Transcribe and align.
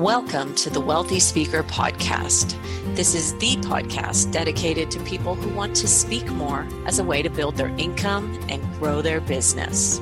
Welcome 0.00 0.54
to 0.54 0.70
the 0.70 0.80
Wealthy 0.80 1.20
Speaker 1.20 1.62
Podcast. 1.62 2.56
This 2.96 3.14
is 3.14 3.36
the 3.36 3.56
podcast 3.56 4.32
dedicated 4.32 4.90
to 4.92 5.00
people 5.00 5.34
who 5.34 5.54
want 5.54 5.76
to 5.76 5.86
speak 5.86 6.26
more 6.30 6.66
as 6.86 6.98
a 6.98 7.04
way 7.04 7.20
to 7.20 7.28
build 7.28 7.56
their 7.56 7.68
income 7.76 8.32
and 8.48 8.62
grow 8.78 9.02
their 9.02 9.20
business. 9.20 10.00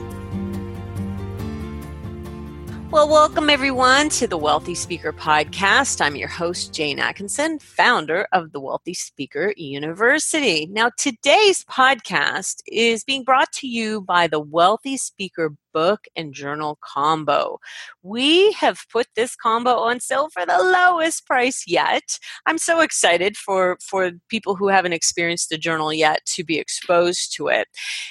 Well, 2.98 3.08
welcome 3.08 3.48
everyone 3.48 4.08
to 4.08 4.26
the 4.26 4.36
Wealthy 4.36 4.74
Speaker 4.74 5.12
Podcast. 5.12 6.00
I'm 6.00 6.16
your 6.16 6.26
host, 6.26 6.74
Jane 6.74 6.98
Atkinson, 6.98 7.60
founder 7.60 8.26
of 8.32 8.50
the 8.50 8.58
Wealthy 8.58 8.92
Speaker 8.92 9.54
University. 9.56 10.66
Now, 10.66 10.90
today's 10.98 11.64
podcast 11.66 12.56
is 12.66 13.04
being 13.04 13.22
brought 13.22 13.52
to 13.52 13.68
you 13.68 14.00
by 14.00 14.26
the 14.26 14.40
Wealthy 14.40 14.96
Speaker 14.96 15.54
book 15.72 16.06
and 16.16 16.34
journal 16.34 16.76
combo. 16.80 17.60
We 18.02 18.50
have 18.54 18.80
put 18.90 19.06
this 19.14 19.36
combo 19.36 19.76
on 19.76 20.00
sale 20.00 20.28
for 20.30 20.44
the 20.44 20.58
lowest 20.58 21.24
price 21.24 21.62
yet. 21.68 22.18
I'm 22.46 22.58
so 22.58 22.80
excited 22.80 23.36
for 23.36 23.78
for 23.80 24.10
people 24.28 24.56
who 24.56 24.66
haven't 24.66 24.92
experienced 24.92 25.50
the 25.50 25.58
journal 25.58 25.92
yet 25.92 26.26
to 26.34 26.42
be 26.42 26.58
exposed 26.58 27.32
to 27.36 27.46
it. 27.46 27.68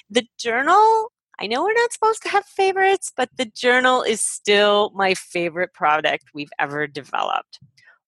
The 0.09 0.25
journal 0.39 1.11
I 1.39 1.47
know 1.47 1.63
we're 1.63 1.73
not 1.73 1.93
supposed 1.93 2.23
to 2.23 2.29
have 2.29 2.45
favorites, 2.45 3.11
but 3.15 3.29
the 3.37 3.45
journal 3.45 4.01
is 4.01 4.21
still 4.21 4.91
my 4.95 5.13
favorite 5.13 5.73
product 5.73 6.25
we've 6.33 6.51
ever 6.59 6.87
developed. 6.87 7.59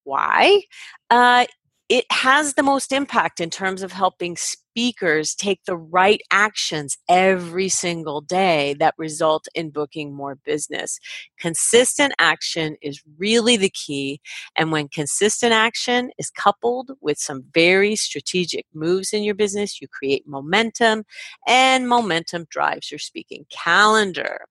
Why? 0.04 0.64
Uh, 1.10 1.46
it 1.90 2.06
has 2.12 2.54
the 2.54 2.64
most 2.64 2.92
impact 2.92 3.40
in 3.40 3.50
terms 3.50 3.82
of 3.82 3.92
helping 3.92 4.38
speakers 4.38 5.34
take 5.34 5.60
the 5.66 5.76
right 5.76 6.22
actions 6.30 6.96
every 7.10 7.68
single 7.68 8.22
day 8.22 8.76
that 8.80 8.94
result 9.00 9.48
in 9.56 9.72
booking 9.72 10.14
more 10.14 10.36
business. 10.46 11.00
Consistent 11.40 12.14
action 12.20 12.76
is 12.84 13.02
really 13.18 13.58
the 13.58 13.72
key. 13.72 14.22
And 14.56 14.72
when 14.72 14.88
consistent 14.88 15.52
action 15.52 16.12
is 16.20 16.30
coupled 16.30 16.92
with 17.02 17.18
some 17.18 17.46
very 17.56 17.96
strategic 17.96 18.68
moves 18.72 19.12
in 19.12 19.24
your 19.24 19.34
business, 19.34 19.82
you 19.82 19.88
create 19.88 20.28
momentum, 20.28 21.06
and 21.48 21.90
momentum 21.90 22.46
drives 22.52 22.92
your 22.92 23.00
speaking 23.00 23.48
calendar. 23.50 24.46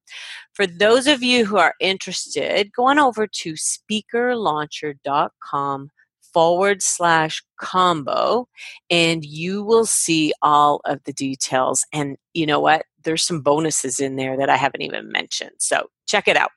For 0.54 0.66
those 0.66 1.06
of 1.06 1.22
you 1.22 1.46
who 1.46 1.58
are 1.58 1.76
interested, 1.78 2.72
go 2.72 2.86
on 2.86 2.98
over 2.98 3.28
to 3.28 3.52
speakerlauncher.com 3.52 5.90
forward 6.32 6.82
slash 6.82 7.42
combo 7.58 8.48
and 8.90 9.24
you 9.24 9.62
will 9.62 9.86
see 9.86 10.32
all 10.42 10.80
of 10.84 11.00
the 11.04 11.12
details. 11.12 11.84
And 11.92 12.16
you 12.34 12.46
know 12.46 12.60
what? 12.60 12.84
There's 13.04 13.22
some 13.22 13.40
bonuses 13.40 14.00
in 14.00 14.16
there 14.16 14.36
that 14.36 14.50
I 14.50 14.56
haven't 14.56 14.82
even 14.82 15.10
mentioned. 15.10 15.52
So 15.58 15.88
check 16.06 16.28
it 16.28 16.36
out. 16.36 16.50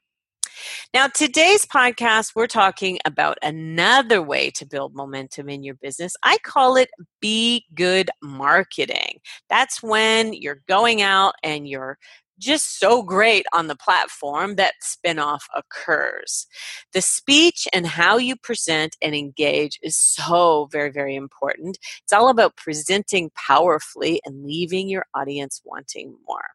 Now, 0.93 1.07
today's 1.07 1.65
podcast, 1.65 2.33
we're 2.35 2.47
talking 2.47 2.99
about 3.05 3.37
another 3.41 4.21
way 4.21 4.51
to 4.51 4.65
build 4.65 4.93
momentum 4.93 5.49
in 5.49 5.63
your 5.63 5.75
business. 5.75 6.15
I 6.23 6.37
call 6.43 6.75
it 6.75 6.89
be 7.19 7.65
good 7.73 8.09
marketing. 8.21 9.19
That's 9.49 9.81
when 9.81 10.33
you're 10.33 10.61
going 10.67 11.01
out 11.01 11.33
and 11.43 11.67
you're 11.67 11.97
just 12.41 12.79
so 12.79 13.03
great 13.03 13.45
on 13.53 13.67
the 13.67 13.75
platform 13.75 14.55
that 14.55 14.73
spinoff 14.83 15.41
occurs. 15.55 16.47
The 16.91 17.01
speech 17.01 17.67
and 17.71 17.85
how 17.85 18.17
you 18.17 18.35
present 18.35 18.97
and 19.01 19.15
engage 19.15 19.79
is 19.83 19.95
so 19.95 20.67
very, 20.71 20.91
very 20.91 21.15
important. 21.15 21.77
It's 22.03 22.13
all 22.13 22.29
about 22.29 22.57
presenting 22.57 23.31
powerfully 23.35 24.21
and 24.25 24.43
leaving 24.43 24.89
your 24.89 25.05
audience 25.13 25.61
wanting 25.63 26.15
more. 26.27 26.49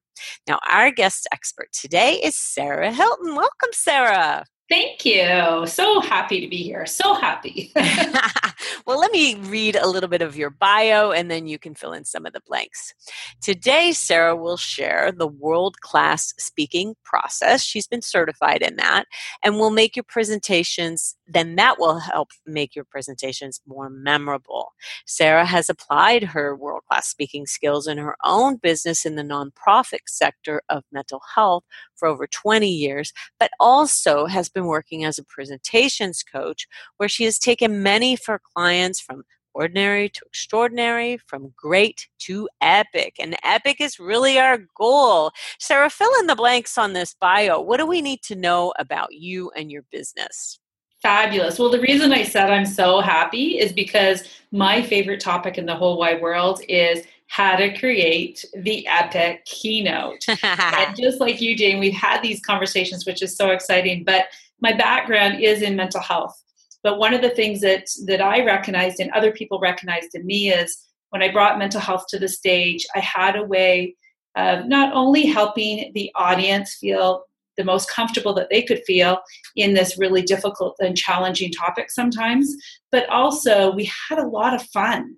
Now, 0.49 0.59
our 0.69 0.91
guest 0.91 1.29
expert 1.33 1.69
today 1.73 2.15
is 2.23 2.37
Sarah 2.37 2.93
Hilton. 2.93 3.35
Welcome, 3.35 3.71
Sarah. 3.73 4.45
Thank 4.69 5.05
you. 5.05 5.65
So 5.67 6.01
happy 6.01 6.41
to 6.41 6.49
be 6.49 6.57
here. 6.57 6.87
So 6.87 7.15
happy. 7.15 7.71
well, 8.87 8.99
let 8.99 9.13
me 9.13 9.37
read 9.37 9.77
a 9.77 9.87
little 9.87 10.09
bit 10.09 10.23
of 10.23 10.37
your 10.37 10.51
bio 10.51 11.13
and 11.13 11.31
then 11.31 11.47
you 11.47 11.57
can 11.57 11.77
fill 11.77 11.93
in 11.93 12.05
some 12.05 12.27
of 12.27 12.33
the 12.33 12.41
blanks. 12.49 12.93
Today, 13.41 13.93
Sarah 13.93 14.35
will 14.35 14.57
share 14.57 15.13
the 15.13 15.29
world 15.29 15.81
class 15.83 16.35
speaking 16.39 16.97
process. 17.05 17.63
She's 17.63 17.87
been 17.87 18.03
certified 18.03 18.61
in 18.61 18.75
that 18.75 19.05
and 19.45 19.55
will 19.55 19.71
make 19.71 19.95
your 19.95 20.03
presentations, 20.03 21.15
then 21.29 21.55
that 21.55 21.79
will 21.79 22.01
help 22.01 22.31
make 22.45 22.75
your 22.75 22.87
presentations 22.87 23.61
more 23.69 23.89
memorable. 23.89 24.73
Sarah 25.07 25.47
has 25.47 25.69
applied 25.71 26.25
her 26.25 26.57
world 26.57 26.83
class 26.91 27.07
speaking 27.07 27.47
skills 27.47 27.87
in 27.87 27.99
her 27.99 28.17
own 28.25 28.57
business 28.57 29.07
in 29.07 29.15
the 29.15 29.23
nonprofit 29.23 30.09
sector 30.09 30.61
of 30.69 30.83
mental 30.91 31.21
health 31.37 31.63
for 31.97 32.09
over 32.09 32.27
20 32.27 32.69
years, 32.69 33.13
but 33.39 33.51
also 33.59 34.27
has 34.27 34.49
been 34.49 34.67
working 34.67 35.05
as 35.05 35.19
a 35.19 35.25
presentations 35.25 36.23
coach 36.23 36.67
where 36.97 37.09
she 37.09 37.25
has 37.25 37.39
taken 37.39 37.83
many 37.83 38.15
of 38.15 38.25
her 38.27 38.41
clients 38.55 39.01
from 39.01 39.25
ordinary 39.57 40.11
to 40.11 40.21
extraordinary, 40.27 41.17
from 41.17 41.53
great 41.57 42.09
to 42.19 42.49
epic. 42.61 43.15
And 43.19 43.37
epic 43.43 43.81
is 43.81 43.99
really 43.99 44.39
our 44.39 44.59
goal. 44.77 45.33
Sarah, 45.59 45.91
fill 45.91 46.13
in 46.21 46.27
the 46.27 46.37
blanks 46.37 46.77
on 46.77 46.93
this 46.93 47.15
bio. 47.19 47.61
What 47.61 47.79
do 47.79 47.87
we 47.87 48.03
need 48.03 48.23
to 48.25 48.37
know 48.37 48.73
about 48.79 49.15
you 49.15 49.51
and 49.57 49.71
your 49.71 49.83
business? 49.91 50.61
Fabulous. 51.03 51.59
Well, 51.59 51.71
the 51.71 51.81
reason 51.81 52.13
I 52.13 52.23
said 52.23 52.51
I'm 52.51 52.67
so 52.67 53.01
happy 53.01 53.59
is 53.59 53.73
because 53.73 54.25
my 54.51 54.83
favorite 54.83 55.21
topic 55.21 55.59
in 55.59 55.67
the 55.67 55.75
whole 55.75 55.99
wide 55.99 56.21
world 56.21 56.61
is 56.69 57.05
how 57.29 57.57
to 57.57 57.77
create 57.79 58.45
the 58.55 58.87
epic 58.87 59.45
keynote. 59.45 60.25
and 60.43 60.97
just 60.97 61.21
like 61.21 61.41
you, 61.41 61.57
Jane, 61.57 61.79
we've 61.79 61.93
had 61.93 62.23
these 62.23 62.41
conversations, 62.41 63.05
which 63.05 63.23
is 63.23 63.37
so 63.37 63.51
exciting. 63.51 64.05
But 64.05 64.27
my 64.61 64.73
background 64.73 65.41
is 65.43 65.63
in 65.63 65.77
mental 65.77 66.01
health. 66.01 66.41
But 66.83 66.99
one 66.99 67.15
of 67.15 67.23
the 67.23 67.31
things 67.31 67.61
that 67.63 67.87
that 68.07 68.21
I 68.21 68.45
recognized 68.45 69.01
and 69.01 69.11
other 69.11 69.33
people 69.33 69.59
recognized 69.59 70.15
in 70.15 70.25
me 70.25 70.53
is 70.53 70.77
when 71.11 71.23
I 71.23 71.33
brought 71.33 71.59
mental 71.59 71.81
health 71.81 72.05
to 72.11 72.19
the 72.19 72.29
stage, 72.29 72.87
I 72.95 73.01
had 73.01 73.37
a 73.37 73.45
way 73.45 73.97
of 74.37 74.67
not 74.67 74.93
only 74.93 75.27
helping 75.27 75.93
the 75.95 76.11
audience 76.15 76.75
feel 76.75 77.23
the 77.57 77.65
most 77.65 77.91
comfortable 77.91 78.35
that 78.35 78.49
they 78.51 78.63
could 78.63 78.83
feel 78.87 79.19
in 79.57 79.75
this 79.75 79.99
really 79.99 80.23
difficult 80.23 80.77
and 80.79 80.97
challenging 80.97 81.51
topic 81.51 81.91
sometimes, 81.91 82.55
but 82.93 83.09
also 83.09 83.73
we 83.73 83.91
had 84.09 84.19
a 84.19 84.29
lot 84.29 84.55
of 84.55 84.63
fun 84.69 85.17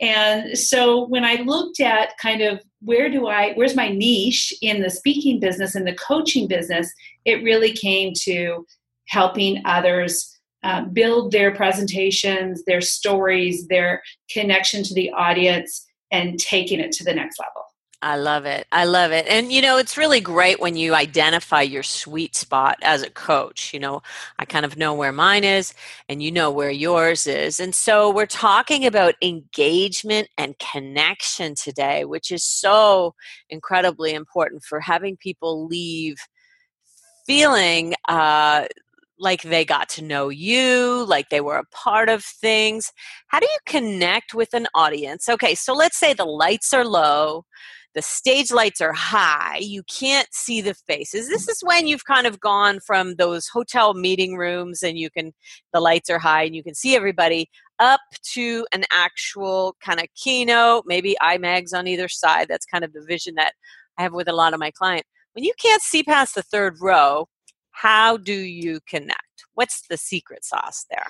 and 0.00 0.56
so 0.56 1.06
when 1.06 1.24
I 1.24 1.42
looked 1.42 1.80
at 1.80 2.16
kind 2.18 2.40
of 2.40 2.60
where 2.80 3.10
do 3.10 3.26
I, 3.26 3.52
where's 3.54 3.76
my 3.76 3.88
niche 3.88 4.54
in 4.62 4.80
the 4.80 4.90
speaking 4.90 5.38
business 5.38 5.74
and 5.74 5.86
the 5.86 5.94
coaching 5.94 6.48
business, 6.48 6.90
it 7.24 7.42
really 7.42 7.72
came 7.72 8.12
to 8.22 8.66
helping 9.08 9.60
others 9.66 10.34
uh, 10.62 10.82
build 10.82 11.32
their 11.32 11.54
presentations, 11.54 12.64
their 12.64 12.80
stories, 12.80 13.66
their 13.68 14.02
connection 14.30 14.82
to 14.84 14.94
the 14.94 15.10
audience, 15.10 15.86
and 16.10 16.38
taking 16.38 16.80
it 16.80 16.92
to 16.92 17.04
the 17.04 17.14
next 17.14 17.38
level. 17.38 17.69
I 18.02 18.16
love 18.16 18.46
it. 18.46 18.66
I 18.72 18.84
love 18.84 19.12
it. 19.12 19.26
And 19.28 19.52
you 19.52 19.60
know, 19.60 19.76
it's 19.76 19.98
really 19.98 20.20
great 20.20 20.58
when 20.58 20.74
you 20.74 20.94
identify 20.94 21.60
your 21.60 21.82
sweet 21.82 22.34
spot 22.34 22.78
as 22.80 23.02
a 23.02 23.10
coach. 23.10 23.74
You 23.74 23.80
know, 23.80 24.02
I 24.38 24.46
kind 24.46 24.64
of 24.64 24.78
know 24.78 24.94
where 24.94 25.12
mine 25.12 25.44
is 25.44 25.74
and 26.08 26.22
you 26.22 26.32
know 26.32 26.50
where 26.50 26.70
yours 26.70 27.26
is. 27.26 27.60
And 27.60 27.74
so 27.74 28.10
we're 28.10 28.24
talking 28.24 28.86
about 28.86 29.16
engagement 29.20 30.28
and 30.38 30.58
connection 30.58 31.54
today, 31.54 32.06
which 32.06 32.30
is 32.30 32.42
so 32.42 33.14
incredibly 33.50 34.14
important 34.14 34.62
for 34.64 34.80
having 34.80 35.18
people 35.18 35.66
leave 35.66 36.16
feeling 37.26 37.94
uh, 38.08 38.64
like 39.18 39.42
they 39.42 39.64
got 39.66 39.90
to 39.90 40.02
know 40.02 40.30
you, 40.30 41.04
like 41.06 41.28
they 41.28 41.42
were 41.42 41.58
a 41.58 41.66
part 41.66 42.08
of 42.08 42.24
things. 42.24 42.92
How 43.28 43.40
do 43.40 43.46
you 43.46 43.58
connect 43.66 44.32
with 44.32 44.54
an 44.54 44.68
audience? 44.74 45.28
Okay, 45.28 45.54
so 45.54 45.74
let's 45.74 45.98
say 45.98 46.14
the 46.14 46.24
lights 46.24 46.72
are 46.72 46.86
low 46.86 47.44
the 47.94 48.02
stage 48.02 48.50
lights 48.50 48.80
are 48.80 48.92
high 48.92 49.58
you 49.60 49.82
can't 49.84 50.28
see 50.32 50.60
the 50.60 50.74
faces. 50.74 51.28
This 51.28 51.48
is 51.48 51.60
when 51.62 51.86
you've 51.86 52.04
kind 52.04 52.26
of 52.26 52.40
gone 52.40 52.80
from 52.80 53.16
those 53.16 53.48
hotel 53.48 53.94
meeting 53.94 54.36
rooms 54.36 54.82
and 54.82 54.98
you 54.98 55.10
can 55.10 55.32
the 55.72 55.80
lights 55.80 56.10
are 56.10 56.18
high 56.18 56.44
and 56.44 56.54
you 56.54 56.62
can 56.62 56.74
see 56.74 56.94
everybody 56.94 57.48
up 57.78 58.00
to 58.32 58.66
an 58.72 58.84
actual 58.92 59.76
kind 59.84 60.00
of 60.00 60.06
keynote 60.14 60.84
maybe 60.86 61.16
imags 61.22 61.72
on 61.74 61.86
either 61.86 62.08
side. 62.08 62.48
That's 62.48 62.66
kind 62.66 62.84
of 62.84 62.92
the 62.92 63.04
vision 63.06 63.34
that 63.36 63.52
i 63.98 64.02
have 64.02 64.12
with 64.12 64.28
a 64.28 64.32
lot 64.32 64.54
of 64.54 64.60
my 64.60 64.70
clients 64.70 65.08
when 65.32 65.44
you 65.44 65.52
can't 65.60 65.82
see 65.82 66.02
past 66.02 66.34
the 66.34 66.42
third 66.42 66.76
row 66.80 67.28
how 67.72 68.18
do 68.18 68.34
you 68.34 68.80
connect? 68.86 69.46
What's 69.54 69.86
the 69.88 69.96
secret 69.96 70.44
sauce 70.44 70.84
there 70.90 71.06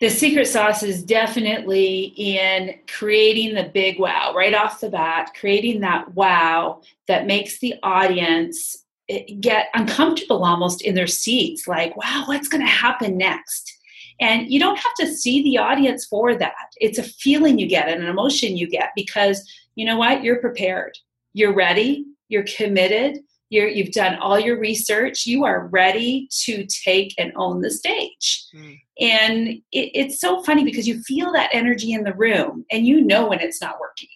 the 0.00 0.10
secret 0.10 0.46
sauce 0.46 0.82
is 0.82 1.02
definitely 1.02 2.12
in 2.16 2.74
creating 2.86 3.54
the 3.54 3.70
big 3.72 3.98
wow 3.98 4.34
right 4.36 4.54
off 4.54 4.80
the 4.80 4.90
bat, 4.90 5.30
creating 5.38 5.80
that 5.80 6.14
wow 6.14 6.82
that 7.08 7.26
makes 7.26 7.60
the 7.60 7.74
audience 7.82 8.84
eh, 9.08 9.24
get 9.40 9.68
uncomfortable 9.74 10.44
almost 10.44 10.82
in 10.82 10.94
their 10.94 11.06
seats 11.06 11.66
like, 11.66 11.96
wow, 11.96 12.24
what's 12.26 12.48
going 12.48 12.64
to 12.64 12.70
happen 12.70 13.16
next? 13.16 13.72
And 14.20 14.50
you 14.50 14.58
don't 14.58 14.78
have 14.78 14.94
to 15.00 15.06
see 15.06 15.42
the 15.42 15.58
audience 15.58 16.06
for 16.06 16.34
that. 16.34 16.72
It's 16.78 16.98
a 16.98 17.02
feeling 17.02 17.58
you 17.58 17.66
get 17.66 17.88
and 17.88 18.02
an 18.02 18.08
emotion 18.08 18.56
you 18.56 18.68
get 18.68 18.90
because 18.94 19.50
you 19.76 19.84
know 19.84 19.96
what? 19.96 20.22
You're 20.22 20.40
prepared, 20.40 20.96
you're 21.32 21.54
ready, 21.54 22.04
you're 22.28 22.44
committed, 22.44 23.18
you're, 23.48 23.68
you've 23.68 23.92
done 23.92 24.16
all 24.16 24.38
your 24.38 24.58
research. 24.58 25.26
You 25.26 25.44
are 25.44 25.68
ready 25.68 26.28
to 26.44 26.66
take 26.66 27.14
and 27.18 27.32
own 27.36 27.60
the 27.60 27.70
stage. 27.70 28.44
Mm. 28.54 28.78
and 29.00 29.48
it, 29.48 29.90
it's 29.94 30.20
so 30.20 30.42
funny 30.42 30.64
because 30.64 30.88
you 30.88 31.00
feel 31.02 31.32
that 31.32 31.50
energy 31.52 31.92
in 31.92 32.04
the 32.04 32.14
room 32.14 32.64
and 32.70 32.86
you 32.86 33.00
know 33.00 33.28
when 33.28 33.40
it's 33.40 33.60
not 33.60 33.80
working. 33.80 34.08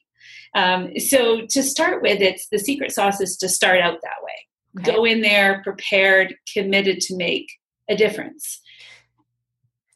Um, 0.54 0.98
so 0.98 1.46
to 1.48 1.62
start 1.62 2.02
with 2.02 2.20
it's 2.20 2.48
the 2.48 2.58
secret 2.58 2.92
sauce 2.92 3.20
is 3.20 3.36
to 3.38 3.48
start 3.48 3.80
out 3.80 3.98
that 4.02 4.22
way. 4.22 4.80
Okay. 4.80 4.92
go 4.92 5.04
in 5.04 5.20
there 5.20 5.62
prepared 5.64 6.34
committed 6.52 7.00
to 7.00 7.16
make 7.16 7.50
a 7.88 7.96
difference 7.96 8.60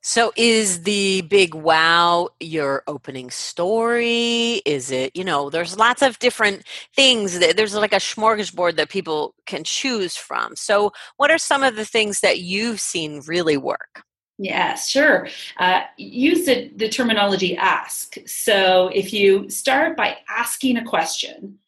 so 0.07 0.35
is 0.37 0.83
the 0.83 1.23
big 1.23 1.55
wow 1.55 2.29
your 2.39 2.83
opening 2.87 3.31
story? 3.31 4.61
Is 4.67 4.91
it, 4.91 5.17
you 5.17 5.25
know, 5.25 5.49
there's 5.49 5.79
lots 5.79 6.03
of 6.03 6.19
different 6.19 6.63
things 6.95 7.39
that 7.39 7.57
there's 7.57 7.75
like 7.75 7.95
a 7.95 7.97
smorgasbord 7.97 8.77
that 8.77 8.91
people 8.91 9.35
can 9.47 9.65
choose 9.65 10.15
from. 10.15 10.57
So 10.57 10.93
what 11.17 11.31
are 11.31 11.39
some 11.39 11.63
of 11.63 11.77
the 11.77 11.87
things 11.87 12.21
that 12.21 12.41
you've 12.41 12.81
seen 12.81 13.23
really 13.27 13.57
work? 13.57 14.05
Yeah, 14.37 14.75
sure. 14.75 15.27
Uh, 15.57 15.85
use 15.97 16.45
the, 16.45 16.71
the 16.77 16.91
terminology 16.91 17.57
ask. 17.57 18.17
So 18.27 18.91
if 18.93 19.11
you 19.11 19.49
start 19.49 19.97
by 19.97 20.19
asking 20.29 20.77
a 20.77 20.85
question, 20.85 21.61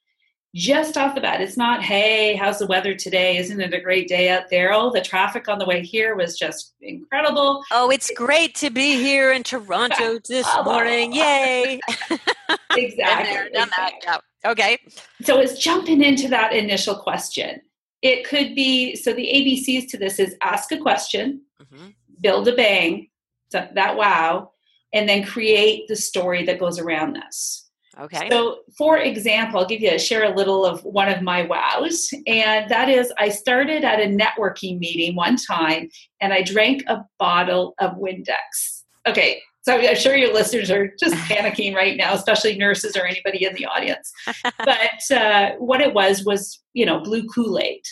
just 0.57 0.97
off 0.97 1.15
the 1.15 1.21
bat. 1.21 1.43
It's 1.43 1.59
not, 1.59 1.83
hey, 1.83 2.35
how's 2.35 2.59
the 2.59 2.67
weather 2.67 2.95
today? 2.95 3.37
Isn't 3.37 3.61
it 3.61 3.75
a 3.75 3.81
great 3.81 4.09
day 4.09 4.31
out 4.31 4.49
there? 4.49 4.73
Oh, 4.73 4.91
the 4.91 5.03
traffic 5.03 5.49
on 5.49 5.59
the 5.59 5.67
way 5.67 5.85
here 5.85 6.17
was 6.17 6.39
just 6.39 6.73
incredible. 6.81 7.63
Oh, 7.71 7.91
it's 7.91 8.11
great 8.17 8.55
to 8.57 8.71
be 8.71 8.95
here 8.95 9.33
in 9.33 9.43
Toronto 9.43 10.19
this 10.29 10.49
morning. 10.65 11.13
Yay. 11.13 11.79
exactly. 12.71 13.51
done 13.53 13.69
that. 13.77 13.93
Yeah. 14.03 14.19
Okay. 14.47 14.79
So 15.25 15.39
it's 15.39 15.59
jumping 15.63 16.03
into 16.03 16.27
that 16.29 16.55
initial 16.55 16.95
question. 16.95 17.61
It 18.01 18.27
could 18.27 18.55
be 18.55 18.97
so 18.97 19.13
the 19.13 19.27
ABCs 19.27 19.91
to 19.91 19.99
this 19.99 20.19
is 20.19 20.37
ask 20.41 20.73
a 20.73 20.79
question, 20.79 21.43
mm-hmm. 21.61 21.89
build 22.23 22.49
a 22.49 22.57
bang, 22.57 23.11
that 23.51 23.97
wow, 23.97 24.53
and 24.95 25.07
then 25.07 25.23
create 25.23 25.87
the 25.89 25.97
story 25.97 26.45
that 26.45 26.59
goes 26.59 26.79
around 26.79 27.15
this. 27.15 27.66
Okay. 27.99 28.29
So, 28.31 28.59
for 28.77 28.99
example, 28.99 29.61
I'll 29.61 29.67
give 29.67 29.81
you 29.81 29.91
a 29.91 29.99
share 29.99 30.25
a 30.25 30.35
little 30.35 30.67
of 30.67 30.85
one 30.85 31.09
of 31.09 31.23
my 31.23 31.43
wows, 31.45 32.13
and 32.27 32.69
that 32.71 32.91
is 32.91 33.11
I 33.19 33.31
started 33.31 33.85
at 33.85 34.01
a 34.01 34.05
networking 34.05 34.79
meeting 34.79 35.17
one 35.17 35.37
time, 35.37 35.89
and 36.21 36.33
I 36.33 36.43
drank 36.43 36.83
a 36.89 37.05
bottle 37.19 37.75
of 37.79 37.93
Windex. 37.93 38.83
Okay, 39.07 39.41
so 39.63 39.79
I'm 39.79 39.97
sure 39.97 40.15
your 40.15 40.35
listeners 40.35 40.71
are 40.71 40.93
just 41.01 41.15
panicking 41.29 41.75
right 41.75 41.97
now, 41.97 42.13
especially 42.13 42.59
nurses 42.59 42.97
or 42.97 43.07
anybody 43.07 43.47
in 43.47 43.55
the 43.55 43.65
audience. 43.65 44.13
but 44.43 45.11
uh, 45.11 45.53
what 45.53 45.81
it 45.81 45.95
was 45.95 46.23
was, 46.25 46.63
you 46.75 46.85
know, 46.85 47.01
blue 47.01 47.27
Kool 47.29 47.59
Aid 47.59 47.83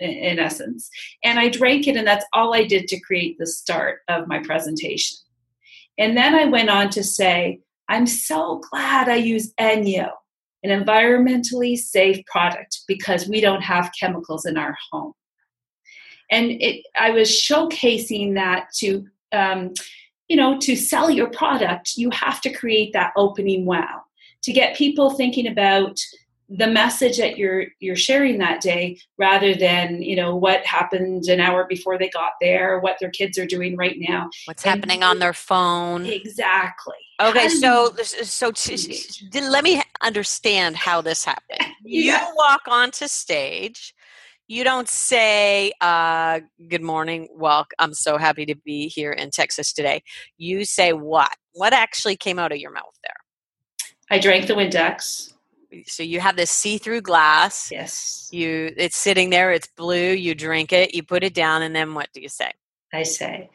in 0.00 0.38
essence, 0.38 0.88
and 1.24 1.40
I 1.40 1.48
drank 1.48 1.88
it, 1.88 1.96
and 1.96 2.06
that's 2.06 2.26
all 2.32 2.54
I 2.54 2.62
did 2.62 2.86
to 2.88 3.00
create 3.00 3.36
the 3.38 3.46
start 3.46 4.00
of 4.06 4.28
my 4.28 4.38
presentation. 4.38 5.16
And 5.98 6.16
then 6.16 6.36
I 6.36 6.44
went 6.44 6.70
on 6.70 6.90
to 6.90 7.02
say 7.02 7.58
I'm 7.88 8.06
so 8.06 8.60
glad 8.70 9.08
I 9.08 9.16
use 9.16 9.52
ENJO, 9.54 10.10
an 10.62 10.84
environmentally 10.84 11.76
safe 11.76 12.24
product, 12.26 12.80
because 12.86 13.28
we 13.28 13.40
don't 13.40 13.62
have 13.62 13.92
chemicals 13.98 14.44
in 14.44 14.56
our 14.58 14.76
home. 14.90 15.12
And 16.30 16.50
it, 16.50 16.84
I 16.98 17.10
was 17.10 17.28
showcasing 17.28 18.34
that 18.34 18.66
to, 18.78 19.06
um, 19.32 19.72
you 20.28 20.36
know, 20.36 20.58
to 20.58 20.76
sell 20.76 21.10
your 21.10 21.30
product, 21.30 21.96
you 21.96 22.10
have 22.10 22.40
to 22.42 22.52
create 22.52 22.92
that 22.92 23.12
opening 23.16 23.64
wow 23.64 24.02
to 24.42 24.52
get 24.52 24.76
people 24.76 25.10
thinking 25.10 25.46
about 25.46 25.98
the 26.48 26.66
message 26.66 27.18
that 27.18 27.36
you're 27.36 27.66
you're 27.78 27.96
sharing 27.96 28.38
that 28.38 28.60
day 28.60 28.98
rather 29.18 29.54
than 29.54 30.00
you 30.00 30.16
know 30.16 30.34
what 30.34 30.64
happened 30.64 31.24
an 31.24 31.40
hour 31.40 31.66
before 31.68 31.98
they 31.98 32.08
got 32.08 32.32
there 32.40 32.80
what 32.80 32.96
their 33.00 33.10
kids 33.10 33.36
are 33.38 33.46
doing 33.46 33.76
right 33.76 33.96
now. 33.98 34.30
What's 34.46 34.64
and 34.64 34.74
happening 34.74 35.02
on 35.02 35.18
their 35.18 35.34
phone. 35.34 36.06
Exactly. 36.06 36.94
Okay 37.20 37.48
so 37.48 37.94
so 38.22 38.50
t- 38.50 39.10
let 39.40 39.62
me 39.62 39.82
understand 40.00 40.76
how 40.76 41.00
this 41.00 41.24
happened. 41.24 41.60
Yeah. 41.84 42.26
you 42.28 42.34
walk 42.36 42.62
onto 42.66 43.06
stage. 43.08 43.94
You 44.46 44.64
don't 44.64 44.88
say 44.88 45.72
uh, 45.80 46.40
good 46.68 46.82
morning 46.82 47.28
well 47.34 47.66
i'm 47.78 47.92
so 47.92 48.16
happy 48.16 48.46
to 48.46 48.54
be 48.54 48.88
here 48.88 49.12
in 49.12 49.30
texas 49.30 49.72
today. 49.74 50.02
You 50.38 50.64
say 50.64 50.94
what? 50.94 51.34
What 51.52 51.74
actually 51.74 52.16
came 52.16 52.38
out 52.38 52.52
of 52.52 52.58
your 52.58 52.72
mouth 52.72 52.96
there? 53.02 53.12
I 54.10 54.18
drank 54.18 54.46
the 54.46 54.54
windex 54.54 55.32
so 55.86 56.02
you 56.02 56.20
have 56.20 56.36
this 56.36 56.50
see-through 56.50 57.02
glass. 57.02 57.70
Yes. 57.70 58.28
You 58.32 58.72
it's 58.76 58.96
sitting 58.96 59.30
there 59.30 59.52
it's 59.52 59.68
blue 59.68 60.12
you 60.12 60.34
drink 60.34 60.72
it 60.72 60.94
you 60.94 61.02
put 61.02 61.24
it 61.24 61.34
down 61.34 61.62
and 61.62 61.74
then 61.74 61.94
what 61.94 62.08
do 62.12 62.20
you 62.20 62.28
say? 62.28 62.52
I 62.92 63.02
say 63.02 63.50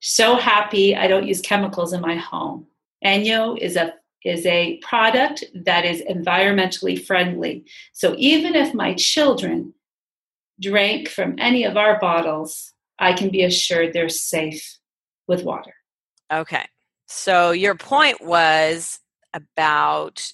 so 0.00 0.36
happy 0.36 0.94
i 0.94 1.06
don't 1.06 1.26
use 1.26 1.40
chemicals 1.40 1.92
in 1.92 2.00
my 2.00 2.14
home. 2.14 2.66
ENJO 3.04 3.58
is 3.58 3.76
a 3.76 3.94
is 4.24 4.44
a 4.46 4.78
product 4.78 5.44
that 5.54 5.84
is 5.84 6.02
environmentally 6.02 7.00
friendly. 7.00 7.64
So 7.92 8.14
even 8.18 8.56
if 8.56 8.74
my 8.74 8.94
children 8.94 9.72
drank 10.60 11.08
from 11.08 11.36
any 11.38 11.64
of 11.64 11.76
our 11.76 11.98
bottles 11.98 12.72
i 12.98 13.12
can 13.12 13.30
be 13.30 13.42
assured 13.42 13.92
they're 13.92 14.08
safe 14.08 14.78
with 15.26 15.44
water. 15.44 15.74
Okay. 16.32 16.66
So 17.08 17.52
your 17.52 17.74
point 17.74 18.24
was 18.24 19.00
about 19.32 20.30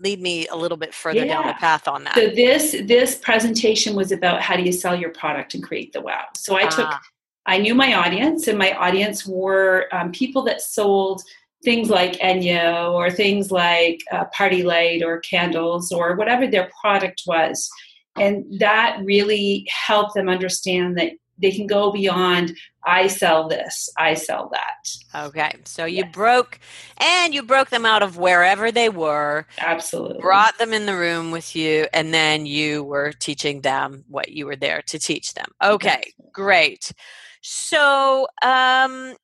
lead 0.00 0.20
me 0.20 0.48
a 0.48 0.56
little 0.56 0.76
bit 0.76 0.94
further 0.94 1.24
yeah. 1.24 1.34
down 1.34 1.46
the 1.46 1.54
path 1.54 1.86
on 1.86 2.04
that. 2.04 2.14
So 2.14 2.28
this 2.28 2.76
this 2.84 3.16
presentation 3.16 3.94
was 3.94 4.12
about 4.12 4.40
how 4.40 4.56
do 4.56 4.62
you 4.62 4.72
sell 4.72 4.96
your 4.96 5.10
product 5.10 5.54
and 5.54 5.62
create 5.62 5.92
the 5.92 6.00
wow. 6.00 6.24
So 6.34 6.56
I 6.56 6.62
took 6.62 6.88
ah. 6.88 7.00
I 7.46 7.58
knew 7.58 7.74
my 7.74 7.94
audience, 7.94 8.48
and 8.48 8.58
my 8.58 8.72
audience 8.74 9.26
were 9.26 9.88
um, 9.92 10.12
people 10.12 10.42
that 10.42 10.60
sold 10.60 11.22
things 11.62 11.90
like 11.90 12.12
ENJO 12.14 12.92
or 12.92 13.10
things 13.10 13.50
like 13.50 14.00
uh, 14.12 14.24
PartyLite 14.34 15.02
or 15.02 15.20
candles 15.20 15.92
or 15.92 16.16
whatever 16.16 16.46
their 16.46 16.70
product 16.80 17.22
was. 17.26 17.68
And 18.16 18.44
that 18.60 18.98
really 19.04 19.66
helped 19.68 20.14
them 20.14 20.28
understand 20.28 20.96
that 20.98 21.12
they 21.40 21.50
can 21.50 21.66
go 21.66 21.90
beyond 21.90 22.56
i 22.84 23.06
sell 23.06 23.48
this 23.48 23.90
i 23.98 24.14
sell 24.14 24.50
that 24.52 25.26
okay 25.26 25.52
so 25.64 25.84
you 25.84 25.98
yes. 26.04 26.12
broke 26.12 26.58
and 26.98 27.34
you 27.34 27.42
broke 27.42 27.70
them 27.70 27.86
out 27.86 28.02
of 28.02 28.18
wherever 28.18 28.70
they 28.70 28.88
were 28.88 29.46
absolutely 29.58 30.20
brought 30.20 30.56
them 30.58 30.72
in 30.72 30.86
the 30.86 30.96
room 30.96 31.30
with 31.30 31.54
you 31.54 31.86
and 31.92 32.14
then 32.14 32.46
you 32.46 32.82
were 32.84 33.12
teaching 33.12 33.60
them 33.60 34.04
what 34.08 34.30
you 34.30 34.46
were 34.46 34.56
there 34.56 34.82
to 34.82 34.98
teach 34.98 35.34
them 35.34 35.46
okay 35.62 36.02
yes. 36.04 36.30
great 36.32 36.92
so 37.42 38.26
um 38.42 39.14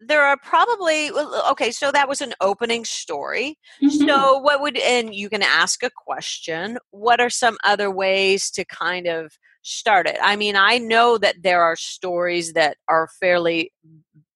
there 0.00 0.22
are 0.22 0.36
probably 0.36 1.10
okay 1.50 1.70
so 1.70 1.90
that 1.90 2.08
was 2.08 2.20
an 2.20 2.34
opening 2.40 2.84
story 2.84 3.58
mm-hmm. 3.82 4.06
so 4.06 4.38
what 4.38 4.60
would 4.60 4.76
and 4.78 5.14
you 5.14 5.28
can 5.30 5.42
ask 5.42 5.82
a 5.82 5.90
question 5.90 6.78
what 6.90 7.20
are 7.20 7.30
some 7.30 7.56
other 7.64 7.90
ways 7.90 8.50
to 8.50 8.64
kind 8.66 9.06
of 9.06 9.38
start 9.66 10.06
it. 10.06 10.16
I 10.22 10.36
mean, 10.36 10.54
I 10.56 10.78
know 10.78 11.18
that 11.18 11.42
there 11.42 11.62
are 11.62 11.76
stories 11.76 12.52
that 12.52 12.76
are 12.88 13.08
fairly, 13.20 13.72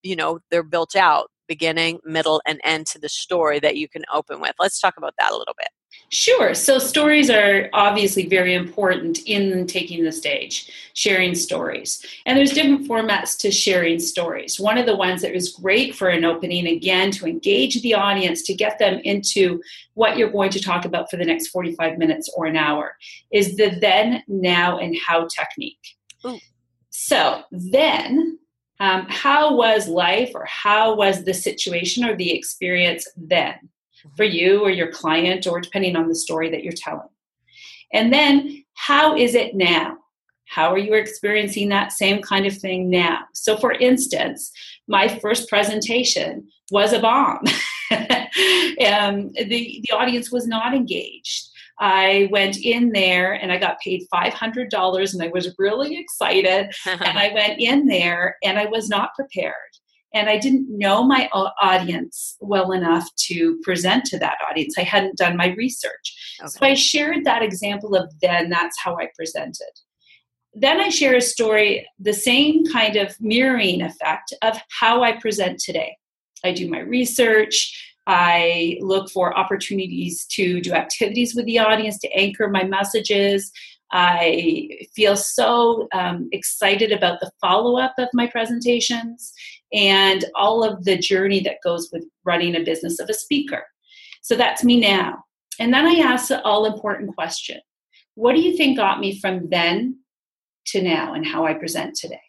you 0.02 0.16
know, 0.16 0.40
they're 0.50 0.62
built 0.62 0.96
out 0.96 1.30
beginning, 1.46 2.00
middle, 2.04 2.42
and 2.46 2.60
end 2.64 2.86
to 2.88 2.98
the 2.98 3.08
story 3.08 3.60
that 3.60 3.76
you 3.76 3.88
can 3.88 4.04
open 4.12 4.40
with. 4.40 4.54
Let's 4.58 4.80
talk 4.80 4.94
about 4.96 5.14
that 5.18 5.32
a 5.32 5.36
little 5.36 5.54
bit. 5.56 5.68
Sure. 6.12 6.54
So 6.54 6.78
stories 6.78 7.30
are 7.30 7.70
obviously 7.72 8.26
very 8.26 8.54
important 8.54 9.20
in 9.26 9.66
taking 9.68 10.04
the 10.04 10.10
stage, 10.10 10.90
sharing 10.94 11.36
stories. 11.36 12.04
And 12.26 12.36
there's 12.36 12.52
different 12.52 12.88
formats 12.88 13.38
to 13.38 13.52
sharing 13.52 14.00
stories. 14.00 14.58
One 14.58 14.76
of 14.76 14.86
the 14.86 14.96
ones 14.96 15.22
that 15.22 15.36
is 15.36 15.52
great 15.52 15.94
for 15.94 16.08
an 16.08 16.24
opening, 16.24 16.66
again, 16.66 17.12
to 17.12 17.26
engage 17.26 17.80
the 17.82 17.94
audience, 17.94 18.42
to 18.42 18.54
get 18.54 18.80
them 18.80 19.00
into 19.04 19.62
what 19.94 20.16
you're 20.16 20.32
going 20.32 20.50
to 20.50 20.60
talk 20.60 20.84
about 20.84 21.08
for 21.10 21.16
the 21.16 21.24
next 21.24 21.48
45 21.48 21.96
minutes 21.96 22.28
or 22.36 22.46
an 22.46 22.56
hour, 22.56 22.96
is 23.32 23.56
the 23.56 23.78
then, 23.80 24.24
now, 24.26 24.78
and 24.78 24.96
how 25.06 25.28
technique. 25.28 25.96
Ooh. 26.26 26.38
So 26.90 27.44
then, 27.52 28.40
um, 28.80 29.06
how 29.08 29.54
was 29.54 29.86
life 29.86 30.32
or 30.34 30.44
how 30.46 30.96
was 30.96 31.22
the 31.22 31.34
situation 31.34 32.04
or 32.04 32.16
the 32.16 32.32
experience 32.32 33.06
then? 33.16 33.54
For 34.16 34.24
you 34.24 34.60
or 34.60 34.70
your 34.70 34.90
client, 34.90 35.46
or 35.46 35.60
depending 35.60 35.96
on 35.96 36.08
the 36.08 36.14
story 36.14 36.50
that 36.50 36.62
you're 36.62 36.72
telling. 36.72 37.08
And 37.92 38.12
then, 38.12 38.64
how 38.74 39.16
is 39.16 39.34
it 39.34 39.54
now? 39.54 39.96
How 40.46 40.72
are 40.72 40.78
you 40.78 40.94
experiencing 40.94 41.68
that 41.68 41.92
same 41.92 42.22
kind 42.22 42.46
of 42.46 42.56
thing 42.56 42.90
now? 42.90 43.20
So, 43.34 43.56
for 43.56 43.72
instance, 43.72 44.50
my 44.88 45.06
first 45.06 45.48
presentation 45.48 46.48
was 46.72 46.92
a 46.92 46.98
bomb. 46.98 47.44
um, 47.90 49.30
the, 49.32 49.82
the 49.84 49.92
audience 49.92 50.32
was 50.32 50.46
not 50.46 50.74
engaged. 50.74 51.48
I 51.78 52.28
went 52.30 52.58
in 52.58 52.92
there 52.92 53.32
and 53.32 53.50
I 53.50 53.58
got 53.58 53.80
paid 53.80 54.06
$500 54.12 55.12
and 55.12 55.22
I 55.22 55.28
was 55.28 55.54
really 55.58 55.98
excited. 55.98 56.72
and 56.86 57.18
I 57.18 57.32
went 57.32 57.60
in 57.60 57.86
there 57.86 58.36
and 58.42 58.58
I 58.58 58.66
was 58.66 58.88
not 58.88 59.14
prepared 59.14 59.54
and 60.12 60.28
I 60.28 60.38
didn't 60.38 60.66
know 60.68 61.04
my 61.04 61.28
audience 61.32 62.36
well 62.40 62.72
enough 62.72 63.08
to 63.28 63.58
present 63.62 64.04
to 64.06 64.18
that 64.18 64.38
audience. 64.48 64.76
I 64.76 64.82
hadn't 64.82 65.16
done 65.16 65.36
my 65.36 65.54
research. 65.54 66.36
Okay. 66.40 66.48
So 66.48 66.58
I 66.62 66.74
shared 66.74 67.24
that 67.24 67.42
example 67.42 67.94
of 67.94 68.12
then 68.20 68.50
that's 68.50 68.78
how 68.80 68.96
I 68.96 69.08
presented. 69.16 69.70
then 70.54 70.80
I 70.80 70.88
share 70.88 71.14
a 71.14 71.20
story, 71.20 71.86
the 71.98 72.12
same 72.12 72.66
kind 72.66 72.96
of 72.96 73.16
mirroring 73.20 73.82
effect 73.82 74.34
of 74.42 74.58
how 74.80 75.02
I 75.02 75.12
present 75.12 75.60
today. 75.60 75.96
I 76.44 76.52
do 76.52 76.68
my 76.68 76.80
research. 76.80 77.94
I 78.06 78.76
look 78.80 79.10
for 79.10 79.36
opportunities 79.38 80.26
to 80.32 80.60
do 80.60 80.72
activities 80.72 81.34
with 81.36 81.46
the 81.46 81.60
audience 81.60 81.98
to 82.00 82.12
anchor 82.12 82.48
my 82.48 82.64
messages. 82.64 83.52
I 83.92 84.68
feel 84.94 85.16
so 85.16 85.88
um, 85.92 86.28
excited 86.32 86.90
about 86.90 87.20
the 87.20 87.30
follow 87.40 87.78
up 87.78 87.94
of 87.98 88.08
my 88.12 88.26
presentations 88.26 89.32
and 89.72 90.24
all 90.34 90.64
of 90.64 90.84
the 90.84 90.96
journey 90.96 91.40
that 91.40 91.62
goes 91.62 91.90
with 91.92 92.04
running 92.24 92.56
a 92.56 92.64
business 92.64 92.98
of 92.98 93.08
a 93.08 93.14
speaker. 93.14 93.64
So 94.22 94.36
that's 94.36 94.64
me 94.64 94.80
now. 94.80 95.24
And 95.58 95.72
then 95.72 95.86
I 95.86 95.94
ask 96.00 96.28
the 96.28 96.42
all 96.42 96.66
important 96.66 97.14
question 97.14 97.60
What 98.14 98.34
do 98.34 98.40
you 98.40 98.56
think 98.56 98.76
got 98.76 99.00
me 99.00 99.18
from 99.18 99.48
then 99.50 99.98
to 100.68 100.82
now 100.82 101.14
and 101.14 101.26
how 101.26 101.46
I 101.46 101.54
present 101.54 101.94
today? 101.94 102.20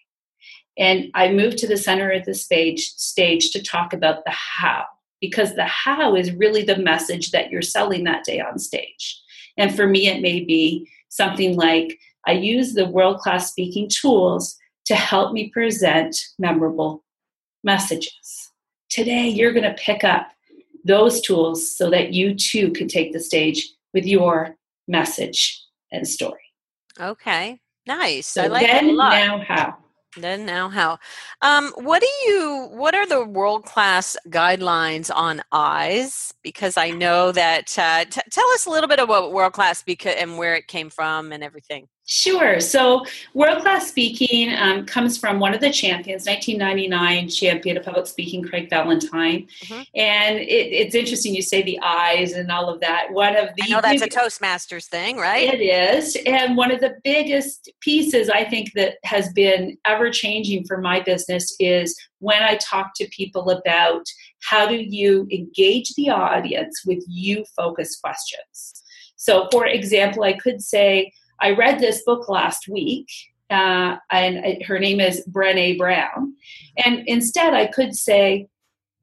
And 0.78 1.08
I 1.14 1.32
move 1.32 1.56
to 1.58 1.68
the 1.68 1.78
center 1.78 2.12
of 2.12 2.26
the 2.26 2.34
stage, 2.34 2.88
stage 2.96 3.52
to 3.52 3.62
talk 3.62 3.94
about 3.94 4.24
the 4.26 4.32
how, 4.32 4.86
because 5.20 5.56
the 5.56 5.66
how 5.66 6.16
is 6.16 6.32
really 6.32 6.64
the 6.64 6.78
message 6.78 7.32
that 7.32 7.52
you're 7.52 7.62
selling 7.62 8.04
that 8.06 8.24
day 8.24 8.40
on 8.40 8.58
stage. 8.58 9.22
And 9.58 9.76
for 9.76 9.86
me, 9.86 10.08
it 10.08 10.22
may 10.22 10.40
be 10.44 10.90
something 11.10 11.58
like 11.58 12.00
I 12.26 12.34
use 12.34 12.74
the 12.74 12.88
world 12.88 13.20
class 13.20 13.50
speaking 13.50 13.90
tools 13.90 14.56
to 14.86 14.96
help 14.96 15.34
me 15.34 15.50
present 15.50 16.16
memorable 16.40 17.04
messages. 17.64 18.52
Today, 18.90 19.28
you're 19.28 19.54
going 19.54 19.64
to 19.64 19.76
pick 19.76 20.04
up 20.04 20.28
those 20.84 21.22
tools 21.22 21.78
so 21.78 21.90
that 21.90 22.14
you 22.14 22.36
too 22.36 22.72
can 22.72 22.88
take 22.88 23.14
the 23.14 23.20
stage 23.20 23.70
with 23.94 24.06
your 24.06 24.56
message 24.88 25.64
and 25.92 26.08
story. 26.08 26.42
Okay, 27.00 27.60
nice. 27.88 28.28
So 28.28 28.44
I 28.44 28.48
like 28.48 28.68
then, 28.68 28.98
now, 28.98 29.44
how? 29.48 29.78
Then 30.18 30.46
now 30.46 30.68
how? 30.68 31.00
Um, 31.42 31.72
what 31.78 32.02
do 32.02 32.08
you? 32.26 32.70
What 32.72 32.94
are 32.94 33.08
the 33.08 33.26
world 33.26 33.64
class 33.64 34.18
guidelines 34.28 35.10
on 35.14 35.42
eyes? 35.54 36.34
Because 36.44 36.76
I 36.76 36.90
know 36.90 37.32
that. 37.32 37.78
Uh, 37.78 38.04
t- 38.06 38.22
tell 38.30 38.48
us 38.50 38.66
a 38.66 38.70
little 38.70 38.90
bit 38.90 39.00
about 39.00 39.32
world 39.32 39.54
class 39.54 39.84
because 39.84 40.16
and 40.18 40.38
where 40.38 40.56
it 40.56 40.68
came 40.68 40.90
from 40.90 41.32
and 41.32 41.44
everything. 41.44 41.88
Sure. 42.14 42.60
So, 42.60 43.06
world 43.34 43.62
class 43.62 43.88
speaking 43.88 44.54
um, 44.58 44.86
comes 44.86 45.18
from 45.18 45.40
one 45.40 45.54
of 45.54 45.62
the 45.62 45.72
champions, 45.72 46.26
1999 46.26 47.30
champion 47.30 47.78
of 47.78 47.86
public 47.86 48.06
speaking, 48.06 48.44
Craig 48.44 48.70
Valentine. 48.70 49.48
Mm-hmm. 49.64 49.82
And 49.96 50.40
it, 50.40 50.74
it's 50.74 50.94
interesting 50.94 51.34
you 51.34 51.42
say 51.42 51.62
the 51.62 51.80
eyes 51.82 52.34
and 52.34 52.52
all 52.52 52.68
of 52.68 52.82
that. 52.82 53.14
One 53.14 53.38
of 53.38 53.56
the 53.56 53.64
I 53.64 53.68
know 53.70 53.80
that's 53.80 54.02
big, 54.02 54.14
a 54.14 54.14
Toastmasters 54.14 54.90
thing, 54.90 55.16
right? 55.16 55.54
It 55.54 55.62
is. 55.62 56.18
And 56.26 56.58
one 56.58 56.70
of 56.70 56.82
the 56.82 56.98
biggest 57.02 57.72
pieces 57.80 58.30
I 58.30 58.44
think 58.44 58.74
that 58.74 58.96
has 59.06 59.32
been 59.32 59.78
ever 59.88 60.10
changing 60.10 60.66
for 60.66 60.80
my 60.80 61.00
business 61.00 61.56
is 61.62 61.98
when 62.20 62.44
I 62.44 62.58
talk 62.58 62.92
to 62.96 63.08
people 63.08 63.52
about 63.52 64.04
how 64.42 64.68
do 64.68 64.76
you 64.76 65.30
engage 65.32 65.94
the 65.94 66.10
audience 66.10 66.84
with 66.86 67.06
you 67.08 67.46
focused 67.56 68.02
questions. 68.02 68.84
So, 69.16 69.48
for 69.50 69.66
example, 69.66 70.24
I 70.24 70.34
could 70.34 70.62
say, 70.62 71.14
I 71.42 71.52
read 71.52 71.80
this 71.80 72.04
book 72.04 72.30
last 72.30 72.68
week, 72.68 73.08
uh, 73.50 73.98
and 74.12 74.64
her 74.64 74.80
name 74.80 75.00
is 75.00 75.26
Brene 75.30 75.78
Brown. 75.78 76.36
And 76.78 77.04
instead, 77.08 77.54
I 77.54 77.68
could 77.68 77.96
say, 77.96 78.48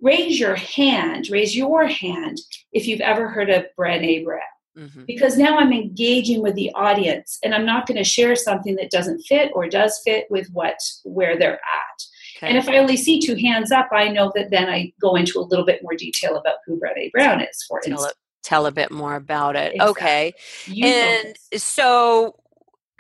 raise 0.01 0.39
your 0.39 0.55
hand, 0.55 1.29
raise 1.31 1.57
your 1.57 1.87
hand 1.87 2.39
if 2.73 2.87
you've 2.87 3.01
ever 3.01 3.29
heard 3.29 3.51
of 3.51 3.67
Brene 3.79 4.25
Brown. 4.25 4.41
Mm-hmm. 4.77 5.05
Because 5.07 5.37
now 5.37 5.59
I'm 5.59 5.73
engaging 5.73 6.41
with 6.41 6.55
the 6.55 6.71
audience 6.75 7.41
and 7.43 7.53
I'm 7.53 7.67
not 7.67 7.89
going 7.89 7.97
to 7.97 8.05
share 8.05 8.37
something 8.37 8.77
that 8.77 8.93
doesn't 8.93 9.23
fit 9.23 9.51
or 9.53 9.69
does 9.69 10.01
fit 10.05 10.27
with 10.31 10.49
what 10.53 10.77
where 11.03 11.37
they're 11.37 11.55
at. 11.55 12.03
Okay. 12.37 12.49
And 12.49 12.57
if 12.57 12.69
I 12.69 12.79
only 12.79 12.97
see 12.97 13.19
two 13.19 13.35
hands 13.35 13.73
up, 13.73 13.89
I 13.91 14.07
know 14.07 14.31
that 14.37 14.51
then 14.53 14.69
I 14.69 14.93
go 15.01 15.17
into 15.17 15.41
a 15.41 15.43
little 15.43 15.65
bit 15.67 15.83
more 15.83 15.97
detail 15.97 16.37
about 16.37 16.59
who 16.65 16.79
Brene 16.79 17.11
Brown 17.11 17.41
is, 17.41 17.65
for 17.67 17.79
instance. 17.79 18.13
Tell 18.43 18.67
a 18.67 18.73
bit 18.73 18.91
more 18.91 19.17
about 19.17 19.57
it. 19.57 19.75
Exactly. 19.75 19.91
Okay. 19.91 20.33
You 20.67 20.87
and 20.87 21.37
so 21.57 22.37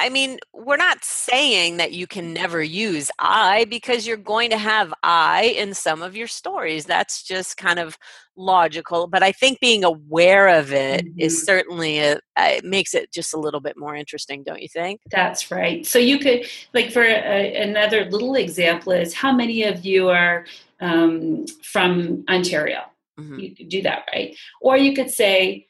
I 0.00 0.10
mean, 0.10 0.38
we're 0.54 0.76
not 0.76 1.04
saying 1.04 1.78
that 1.78 1.92
you 1.92 2.06
can 2.06 2.32
never 2.32 2.62
use 2.62 3.10
I 3.18 3.64
because 3.64 4.06
you're 4.06 4.16
going 4.16 4.50
to 4.50 4.58
have 4.58 4.94
I 5.02 5.54
in 5.56 5.74
some 5.74 6.02
of 6.02 6.14
your 6.14 6.28
stories. 6.28 6.84
That's 6.84 7.24
just 7.24 7.56
kind 7.56 7.80
of 7.80 7.98
logical. 8.36 9.08
But 9.08 9.24
I 9.24 9.32
think 9.32 9.58
being 9.58 9.82
aware 9.82 10.48
of 10.48 10.72
it 10.72 11.04
mm-hmm. 11.04 11.18
is 11.20 11.44
certainly 11.44 11.98
a, 11.98 12.20
it 12.38 12.64
makes 12.64 12.94
it 12.94 13.12
just 13.12 13.34
a 13.34 13.40
little 13.40 13.60
bit 13.60 13.76
more 13.76 13.96
interesting, 13.96 14.44
don't 14.44 14.62
you 14.62 14.68
think? 14.68 15.00
That's 15.10 15.50
right. 15.50 15.84
So 15.84 15.98
you 15.98 16.20
could, 16.20 16.46
like, 16.74 16.92
for 16.92 17.02
a, 17.02 17.56
another 17.56 18.04
little 18.08 18.36
example, 18.36 18.92
is 18.92 19.14
how 19.14 19.32
many 19.32 19.64
of 19.64 19.84
you 19.84 20.10
are 20.10 20.46
um, 20.80 21.46
from 21.64 22.24
Ontario? 22.28 22.82
Mm-hmm. 23.18 23.38
You 23.38 23.56
could 23.56 23.68
do 23.68 23.82
that, 23.82 24.04
right? 24.12 24.36
Or 24.60 24.76
you 24.76 24.94
could 24.94 25.10
say, 25.10 25.66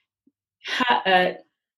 uh, 0.90 1.33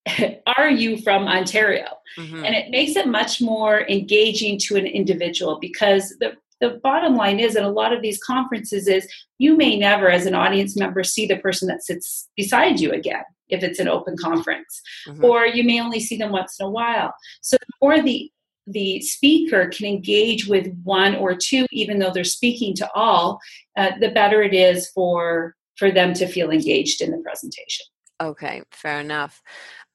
are 0.59 0.71
you 0.71 0.99
from 0.99 1.29
Ontario? 1.29 1.87
Mm-hmm. 2.19 2.45
And 2.45 2.55
it 2.55 2.71
makes 2.71 2.97
it 2.97 3.07
much 3.09 3.41
more 3.41 3.89
engaging 3.89 4.59
to 4.67 4.77
an 4.77 4.87
individual 4.87 5.59
because 5.61 6.15
the 6.21 6.35
the 6.61 6.79
bottom 6.83 7.17
line 7.17 7.41
is 7.41 7.57
in 7.57 7.65
a 7.65 7.71
lot 7.71 7.93
of 7.93 8.03
these 8.03 8.23
conferences 8.23 8.87
is 8.87 9.09
you 9.39 9.57
may 9.57 9.79
never 9.79 10.11
as 10.11 10.27
an 10.27 10.35
audience 10.35 10.77
member 10.77 11.03
see 11.03 11.27
the 11.27 11.39
person 11.39 11.67
that 11.69 11.83
sits 11.83 12.29
beside 12.37 12.79
you 12.81 12.93
again 12.93 13.25
if 13.49 13.63
it's 13.63 13.79
an 13.79 13.89
open 13.89 14.17
conference 14.17 14.83
mm-hmm. 15.09 15.25
or 15.25 15.47
you 15.47 15.65
may 15.65 15.81
only 15.81 15.99
see 15.99 16.17
them 16.17 16.31
once 16.31 16.61
in 16.61 16.67
a 16.67 16.71
while 16.71 17.15
so 17.41 17.57
the 17.57 17.87
more 17.87 18.03
the 18.03 18.31
the 18.67 19.01
speaker 19.01 19.69
can 19.69 19.87
engage 19.87 20.47
with 20.47 20.71
one 20.85 21.17
or 21.17 21.35
two 21.35 21.67
even 21.73 21.99
though 21.99 22.11
they're 22.13 22.25
speaking 22.25 22.75
to 22.77 22.89
all 22.95 23.41
uh, 23.77 23.93
the 23.99 24.11
better 24.11 24.43
it 24.43 24.55
is 24.55 24.89
for 24.91 25.57
for 25.81 25.91
them 25.91 26.13
to 26.13 26.29
feel 26.29 26.51
engaged 26.51 27.01
in 27.01 27.11
the 27.11 27.19
presentation. 27.19 27.87
Okay, 28.21 28.63
fair 28.71 29.01
enough. 29.01 29.43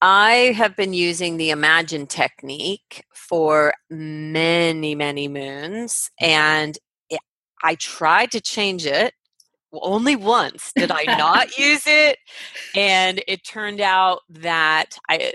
I 0.01 0.51
have 0.58 0.75
been 0.75 0.94
using 0.94 1.38
the 1.38 1.51
Imagine 1.51 2.08
technique 2.08 3.06
for 3.13 3.74
many, 3.89 4.96
many 4.96 5.27
moons, 5.27 6.10
and 6.20 6.75
it, 7.10 7.22
I 7.63 7.75
tried 7.75 8.32
to 8.32 8.42
change 8.42 8.88
it. 8.88 9.13
Only 9.72 10.15
once 10.15 10.72
did 10.75 10.92
I 10.92 11.04
not 11.04 11.56
use 11.58 11.84
it, 11.86 12.18
and 12.75 13.22
it 13.27 13.46
turned 13.46 13.80
out 13.80 14.22
that 14.30 14.98
I 15.08 15.34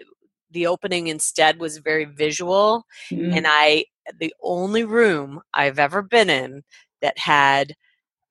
the 0.51 0.67
opening 0.67 1.07
instead 1.07 1.61
was 1.61 1.79
very 1.79 2.07
visual, 2.07 2.85
mm-hmm. 3.11 3.33
and 3.35 3.47
I 3.49 3.85
the 4.19 4.35
only 4.43 4.83
room 4.83 5.41
I've 5.55 5.79
ever 5.79 6.03
been 6.03 6.29
in 6.29 6.63
that 7.03 7.19
had 7.19 7.75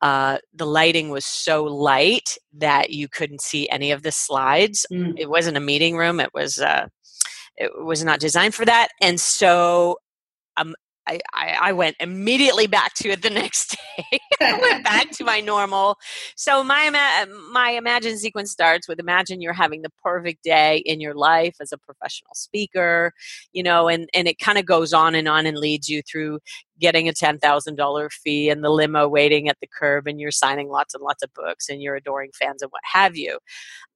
uh, 0.02 0.38
the 0.54 0.66
lighting 0.66 1.10
was 1.10 1.26
so 1.26 1.64
light 1.64 2.38
that 2.54 2.92
you 2.92 3.08
couldn't 3.08 3.42
see 3.42 3.68
any 3.70 3.92
of 3.92 4.04
the 4.04 4.12
slides. 4.12 4.86
Mm. 4.92 5.16
It 5.18 5.30
wasn't 5.30 5.58
a 5.58 5.62
meeting 5.62 5.98
room. 5.98 6.20
It 6.20 6.34
was 6.34 6.60
uh, 6.60 6.88
it 7.58 7.72
was 7.84 8.04
not 8.04 8.20
designed 8.20 8.56
for 8.56 8.66
that, 8.66 8.90
and 9.02 9.20
so 9.20 9.98
um, 10.58 10.76
I, 11.10 11.20
I, 11.34 11.58
I 11.62 11.74
went 11.74 11.96
immediately 12.00 12.68
back 12.68 12.94
to 12.96 13.10
it 13.10 13.24
the 13.24 13.30
next 13.32 13.76
day. 13.98 14.20
I 14.42 14.60
went 14.60 14.84
back 14.84 15.10
to 15.12 15.24
my 15.24 15.42
normal. 15.42 15.98
So 16.36 16.64
my 16.64 17.26
my 17.52 17.72
imagine 17.72 18.18
sequence 18.18 18.52
starts 18.52 18.88
with 18.88 19.00
imagine 19.00 19.42
you're 19.42 19.54
having 19.54 19.82
the 19.82 19.92
perfect 20.04 20.44
day 20.44 20.78
in 20.86 21.02
your 21.02 21.16
life 21.16 21.56
as 21.60 21.72
a 21.72 21.78
professional 21.78 22.36
speaker, 22.36 23.12
you 23.52 23.64
know, 23.64 23.88
and 23.88 24.08
and 24.14 24.28
it 24.28 24.40
kind 24.40 24.58
of 24.58 24.66
goes 24.66 24.94
on 24.94 25.16
and 25.16 25.28
on 25.28 25.46
and 25.46 25.58
leads 25.58 25.90
you 25.90 26.02
through 26.04 26.40
getting 26.80 27.08
a 27.08 27.14
$10,000 27.14 28.12
fee 28.12 28.50
and 28.50 28.64
the 28.64 28.70
limo 28.70 29.08
waiting 29.08 29.50
at 29.50 29.58
the 29.62 29.68
curb 29.68 30.08
and 30.08 30.20
you're 30.20 30.32
signing 30.32 30.70
lots 30.70 30.94
and 30.94 31.04
lots 31.04 31.24
of 31.24 31.34
books 31.34 31.70
and 31.70 31.82
you're 31.82 31.96
adoring 31.96 32.32
fans 32.38 32.62
and 32.62 32.72
what 32.72 32.82
have 32.84 33.16
you. 33.16 33.38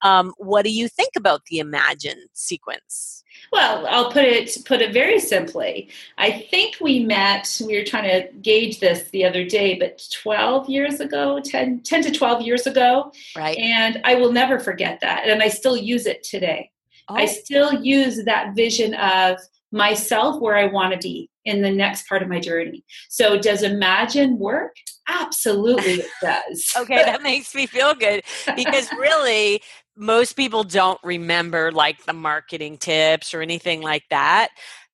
Um, 0.02 0.34
what 0.38 0.64
do 0.64 0.72
you 0.72 0.88
think 0.88 1.12
about 1.16 1.42
the 1.50 1.60
Imagine 1.60 2.26
sequence? 2.34 3.24
Well, 3.52 3.86
I'll 3.88 4.12
put 4.12 4.26
it 4.26 4.58
put 4.66 4.82
it 4.82 4.94
very 4.94 5.20
simply. 5.20 5.90
I 6.18 6.32
think 6.52 6.78
we 6.80 7.00
met, 7.00 7.60
we 7.66 7.78
were 7.78 7.86
trying 7.86 8.10
to 8.10 8.32
gauge 8.40 8.80
this 8.80 9.10
the 9.12 9.26
other 9.26 9.46
day, 9.46 9.78
but 9.78 10.02
12 10.12 10.70
years 10.70 11.00
ago, 11.00 11.40
10, 11.44 11.82
10 11.82 12.04
to 12.04 12.12
12 12.12 12.42
years 12.42 12.68
ago. 12.68 13.12
Right. 13.36 13.58
And 13.58 14.02
I 14.04 14.16
will 14.16 14.32
never 14.32 14.60
forget 14.60 15.00
that. 15.02 15.28
And 15.28 15.42
I 15.42 15.50
still 15.50 15.78
use 15.78 16.06
it 16.06 16.24
today. 16.24 16.72
Oh. 17.10 17.16
I 17.16 17.26
still 17.26 17.74
use 17.84 18.24
that 18.24 18.56
vision 18.56 18.94
of 18.96 19.38
myself 19.74 20.40
where 20.40 20.56
I 20.56 20.68
want 20.68 20.94
to 20.94 21.00
be 21.00 21.30
in 21.44 21.62
the 21.62 21.72
next 21.72 22.08
part 22.08 22.22
of 22.22 22.30
my 22.30 22.40
journey. 22.40 22.86
So, 23.10 23.38
does 23.38 23.64
Imagine 23.64 24.38
work? 24.38 24.76
Absolutely, 25.10 25.96
it 25.96 26.10
does. 26.22 26.72
okay, 26.78 27.04
that 27.04 27.24
makes 27.24 27.54
me 27.54 27.66
feel 27.66 27.94
good 27.94 28.24
because 28.56 28.90
really, 28.94 29.62
most 29.98 30.34
people 30.34 30.64
don't 30.64 31.00
remember 31.04 31.72
like 31.72 32.06
the 32.06 32.14
marketing 32.14 32.78
tips 32.78 33.34
or 33.34 33.42
anything 33.42 33.82
like 33.82 34.04
that, 34.10 34.50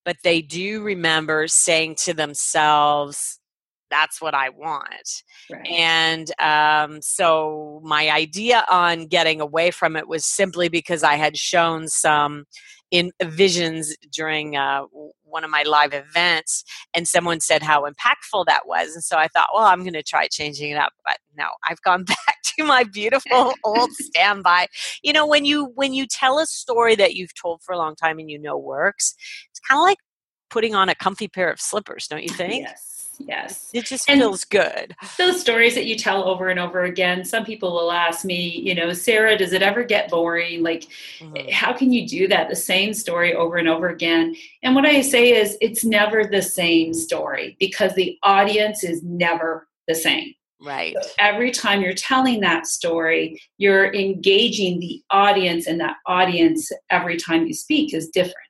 but 0.06 0.18
they 0.24 0.42
do 0.42 0.82
remember 0.82 1.48
saying 1.48 1.96
to 1.96 2.14
themselves, 2.14 3.40
that's 3.90 4.22
what 4.22 4.36
I 4.36 4.50
want. 4.50 5.24
Right. 5.52 5.68
And 5.68 6.32
um, 6.40 7.02
so 7.02 7.82
my 7.84 8.10
idea 8.10 8.66
on 8.70 9.08
getting 9.08 9.42
away 9.42 9.72
from 9.72 9.96
it 9.96 10.08
was 10.08 10.26
simply 10.26 10.70
because 10.70 11.04
I 11.04 11.16
had 11.16 11.38
shown 11.38 11.88
some 11.88 12.46
in 12.92 13.12
visions 13.24 13.96
during 14.12 14.56
uh, 14.56 14.84
one 15.24 15.44
of 15.44 15.50
my 15.50 15.64
live 15.64 15.94
events 15.94 16.64
and 16.94 17.08
someone 17.08 17.40
said 17.40 17.62
how 17.62 17.86
impactful 17.86 18.46
that 18.48 18.66
was 18.66 18.94
and 18.94 19.04
so 19.04 19.18
i 19.18 19.28
thought 19.28 19.48
well 19.54 19.66
i'm 19.66 19.82
going 19.82 19.94
to 19.94 20.02
try 20.02 20.28
changing 20.28 20.72
it 20.72 20.76
up 20.78 20.92
but 21.06 21.18
no 21.38 21.46
i've 21.70 21.82
gone 21.82 22.04
back 22.28 22.36
to 22.44 22.64
my 22.64 22.84
beautiful 22.84 23.54
old 23.64 23.92
standby. 23.94 24.68
You 25.04 25.14
know 25.14 25.26
when 25.26 25.46
you 25.46 25.72
when 25.76 25.94
you 25.94 26.06
tell 26.08 26.40
a 26.40 26.46
story 26.46 26.96
that 26.96 27.16
you've 27.16 27.34
told 27.34 27.62
for 27.62 27.74
a 27.74 27.78
long 27.78 27.96
time 27.96 28.20
and 28.20 28.30
you 28.30 28.40
know 28.40 28.58
works 28.58 29.16
it's 29.50 29.60
kind 29.60 29.80
of 29.80 29.84
like 29.84 29.98
putting 30.50 30.76
on 30.76 30.90
a 30.90 30.96
comfy 30.96 31.28
pair 31.28 31.52
of 31.52 31.60
slippers 31.60 32.08
don't 32.08 32.24
you 32.24 32.30
think? 32.30 32.64
Yes 32.64 32.99
yes 33.20 33.70
it 33.74 33.86
just 33.86 34.10
and 34.10 34.20
feels 34.20 34.46
good 34.46 34.96
those 35.18 35.40
stories 35.40 35.76
that 35.76 35.86
you 35.86 35.96
tell 35.96 36.24
over 36.24 36.48
and 36.48 36.60
over 36.60 36.84
again 36.84 37.24
some 37.24 37.46
people 37.46 37.72
will 37.74 37.92
ask 37.92 38.26
me 38.26 38.50
you 38.50 38.74
know 38.74 38.94
sarah 38.94 39.38
does 39.38 39.54
it 39.54 39.62
ever 39.62 39.84
get 39.84 40.10
boring 40.10 40.64
like 40.64 40.88
mm-hmm. 41.20 41.50
how 41.52 41.74
can 41.74 41.92
you 41.92 42.08
do 42.08 42.28
that 42.28 42.50
the 42.50 42.56
same 42.56 42.94
story 42.94 43.34
over 43.34 43.58
and 43.58 43.68
over 43.68 43.90
again 43.90 44.36
and 44.64 44.74
what 44.74 44.86
i 44.86 45.02
say 45.02 45.32
is 45.32 45.58
it's 45.62 45.84
never 45.84 46.24
the 46.24 46.42
same 46.42 46.94
story 46.94 47.56
because 47.60 47.94
the 47.96 48.18
audience 48.24 48.84
is 48.84 49.04
never 49.04 49.68
the 49.88 49.96
same 49.96 50.34
Right. 50.62 50.94
So 51.02 51.10
every 51.20 51.52
time 51.52 51.82
you're 51.82 51.94
telling 51.94 52.42
that 52.42 52.68
story, 52.68 53.42
you're 53.58 53.94
engaging 53.94 54.80
the 54.80 55.02
audience, 55.10 55.68
and 55.68 55.80
that 55.80 55.96
audience 56.06 56.70
every 56.90 57.16
time 57.16 57.48
you 57.48 57.54
speak 57.54 57.94
is 57.94 58.10
different. 58.10 58.49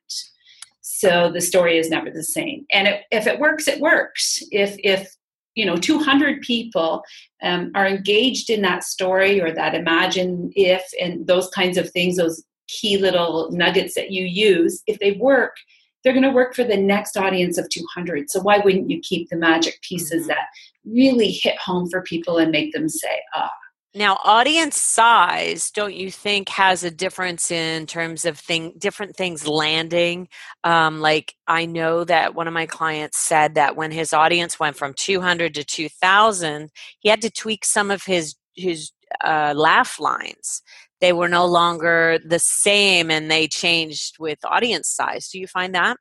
So 1.00 1.30
the 1.32 1.40
story 1.40 1.78
is 1.78 1.88
never 1.88 2.10
the 2.10 2.22
same. 2.22 2.66
And 2.70 2.86
it, 2.86 3.04
if 3.10 3.26
it 3.26 3.40
works, 3.40 3.66
it 3.66 3.80
works. 3.80 4.42
If 4.50 4.76
if 4.84 5.10
you 5.54 5.64
know 5.64 5.76
200 5.76 6.42
people 6.42 7.02
um, 7.42 7.72
are 7.74 7.86
engaged 7.86 8.50
in 8.50 8.60
that 8.62 8.84
story 8.84 9.40
or 9.40 9.50
that 9.50 9.74
imagine 9.74 10.52
if 10.54 10.84
and 11.00 11.26
those 11.26 11.48
kinds 11.48 11.78
of 11.78 11.90
things, 11.90 12.18
those 12.18 12.44
key 12.68 12.98
little 12.98 13.50
nuggets 13.50 13.94
that 13.94 14.10
you 14.10 14.26
use, 14.26 14.82
if 14.86 14.98
they 14.98 15.12
work, 15.12 15.56
they're 16.04 16.12
going 16.12 16.22
to 16.22 16.30
work 16.30 16.54
for 16.54 16.64
the 16.64 16.76
next 16.76 17.16
audience 17.16 17.56
of 17.56 17.68
200. 17.70 18.30
So 18.30 18.40
why 18.40 18.58
wouldn't 18.58 18.90
you 18.90 19.00
keep 19.00 19.30
the 19.30 19.36
magic 19.36 19.80
pieces 19.80 20.22
mm-hmm. 20.22 20.28
that 20.28 20.48
really 20.84 21.30
hit 21.30 21.58
home 21.58 21.88
for 21.88 22.02
people 22.02 22.36
and 22.36 22.50
make 22.50 22.74
them 22.74 22.90
say, 22.90 23.20
ah, 23.34 23.50
now, 23.92 24.18
audience 24.22 24.80
size, 24.80 25.72
don't 25.72 25.94
you 25.94 26.12
think 26.12 26.48
has 26.50 26.84
a 26.84 26.92
difference 26.92 27.50
in 27.50 27.86
terms 27.86 28.24
of 28.24 28.38
thing, 28.38 28.74
different 28.78 29.16
things 29.16 29.48
landing? 29.48 30.28
Um, 30.62 31.00
like 31.00 31.34
I 31.48 31.66
know 31.66 32.04
that 32.04 32.36
one 32.36 32.46
of 32.46 32.54
my 32.54 32.66
clients 32.66 33.18
said 33.18 33.56
that 33.56 33.74
when 33.74 33.90
his 33.90 34.12
audience 34.12 34.60
went 34.60 34.76
from 34.76 34.94
200 34.96 35.54
to 35.54 35.64
2,000, 35.64 36.70
he 37.00 37.08
had 37.08 37.20
to 37.22 37.30
tweak 37.30 37.64
some 37.64 37.90
of 37.90 38.04
his 38.04 38.36
his 38.54 38.92
uh, 39.24 39.54
laugh 39.56 39.98
lines. 39.98 40.62
They 41.00 41.12
were 41.12 41.28
no 41.28 41.46
longer 41.46 42.18
the 42.24 42.38
same, 42.38 43.10
and 43.10 43.28
they 43.30 43.48
changed 43.48 44.18
with 44.20 44.38
audience 44.44 44.88
size. 44.88 45.28
Do 45.30 45.40
you 45.40 45.48
find 45.48 45.74
that? 45.74 45.96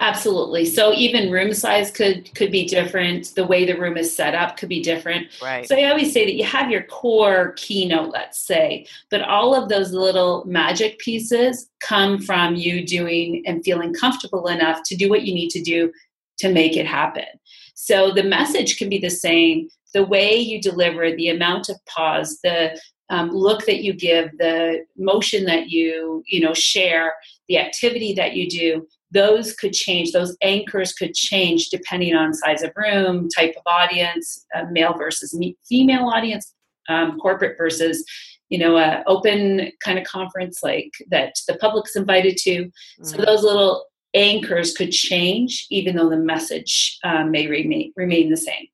Absolutely. 0.00 0.64
So 0.64 0.92
even 0.92 1.30
room 1.30 1.52
size 1.52 1.90
could 1.90 2.32
could 2.34 2.52
be 2.52 2.66
different. 2.66 3.34
The 3.34 3.46
way 3.46 3.64
the 3.64 3.78
room 3.78 3.96
is 3.96 4.14
set 4.14 4.34
up 4.34 4.56
could 4.56 4.68
be 4.68 4.82
different. 4.82 5.28
Right. 5.42 5.66
So 5.66 5.76
I 5.76 5.84
always 5.84 6.12
say 6.12 6.24
that 6.24 6.34
you 6.34 6.44
have 6.44 6.70
your 6.70 6.84
core 6.84 7.52
keynote, 7.56 8.10
let's 8.10 8.40
say, 8.40 8.86
but 9.10 9.22
all 9.22 9.54
of 9.54 9.68
those 9.68 9.92
little 9.92 10.44
magic 10.46 10.98
pieces 10.98 11.68
come 11.80 12.20
from 12.20 12.54
you 12.54 12.86
doing 12.86 13.42
and 13.46 13.64
feeling 13.64 13.92
comfortable 13.94 14.48
enough 14.48 14.82
to 14.86 14.96
do 14.96 15.08
what 15.08 15.22
you 15.22 15.34
need 15.34 15.50
to 15.50 15.62
do 15.62 15.92
to 16.38 16.52
make 16.52 16.76
it 16.76 16.86
happen. 16.86 17.26
So 17.74 18.12
the 18.12 18.24
message 18.24 18.78
can 18.78 18.88
be 18.88 18.98
the 18.98 19.10
same. 19.10 19.68
The 19.94 20.04
way 20.04 20.36
you 20.36 20.60
deliver, 20.60 21.14
the 21.14 21.30
amount 21.30 21.68
of 21.68 21.84
pause, 21.86 22.38
the 22.42 22.78
um, 23.10 23.30
look 23.30 23.64
that 23.66 23.82
you 23.82 23.94
give, 23.94 24.36
the 24.38 24.84
motion 24.96 25.44
that 25.46 25.70
you 25.70 26.22
you 26.26 26.40
know 26.40 26.54
share, 26.54 27.14
the 27.48 27.58
activity 27.58 28.14
that 28.14 28.34
you 28.34 28.48
do 28.48 28.86
those 29.10 29.54
could 29.54 29.72
change 29.72 30.12
those 30.12 30.36
anchors 30.42 30.92
could 30.92 31.14
change 31.14 31.68
depending 31.70 32.14
on 32.14 32.34
size 32.34 32.62
of 32.62 32.70
room 32.76 33.28
type 33.28 33.54
of 33.56 33.62
audience 33.66 34.44
uh, 34.54 34.64
male 34.70 34.94
versus 34.94 35.38
female 35.68 36.08
audience 36.08 36.54
um, 36.88 37.18
corporate 37.18 37.56
versus 37.56 38.04
you 38.48 38.58
know 38.58 38.76
a 38.76 39.02
open 39.06 39.70
kind 39.82 39.98
of 39.98 40.04
conference 40.04 40.62
like 40.62 40.92
that 41.10 41.34
the 41.46 41.56
public's 41.56 41.96
invited 41.96 42.36
to 42.36 42.64
mm-hmm. 42.64 43.04
so 43.04 43.16
those 43.18 43.42
little 43.42 43.84
anchors 44.14 44.72
could 44.72 44.90
change 44.90 45.66
even 45.70 45.96
though 45.96 46.08
the 46.08 46.16
message 46.16 46.98
um, 47.04 47.30
may 47.30 47.46
remain 47.46 47.92
remain 47.96 48.30
the 48.30 48.36
same 48.36 48.66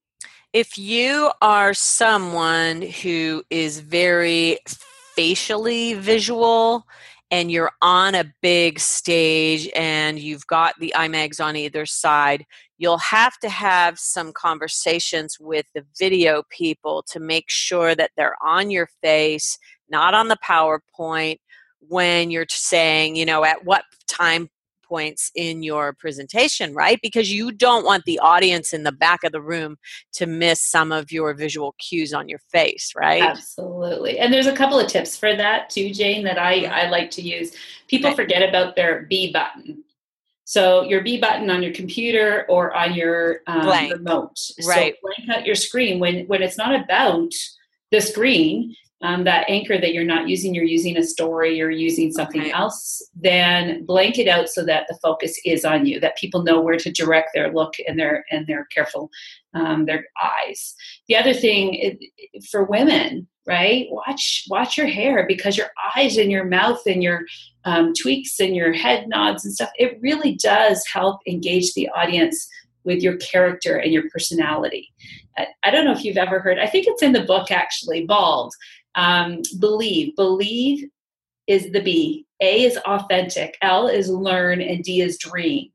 if 0.53 0.79
you 0.79 1.31
are 1.42 1.75
someone 1.75 2.83
who 2.83 3.42
is 3.51 3.81
very 3.81 4.59
facially 5.14 5.94
visual 5.94 6.87
and 7.35 7.51
you're 7.51 7.73
on 7.83 8.14
a 8.14 8.33
big 8.42 8.79
stage 8.79 9.68
and 9.75 10.20
you've 10.20 10.47
got 10.47 10.73
the 10.79 10.94
IMAGs 10.97 11.44
on 11.44 11.57
either 11.57 11.85
side, 11.85 12.47
you'll 12.79 12.97
have 12.99 13.37
to 13.40 13.49
have 13.49 13.99
some 13.99 14.33
conversations 14.33 15.38
with 15.40 15.66
the 15.75 15.85
video 15.99 16.44
people 16.49 17.03
to 17.11 17.18
make 17.18 17.47
sure 17.49 17.97
that 17.97 18.12
they're 18.16 18.37
on 18.40 18.70
your 18.70 18.88
face, 19.03 19.59
not 19.88 20.14
on 20.14 20.29
the 20.29 20.38
PowerPoint 20.47 21.38
when 21.81 22.31
you're 22.31 22.47
saying, 22.49 23.16
you 23.16 23.27
know, 23.27 23.44
at 23.44 23.64
what 23.64 23.83
time 24.07 24.49
points 24.95 25.33
in 25.35 25.65
your 25.65 25.93
presentation, 25.93 26.73
right? 26.73 27.01
Because 27.03 27.33
you 27.33 27.51
don't 27.51 27.85
want 27.85 28.05
the 28.05 28.21
audience 28.21 28.73
in 28.73 28.85
the 28.85 28.93
back 28.93 29.25
of 29.25 29.33
the 29.33 29.41
room 29.41 29.77
to 30.13 30.25
miss 30.25 30.61
some 30.65 30.93
of 30.93 31.11
your 31.11 31.35
visual 31.35 31.75
cues 31.81 32.15
on 32.15 32.29
your 32.29 32.39
face, 32.53 32.93
right? 32.95 33.21
Absolutely. 33.21 34.21
And 34.21 34.33
there's 34.33 34.47
a 34.47 34.55
couple 34.55 34.79
of 34.79 34.87
tips 34.87 35.17
for 35.17 35.35
that 35.35 35.69
too, 35.69 35.93
Jane, 35.93 36.23
that 36.23 36.39
I, 36.39 36.67
I 36.67 36.89
like 36.91 37.11
to 37.13 37.23
use. 37.23 37.57
People 37.89 38.11
okay. 38.11 38.17
forget 38.23 38.49
about 38.49 38.77
their 38.77 39.03
B 39.11 39.33
button. 39.33 39.83
So 40.45 40.83
your 40.83 41.03
B 41.03 41.19
button 41.19 41.51
on 41.51 41.61
your 41.61 41.73
computer 41.73 42.47
or 42.49 42.73
on 42.73 42.95
your 42.95 43.41
um, 43.49 43.67
remote. 43.91 44.39
Right. 44.65 44.95
So 44.95 45.09
blank 45.27 45.29
out 45.37 45.45
your 45.45 45.57
screen 45.57 45.99
when 45.99 46.27
when 46.29 46.41
it's 46.41 46.59
not 46.59 46.81
about 46.81 47.33
the 47.91 48.01
screen 48.01 48.77
um, 49.05 49.25
that 49.25 49.45
anchor 49.51 49.79
that 49.79 49.93
you're 49.93 50.03
not 50.03 50.29
using, 50.29 50.55
you're 50.55 50.64
using 50.64 50.97
a 50.97 51.05
story, 51.05 51.59
you're 51.59 51.71
using 51.71 52.11
something 52.11 52.40
okay. 52.40 52.53
else, 52.53 53.03
then 53.14 53.85
blank 53.85 54.19
it 54.19 54.29
out 54.29 54.49
so 54.49 54.64
that 54.64 54.87
the 54.88 54.99
focus 55.03 55.38
is 55.45 55.62
on 55.62 55.85
you, 55.85 56.01
that 56.01 56.17
people 56.17 56.43
know 56.43 56.59
where 56.59 56.79
to 56.79 56.90
direct 56.90 57.29
their 57.35 57.53
look 57.53 57.75
and 57.87 57.99
their 57.99 58.25
and 58.31 58.47
their 58.47 58.64
careful 58.75 59.11
um, 59.53 59.85
their 59.85 60.07
eyes. 60.23 60.75
The 61.07 61.17
other 61.17 61.35
thing 61.35 61.99
for 62.51 62.64
women, 62.64 63.29
right? 63.47 63.88
Watch 63.90 64.47
watch 64.49 64.79
your 64.79 64.87
hair 64.87 65.27
because 65.29 65.59
your 65.59 65.69
eyes 65.95 66.17
and 66.17 66.33
your 66.33 66.47
mouth 66.47 66.81
and 66.87 67.03
your 67.03 67.27
um, 67.67 67.93
tweaks 67.93 68.40
and 68.40 68.57
your 68.57 68.73
head 68.73 69.07
nods 69.07 69.45
and 69.45 69.53
stuff. 69.53 69.71
It 69.77 69.99
really 70.01 70.38
does 70.43 70.83
help 70.90 71.21
engage 71.27 71.75
the 71.75 71.90
audience 71.90 72.49
with 72.85 73.03
your 73.03 73.17
character 73.17 73.77
and 73.77 73.93
your 73.93 74.09
personality. 74.11 74.90
I 75.64 75.71
don't 75.71 75.85
know 75.85 75.93
if 75.93 76.05
you've 76.05 76.17
ever 76.17 76.38
heard, 76.38 76.59
I 76.59 76.67
think 76.67 76.87
it's 76.87 77.03
in 77.03 77.12
the 77.12 77.25
book 77.25 77.51
actually, 77.51 78.07
Bald. 78.07 78.55
Um, 78.95 79.43
believe. 79.59 80.15
Believe 80.17 80.89
is 81.47 81.71
the 81.73 81.83
B. 81.83 82.27
A 82.41 82.65
is 82.65 82.77
authentic. 82.79 83.57
L 83.63 83.89
is 83.89 84.09
learn. 84.09 84.61
And 84.61 84.83
D 84.83 85.01
is 85.01 85.19
dream. 85.19 85.71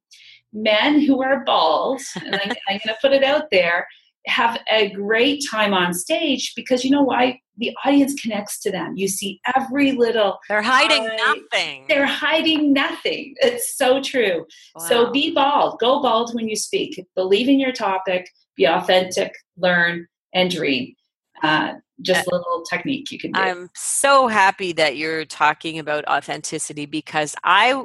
Men 0.52 1.00
who 1.02 1.22
are 1.22 1.44
bald, 1.46 2.02
and 2.26 2.36
I, 2.36 2.56
I'm 2.68 2.80
going 2.84 2.88
to 2.88 2.98
put 3.02 3.12
it 3.12 3.24
out 3.24 3.52
there, 3.52 3.88
have 4.26 4.60
a 4.70 4.90
great 4.92 5.44
time 5.50 5.74
on 5.74 5.94
stage 5.94 6.54
because 6.56 6.84
you 6.84 6.92
know 6.92 7.04
why? 7.04 7.40
The 7.58 7.76
audience 7.84 8.20
connects 8.22 8.60
to 8.62 8.72
them. 8.72 8.94
You 8.96 9.08
see 9.08 9.42
every 9.56 9.92
little. 9.92 10.40
They're 10.48 10.62
hiding 10.62 11.10
nothing. 11.18 11.86
They're 11.90 12.06
hiding 12.06 12.74
nothing. 12.74 13.36
It's 13.42 13.78
so 13.78 14.02
true. 14.02 14.46
Wow. 14.76 14.86
So 14.86 15.12
be 15.12 15.34
bald. 15.34 15.80
Go 15.80 16.02
bald 16.02 16.34
when 16.34 16.48
you 16.48 16.56
speak. 16.56 17.06
Believe 17.16 17.50
in 17.50 17.60
your 17.60 17.74
topic. 17.74 18.30
Be 18.56 18.66
authentic. 18.66 19.34
Learn 19.58 20.08
and 20.34 20.50
dream. 20.50 20.96
Uh, 21.44 21.74
just 22.02 22.28
a 22.28 22.36
little 22.36 22.64
technique 22.70 23.12
you 23.12 23.20
can 23.20 23.32
do. 23.32 23.40
I'm 23.40 23.70
so 23.76 24.28
happy 24.28 24.72
that 24.74 24.98
you're 24.98 25.26
talking 25.26 25.80
about 25.80 26.08
authenticity 26.08 26.86
because 26.86 27.36
I 27.44 27.84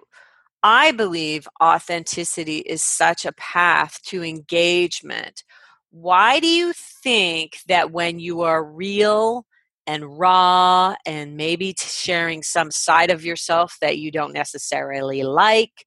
I 0.62 0.92
believe 0.92 1.46
authenticity 1.62 2.58
is 2.58 2.82
such 2.82 3.26
a 3.26 3.32
path 3.32 4.00
to 4.06 4.24
engagement. 4.24 5.44
Why 5.90 6.40
do 6.40 6.48
you 6.48 6.72
think 6.74 7.58
that 7.68 7.90
when 7.90 8.18
you 8.18 8.40
are 8.42 8.64
real 8.64 9.44
and 9.86 10.18
raw 10.18 10.94
and 11.04 11.36
maybe 11.36 11.74
sharing 11.78 12.42
some 12.42 12.70
side 12.70 13.10
of 13.10 13.24
yourself 13.24 13.76
that 13.80 13.98
you 13.98 14.10
don't 14.10 14.32
necessarily 14.32 15.22
like 15.22 15.86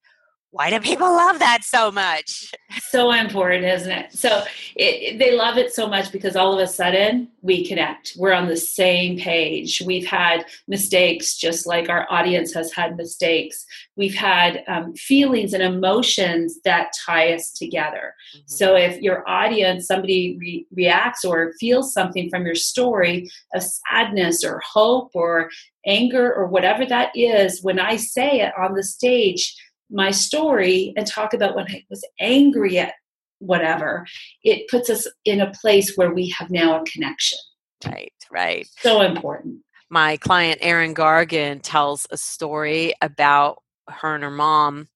why 0.58 0.72
do 0.72 0.80
people 0.80 1.08
love 1.08 1.38
that 1.38 1.63
so 1.63 1.91
much? 1.91 2.52
So 2.89 3.12
important, 3.12 3.63
isn't 3.63 3.91
it? 3.91 4.12
So 4.12 4.43
it, 4.76 5.20
they 5.20 5.36
love 5.36 5.60
it 5.60 5.72
so 5.72 5.88
much 5.88 6.12
because 6.12 6.36
all 6.36 6.52
of 6.52 6.60
a 6.60 6.65
sudden 6.65 7.28
we 7.43 7.63
connect. 7.63 8.13
We're 8.17 8.34
on 8.34 8.48
the 8.48 8.58
same 8.58 9.20
page. 9.20 9.84
We've 9.86 10.08
had 10.08 10.46
mistakes 10.67 11.38
just 11.38 11.67
like 11.67 11.89
our 11.89 12.08
audience 12.10 12.56
has 12.56 12.74
had 12.74 12.98
mistakes. 12.98 13.67
We've 13.98 14.15
had 14.15 14.63
um, 14.67 14.96
feelings 14.96 15.54
and 15.54 15.62
emotions 15.62 16.60
that 16.65 16.91
tie 17.06 17.36
us 17.36 17.52
together. 17.52 18.15
Mm-hmm. 18.36 18.48
So 18.48 18.76
if 18.76 19.00
your 19.00 19.30
audience, 19.30 19.86
somebody 19.86 20.38
re- 20.39 20.65
reacts 20.72 21.24
or 21.24 21.54
feels 21.60 21.93
something 21.93 22.32
from 22.32 22.48
your 22.48 22.56
story 22.56 23.30
of 23.54 23.62
sadness 23.62 24.43
or 24.43 24.60
hope 24.65 25.12
or 25.13 25.52
anger 25.86 26.34
or 26.34 26.48
whatever 26.48 26.84
that 26.86 27.12
is, 27.15 27.62
when 27.62 27.80
I 27.80 27.96
say 27.96 28.41
it 28.41 28.54
on 28.58 28.74
the 28.74 28.84
stage, 28.84 29.56
my 29.89 30.12
story 30.12 30.93
and 30.97 31.08
talk 31.08 31.34
about 31.34 31.56
when 31.56 31.65
I 31.69 31.84
was 31.89 32.06
angry 32.19 32.80
at 32.80 32.93
whatever, 33.39 34.06
it 34.43 34.67
puts 34.69 34.89
us 34.89 35.08
in 35.26 35.41
a 35.41 35.52
place 35.52 35.93
where 35.95 36.13
we 36.13 36.30
have 36.38 36.50
now 36.50 36.82
a 36.82 36.86
connection. 36.86 37.38
Right, 37.86 38.13
right. 38.32 38.67
So 38.80 39.02
important. 39.02 39.60
My 39.89 40.17
client, 40.17 40.60
Erin 40.62 40.93
Gargan, 40.93 41.60
tells 41.62 42.08
a 42.12 42.17
story 42.17 42.93
about 43.02 43.62
her 43.88 44.15
and 44.15 44.23
her 44.23 44.32
mom 44.32 44.89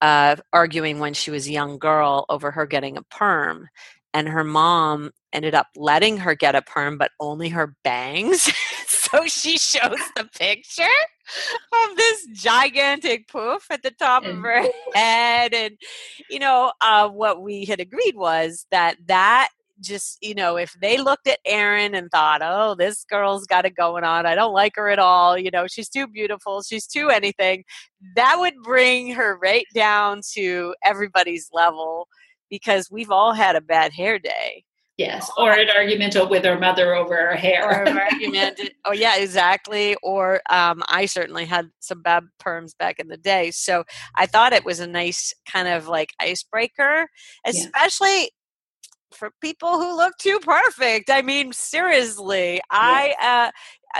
uh, 0.00 0.36
arguing 0.52 1.00
when 1.00 1.14
she 1.14 1.30
was 1.30 1.48
a 1.48 1.52
young 1.52 1.78
girl 1.78 2.24
over 2.28 2.50
her 2.50 2.66
getting 2.66 2.96
a 2.96 3.02
perm. 3.02 3.68
And 4.14 4.28
her 4.28 4.44
mom 4.44 5.10
ended 5.32 5.54
up 5.54 5.66
letting 5.76 6.18
her 6.18 6.34
get 6.34 6.54
a 6.54 6.62
perm, 6.62 6.98
but 6.98 7.10
only 7.20 7.50
her 7.50 7.74
bangs. 7.84 8.50
so 9.10 9.26
she 9.26 9.58
shows 9.58 9.98
the 10.16 10.28
picture 10.38 10.82
of 11.84 11.96
this 11.96 12.26
gigantic 12.32 13.28
poof 13.28 13.66
at 13.70 13.82
the 13.82 13.90
top 13.90 14.24
of 14.24 14.36
her 14.38 14.66
head. 14.94 15.54
And, 15.54 15.76
you 16.30 16.38
know, 16.38 16.72
uh, 16.80 17.08
what 17.08 17.42
we 17.42 17.64
had 17.64 17.80
agreed 17.80 18.16
was 18.16 18.66
that 18.70 18.96
that 19.06 19.48
just 19.80 20.18
you 20.20 20.34
know 20.34 20.56
if 20.56 20.74
they 20.80 20.98
looked 20.98 21.28
at 21.28 21.38
Erin 21.46 21.94
and 21.94 22.10
thought, 22.10 22.40
"Oh, 22.42 22.74
this 22.74 23.04
girl's 23.04 23.46
got 23.46 23.64
it 23.64 23.76
going 23.76 24.04
on. 24.04 24.26
I 24.26 24.34
don't 24.34 24.52
like 24.52 24.72
her 24.76 24.88
at 24.90 24.98
all. 24.98 25.38
You 25.38 25.50
know, 25.50 25.66
she's 25.68 25.88
too 25.88 26.06
beautiful. 26.06 26.62
She's 26.62 26.86
too 26.86 27.10
anything." 27.10 27.64
That 28.16 28.36
would 28.38 28.54
bring 28.62 29.12
her 29.14 29.38
right 29.38 29.66
down 29.74 30.22
to 30.34 30.74
everybody's 30.84 31.48
level 31.52 32.08
because 32.50 32.90
we've 32.90 33.10
all 33.10 33.32
had 33.34 33.56
a 33.56 33.60
bad 33.60 33.92
hair 33.92 34.18
day. 34.18 34.64
Yes, 34.98 35.30
or 35.38 35.52
an 35.52 35.68
argument 35.70 36.16
with 36.28 36.44
her 36.44 36.58
mother 36.58 36.96
over 36.96 37.14
her 37.14 37.36
hair. 37.36 37.64
Or 37.64 37.84
an 37.84 37.96
argument. 38.12 38.60
oh, 38.84 38.92
yeah, 38.92 39.16
exactly. 39.16 39.96
Or 40.02 40.40
um, 40.50 40.82
I 40.88 41.06
certainly 41.06 41.44
had 41.44 41.70
some 41.78 42.02
bad 42.02 42.24
perms 42.42 42.76
back 42.76 42.98
in 42.98 43.06
the 43.06 43.16
day. 43.16 43.52
So 43.52 43.84
I 44.16 44.26
thought 44.26 44.52
it 44.52 44.64
was 44.64 44.80
a 44.80 44.88
nice 44.88 45.32
kind 45.50 45.68
of 45.68 45.86
like 45.86 46.10
icebreaker, 46.20 47.08
especially 47.46 48.22
yeah 48.22 48.28
for 49.12 49.30
people 49.40 49.78
who 49.78 49.96
look 49.96 50.16
too 50.18 50.38
perfect. 50.40 51.10
I 51.10 51.22
mean, 51.22 51.52
seriously, 51.52 52.54
yeah. 52.54 52.60
I 52.70 53.14
uh, 53.20 53.24
uh, 53.24 53.50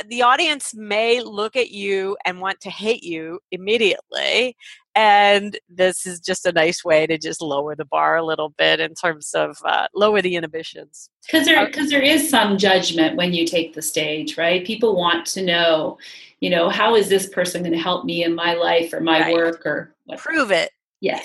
the 0.08 0.22
audience 0.22 0.74
may 0.74 1.20
look 1.20 1.56
at 1.56 1.70
you 1.70 2.16
and 2.24 2.40
want 2.40 2.60
to 2.60 2.70
hate 2.70 3.02
you 3.02 3.40
immediately, 3.50 4.56
and 4.94 5.58
this 5.68 6.06
is 6.06 6.18
just 6.18 6.44
a 6.44 6.52
nice 6.52 6.84
way 6.84 7.06
to 7.06 7.18
just 7.18 7.40
lower 7.40 7.76
the 7.76 7.84
bar 7.84 8.16
a 8.16 8.24
little 8.24 8.48
bit 8.50 8.80
in 8.80 8.94
terms 8.94 9.32
of 9.32 9.56
uh, 9.64 9.86
lower 9.94 10.20
the 10.20 10.34
inhibitions. 10.34 11.08
Because 11.24 11.46
there, 11.46 11.64
because 11.66 11.90
there 11.90 12.02
is 12.02 12.28
some 12.28 12.58
judgment 12.58 13.16
when 13.16 13.32
you 13.32 13.46
take 13.46 13.74
the 13.74 13.82
stage, 13.82 14.36
right? 14.36 14.66
People 14.66 14.96
want 14.96 15.24
to 15.26 15.42
know, 15.44 15.98
you 16.40 16.50
know, 16.50 16.68
how 16.68 16.96
is 16.96 17.08
this 17.08 17.28
person 17.28 17.62
going 17.62 17.72
to 17.72 17.78
help 17.78 18.04
me 18.04 18.24
in 18.24 18.34
my 18.34 18.54
life 18.54 18.92
or 18.92 19.00
my 19.00 19.20
right. 19.20 19.34
work 19.34 19.64
or 19.64 19.94
whatever. 20.06 20.22
prove 20.22 20.50
it? 20.50 20.72
Yes. 21.00 21.24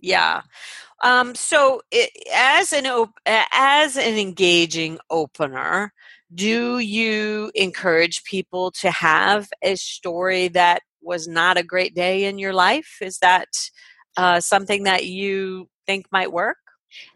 Yeah. 0.00 0.42
yeah. 1.04 1.18
Um, 1.20 1.34
so, 1.34 1.82
it, 1.90 2.10
as 2.32 2.72
an 2.72 2.86
op- 2.86 3.18
as 3.26 3.96
an 3.96 4.18
engaging 4.18 4.98
opener, 5.10 5.92
do 6.34 6.78
you 6.78 7.50
encourage 7.54 8.24
people 8.24 8.70
to 8.80 8.90
have 8.90 9.48
a 9.62 9.76
story 9.76 10.48
that 10.48 10.82
was 11.02 11.28
not 11.28 11.58
a 11.58 11.62
great 11.62 11.94
day 11.94 12.24
in 12.24 12.38
your 12.38 12.52
life? 12.52 12.98
Is 13.00 13.18
that 13.18 13.48
uh, 14.16 14.40
something 14.40 14.84
that 14.84 15.06
you 15.06 15.68
think 15.86 16.06
might 16.12 16.32
work? 16.32 16.56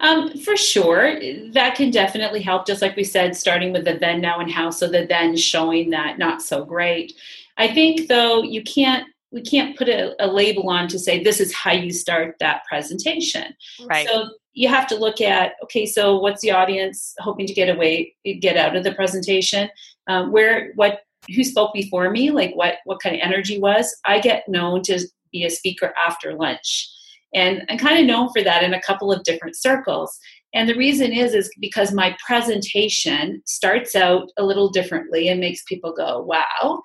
Um, 0.01 0.37
for 0.39 0.57
sure, 0.57 1.21
that 1.53 1.75
can 1.75 1.91
definitely 1.91 2.41
help. 2.41 2.67
Just 2.67 2.83
like 2.83 2.97
we 2.97 3.05
said, 3.05 3.37
starting 3.37 3.73
with 3.73 3.85
the 3.85 3.95
then, 3.95 4.21
now, 4.21 4.41
and 4.41 4.51
how, 4.51 4.71
so 4.71 4.89
the 4.89 5.07
then 5.07 5.37
showing 5.37 5.91
that 5.91 6.19
not 6.19 6.41
so 6.43 6.65
great. 6.65 7.13
I 7.59 7.73
think 7.73 8.09
though 8.09 8.43
you 8.43 8.63
can't 8.63 9.07
we 9.37 9.43
can't 9.43 9.77
put 9.77 9.87
a, 9.87 10.15
a, 10.19 10.27
label 10.27 10.71
on 10.71 10.89
to 10.89 10.99
say 10.99 11.23
this 11.23 11.41
is 11.41 11.53
how 11.53 11.71
you 11.71 11.93
start 11.93 12.37
that 12.41 12.63
presentation. 12.67 13.55
Right. 13.87 14.09
So 14.09 14.31
you 14.55 14.67
have 14.69 14.87
to 14.87 14.97
look 14.97 15.21
at 15.21 15.53
okay, 15.65 15.85
so 15.85 16.19
what's 16.19 16.41
the 16.41 16.53
audience 16.53 17.15
hoping 17.19 17.47
to 17.47 17.53
get 17.53 17.69
away, 17.69 18.17
get 18.41 18.57
out 18.57 18.75
of 18.75 18.83
the 18.83 18.95
presentation? 18.95 19.69
Um, 20.07 20.33
where 20.33 20.73
what 20.77 21.01
who 21.35 21.45
spoke 21.45 21.75
before 21.75 22.09
me? 22.11 22.31
Like 22.31 22.55
what 22.55 22.77
what 22.87 23.03
kind 23.03 23.15
of 23.15 23.21
energy 23.23 23.61
was? 23.61 23.95
I 24.07 24.21
get 24.21 24.49
known 24.49 24.81
to 24.85 25.01
be 25.31 25.45
a 25.45 25.51
speaker 25.51 25.93
after 26.03 26.33
lunch, 26.33 26.91
and 27.35 27.63
I'm 27.69 27.77
kind 27.77 28.01
of 28.01 28.07
known 28.07 28.31
for 28.33 28.43
that 28.43 28.63
in 28.63 28.73
a 28.73 28.81
couple 28.81 29.13
of 29.13 29.23
different 29.23 29.57
circles. 29.57 30.19
And 30.55 30.67
the 30.67 30.77
reason 30.77 31.13
is 31.13 31.35
is 31.35 31.51
because 31.61 31.93
my 31.93 32.17
presentation 32.25 33.43
starts 33.45 33.95
out 33.95 34.31
a 34.39 34.45
little 34.47 34.71
differently 34.71 35.29
and 35.29 35.41
makes 35.41 35.63
people 35.65 35.93
go, 35.93 36.23
"Wow." 36.23 36.81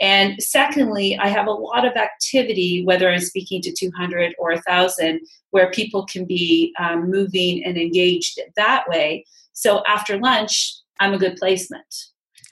And 0.00 0.42
secondly, 0.42 1.16
I 1.18 1.28
have 1.28 1.46
a 1.46 1.52
lot 1.52 1.86
of 1.86 1.94
activity, 1.96 2.84
whether 2.84 3.10
I'm 3.10 3.20
speaking 3.20 3.60
to 3.62 3.72
200 3.72 4.34
or 4.38 4.50
1,000, 4.50 5.20
where 5.50 5.70
people 5.70 6.04
can 6.06 6.24
be 6.24 6.74
um, 6.78 7.10
moving 7.10 7.64
and 7.64 7.76
engaged 7.76 8.40
that 8.56 8.84
way. 8.88 9.24
So 9.52 9.82
after 9.86 10.18
lunch, 10.18 10.74
I'm 10.98 11.14
a 11.14 11.18
good 11.18 11.36
placement. 11.36 11.94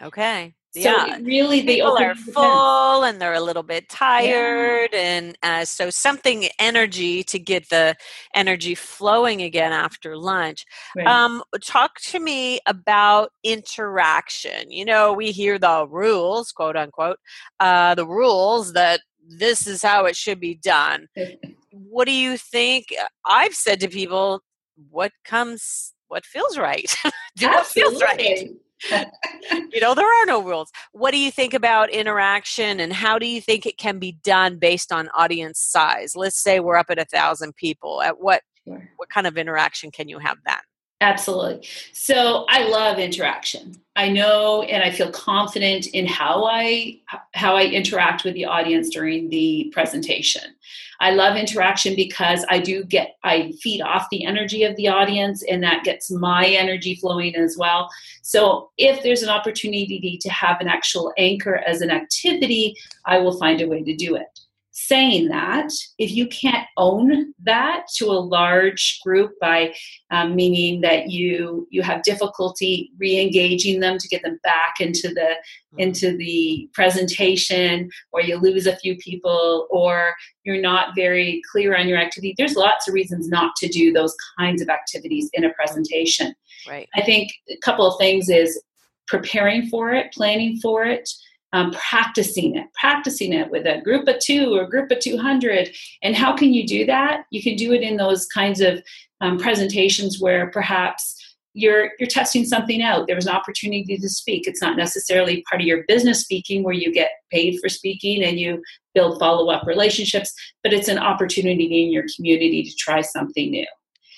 Okay. 0.00 0.54
So 0.74 0.80
yeah. 0.80 1.18
really, 1.20 1.60
they 1.60 1.76
people 1.76 1.98
are 1.98 2.14
full 2.14 3.04
and 3.04 3.20
they're 3.20 3.34
a 3.34 3.40
little 3.40 3.62
bit 3.62 3.90
tired, 3.90 4.88
yeah. 4.94 4.98
and 4.98 5.38
uh, 5.42 5.66
so 5.66 5.90
something 5.90 6.48
energy 6.58 7.22
to 7.24 7.38
get 7.38 7.68
the 7.68 7.94
energy 8.34 8.74
flowing 8.74 9.42
again 9.42 9.72
after 9.72 10.16
lunch. 10.16 10.64
Right. 10.96 11.06
Um, 11.06 11.42
talk 11.62 12.00
to 12.04 12.20
me 12.20 12.60
about 12.64 13.32
interaction. 13.44 14.70
You 14.70 14.86
know, 14.86 15.12
we 15.12 15.30
hear 15.30 15.58
the 15.58 15.86
rules, 15.86 16.52
quote 16.52 16.76
unquote, 16.76 17.18
uh, 17.60 17.94
the 17.94 18.06
rules 18.06 18.72
that 18.72 19.00
this 19.28 19.66
is 19.66 19.82
how 19.82 20.06
it 20.06 20.16
should 20.16 20.40
be 20.40 20.54
done. 20.54 21.06
what 21.70 22.06
do 22.06 22.12
you 22.12 22.38
think? 22.38 22.86
I've 23.26 23.54
said 23.54 23.78
to 23.80 23.88
people, 23.88 24.40
what 24.88 25.12
comes, 25.22 25.92
what 26.08 26.24
feels 26.24 26.56
right? 26.56 26.94
do 27.36 27.46
what 27.50 27.66
feels 27.66 28.00
right 28.00 28.48
you 29.72 29.80
know, 29.80 29.94
there 29.94 30.06
are 30.06 30.26
no 30.26 30.42
rules. 30.42 30.70
What 30.92 31.12
do 31.12 31.18
you 31.18 31.30
think 31.30 31.54
about 31.54 31.90
interaction 31.90 32.80
and 32.80 32.92
how 32.92 33.18
do 33.18 33.26
you 33.26 33.40
think 33.40 33.66
it 33.66 33.78
can 33.78 33.98
be 33.98 34.12
done 34.24 34.58
based 34.58 34.92
on 34.92 35.08
audience 35.10 35.60
size? 35.60 36.16
Let's 36.16 36.40
say 36.40 36.60
we're 36.60 36.76
up 36.76 36.90
at 36.90 36.98
a 36.98 37.04
thousand 37.04 37.56
people. 37.56 38.02
At 38.02 38.20
what 38.20 38.42
sure. 38.66 38.88
what 38.96 39.08
kind 39.08 39.26
of 39.26 39.36
interaction 39.36 39.90
can 39.90 40.08
you 40.08 40.18
have 40.18 40.38
then? 40.46 40.58
Absolutely. 41.02 41.66
So 41.92 42.46
I 42.48 42.68
love 42.68 43.00
interaction. 43.00 43.74
I 43.96 44.08
know 44.08 44.62
and 44.62 44.84
I 44.84 44.90
feel 44.92 45.10
confident 45.10 45.86
in 45.88 46.06
how 46.06 46.44
I 46.44 47.00
how 47.34 47.56
I 47.56 47.64
interact 47.64 48.24
with 48.24 48.34
the 48.34 48.44
audience 48.44 48.88
during 48.88 49.28
the 49.28 49.70
presentation. 49.72 50.54
I 51.02 51.10
love 51.10 51.36
interaction 51.36 51.96
because 51.96 52.46
I 52.48 52.60
do 52.60 52.84
get 52.84 53.16
I 53.24 53.52
feed 53.60 53.82
off 53.82 54.06
the 54.10 54.24
energy 54.24 54.62
of 54.62 54.76
the 54.76 54.86
audience 54.86 55.42
and 55.42 55.60
that 55.64 55.82
gets 55.82 56.12
my 56.12 56.46
energy 56.46 56.94
flowing 56.94 57.34
as 57.34 57.56
well. 57.58 57.90
So 58.22 58.70
if 58.78 59.02
there's 59.02 59.24
an 59.24 59.28
opportunity 59.28 60.16
to 60.22 60.30
have 60.30 60.60
an 60.60 60.68
actual 60.68 61.12
anchor 61.18 61.56
as 61.56 61.80
an 61.80 61.90
activity, 61.90 62.76
I 63.04 63.18
will 63.18 63.36
find 63.36 63.60
a 63.60 63.66
way 63.66 63.82
to 63.82 63.96
do 63.96 64.14
it 64.14 64.41
saying 64.72 65.28
that 65.28 65.70
if 65.98 66.10
you 66.10 66.26
can't 66.26 66.66
own 66.78 67.32
that 67.42 67.84
to 67.94 68.06
a 68.06 68.12
large 68.12 68.98
group 69.04 69.32
by 69.38 69.72
um, 70.10 70.34
meaning 70.34 70.80
that 70.80 71.10
you 71.10 71.66
you 71.70 71.82
have 71.82 72.02
difficulty 72.02 72.90
re-engaging 72.98 73.80
them 73.80 73.98
to 73.98 74.08
get 74.08 74.22
them 74.22 74.38
back 74.42 74.76
into 74.80 75.08
the 75.08 75.20
mm-hmm. 75.20 75.78
into 75.80 76.16
the 76.16 76.68
presentation 76.72 77.90
or 78.12 78.22
you 78.22 78.38
lose 78.38 78.66
a 78.66 78.76
few 78.76 78.96
people 78.96 79.66
or 79.70 80.14
you're 80.44 80.60
not 80.60 80.94
very 80.96 81.42
clear 81.52 81.76
on 81.76 81.86
your 81.86 81.98
activity 81.98 82.34
there's 82.38 82.56
lots 82.56 82.88
of 82.88 82.94
reasons 82.94 83.28
not 83.28 83.54
to 83.56 83.68
do 83.68 83.92
those 83.92 84.14
kinds 84.38 84.62
of 84.62 84.70
activities 84.70 85.28
in 85.34 85.44
a 85.44 85.52
presentation. 85.52 86.34
Right. 86.66 86.88
I 86.94 87.02
think 87.02 87.30
a 87.50 87.58
couple 87.58 87.86
of 87.86 87.98
things 87.98 88.30
is 88.30 88.62
preparing 89.06 89.68
for 89.68 89.92
it 89.92 90.12
planning 90.14 90.58
for 90.62 90.84
it 90.84 91.10
um, 91.52 91.72
practicing 91.72 92.56
it, 92.56 92.66
practicing 92.74 93.32
it 93.32 93.50
with 93.50 93.66
a 93.66 93.80
group 93.82 94.08
of 94.08 94.18
two 94.18 94.54
or 94.54 94.66
group 94.66 94.90
of 94.90 95.00
200. 95.00 95.74
And 96.02 96.16
how 96.16 96.34
can 96.34 96.52
you 96.52 96.66
do 96.66 96.86
that? 96.86 97.24
You 97.30 97.42
can 97.42 97.56
do 97.56 97.72
it 97.72 97.82
in 97.82 97.96
those 97.96 98.26
kinds 98.26 98.60
of 98.60 98.82
um, 99.20 99.38
presentations 99.38 100.20
where 100.20 100.50
perhaps 100.50 101.18
you're 101.54 101.90
you're 101.98 102.08
testing 102.08 102.44
something 102.44 102.82
out 102.82 103.06
there 103.06 103.16
was 103.16 103.26
an 103.26 103.34
opportunity 103.34 103.98
to 103.98 104.08
speak 104.08 104.46
it's 104.46 104.62
not 104.62 104.74
necessarily 104.74 105.44
part 105.48 105.60
of 105.60 105.66
your 105.66 105.84
business 105.86 106.22
speaking 106.22 106.62
where 106.62 106.72
you 106.72 106.92
get 106.92 107.10
paid 107.30 107.58
for 107.60 107.68
speaking 107.68 108.24
and 108.24 108.40
you 108.40 108.62
build 108.94 109.18
follow-up 109.18 109.66
relationships 109.66 110.32
but 110.62 110.72
it's 110.72 110.88
an 110.88 110.96
opportunity 110.96 111.84
in 111.84 111.92
your 111.92 112.04
community 112.16 112.62
to 112.62 112.74
try 112.76 113.02
something 113.02 113.50
new 113.50 113.66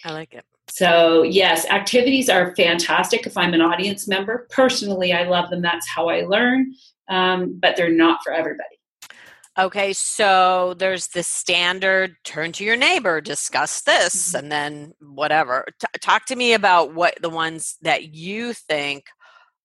i 0.04 0.12
like 0.12 0.32
it 0.32 0.44
so, 0.68 1.22
yes, 1.22 1.66
activities 1.66 2.28
are 2.28 2.54
fantastic 2.56 3.26
if 3.26 3.36
I'm 3.36 3.54
an 3.54 3.60
audience 3.60 4.08
member. 4.08 4.46
Personally, 4.50 5.12
I 5.12 5.24
love 5.24 5.50
them. 5.50 5.62
That's 5.62 5.88
how 5.88 6.08
I 6.08 6.22
learn 6.22 6.74
um, 7.08 7.58
but 7.60 7.76
they're 7.76 7.90
not 7.90 8.20
for 8.22 8.32
everybody. 8.32 8.68
Okay, 9.56 9.92
so 9.92 10.74
there's 10.78 11.08
the 11.08 11.22
standard 11.22 12.16
turn 12.24 12.50
to 12.52 12.64
your 12.64 12.76
neighbor, 12.76 13.20
discuss 13.20 13.82
this, 13.82 14.28
mm-hmm. 14.28 14.38
and 14.38 14.52
then 14.52 14.94
whatever. 15.00 15.64
T- 15.78 15.86
talk 16.00 16.26
to 16.26 16.36
me 16.36 16.54
about 16.54 16.92
what 16.92 17.14
the 17.20 17.30
ones 17.30 17.76
that 17.82 18.14
you 18.14 18.52
think 18.52 19.04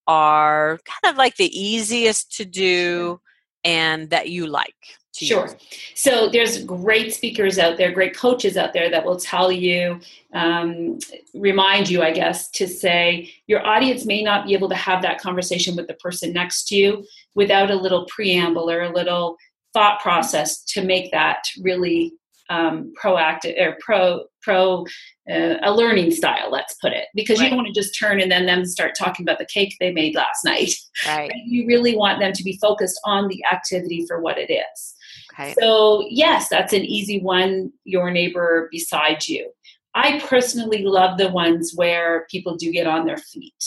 are 0.06 0.78
kind 0.84 1.12
of 1.12 1.18
like 1.18 1.36
the 1.36 1.58
easiest 1.58 2.36
to 2.36 2.44
do 2.44 3.20
and 3.64 4.10
that 4.10 4.28
you 4.28 4.46
like. 4.46 4.74
Sure. 5.12 5.50
So 5.94 6.28
there's 6.28 6.64
great 6.64 7.12
speakers 7.12 7.58
out 7.58 7.76
there, 7.76 7.90
great 7.90 8.16
coaches 8.16 8.56
out 8.56 8.72
there 8.72 8.90
that 8.90 9.04
will 9.04 9.18
tell 9.18 9.50
you, 9.50 10.00
um, 10.32 10.98
remind 11.34 11.90
you, 11.90 12.02
I 12.02 12.12
guess, 12.12 12.48
to 12.52 12.68
say 12.68 13.32
your 13.46 13.66
audience 13.66 14.06
may 14.06 14.22
not 14.22 14.46
be 14.46 14.54
able 14.54 14.68
to 14.68 14.76
have 14.76 15.02
that 15.02 15.20
conversation 15.20 15.74
with 15.74 15.88
the 15.88 15.94
person 15.94 16.32
next 16.32 16.68
to 16.68 16.76
you 16.76 17.04
without 17.34 17.70
a 17.70 17.74
little 17.74 18.06
preamble 18.06 18.70
or 18.70 18.82
a 18.82 18.92
little 18.92 19.36
thought 19.72 20.00
process 20.00 20.62
to 20.64 20.84
make 20.84 21.10
that 21.10 21.42
really 21.60 22.12
um, 22.48 22.92
proactive 23.00 23.60
or 23.60 23.76
pro 23.80 24.24
pro 24.42 24.84
uh, 25.30 25.56
a 25.62 25.72
learning 25.72 26.10
style 26.10 26.50
let's 26.50 26.74
put 26.74 26.92
it 26.92 27.06
because 27.14 27.38
right. 27.38 27.44
you 27.44 27.50
don't 27.50 27.58
want 27.58 27.66
to 27.72 27.80
just 27.80 27.98
turn 27.98 28.20
and 28.20 28.30
then 28.30 28.46
them 28.46 28.64
start 28.64 28.92
talking 28.98 29.24
about 29.24 29.38
the 29.38 29.46
cake 29.46 29.76
they 29.80 29.92
made 29.92 30.14
last 30.14 30.44
night 30.44 30.74
right. 31.06 31.32
you 31.46 31.66
really 31.66 31.96
want 31.96 32.20
them 32.20 32.32
to 32.32 32.42
be 32.42 32.58
focused 32.60 33.00
on 33.04 33.28
the 33.28 33.42
activity 33.50 34.04
for 34.06 34.20
what 34.20 34.38
it 34.38 34.52
is 34.52 34.94
okay. 35.32 35.54
so 35.60 36.04
yes 36.08 36.48
that's 36.48 36.72
an 36.72 36.84
easy 36.84 37.20
one 37.20 37.72
your 37.84 38.10
neighbor 38.10 38.68
beside 38.70 39.26
you 39.26 39.50
i 39.94 40.18
personally 40.20 40.84
love 40.84 41.18
the 41.18 41.30
ones 41.30 41.72
where 41.74 42.26
people 42.30 42.56
do 42.56 42.72
get 42.72 42.86
on 42.86 43.06
their 43.06 43.18
feet 43.18 43.64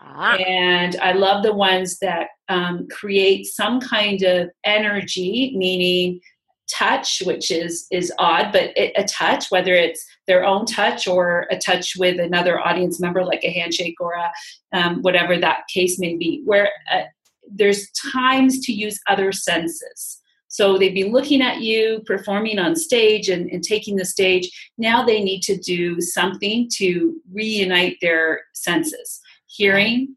ah. 0.00 0.36
and 0.36 0.96
i 0.96 1.12
love 1.12 1.42
the 1.42 1.54
ones 1.54 1.98
that 1.98 2.28
um, 2.50 2.86
create 2.90 3.46
some 3.46 3.80
kind 3.80 4.22
of 4.22 4.50
energy 4.64 5.54
meaning 5.56 6.20
touch 6.70 7.22
which 7.26 7.50
is 7.50 7.86
is 7.90 8.12
odd 8.18 8.50
but 8.52 8.72
it, 8.76 8.92
a 8.96 9.04
touch 9.04 9.50
whether 9.50 9.74
it's 9.74 10.04
their 10.26 10.44
own 10.44 10.64
touch 10.64 11.06
or 11.06 11.46
a 11.50 11.58
touch 11.58 11.94
with 11.96 12.18
another 12.18 12.58
audience 12.58 12.98
member 12.98 13.22
like 13.24 13.44
a 13.44 13.50
handshake 13.50 13.96
or 14.00 14.12
a 14.12 14.32
um, 14.76 15.02
whatever 15.02 15.38
that 15.38 15.66
case 15.72 15.98
may 15.98 16.16
be 16.16 16.40
where 16.44 16.70
uh, 16.90 17.02
there's 17.50 17.90
times 17.90 18.60
to 18.60 18.72
use 18.72 19.00
other 19.08 19.32
senses. 19.32 20.20
So 20.48 20.78
they've 20.78 20.94
been 20.94 21.12
looking 21.12 21.42
at 21.42 21.60
you 21.60 22.02
performing 22.06 22.58
on 22.58 22.76
stage 22.76 23.28
and, 23.28 23.50
and 23.50 23.62
taking 23.62 23.96
the 23.96 24.04
stage. 24.04 24.48
Now 24.78 25.04
they 25.04 25.22
need 25.22 25.42
to 25.42 25.56
do 25.56 26.00
something 26.00 26.68
to 26.74 27.20
reunite 27.32 27.96
their 28.00 28.42
senses. 28.52 29.20
Hearing 29.46 30.16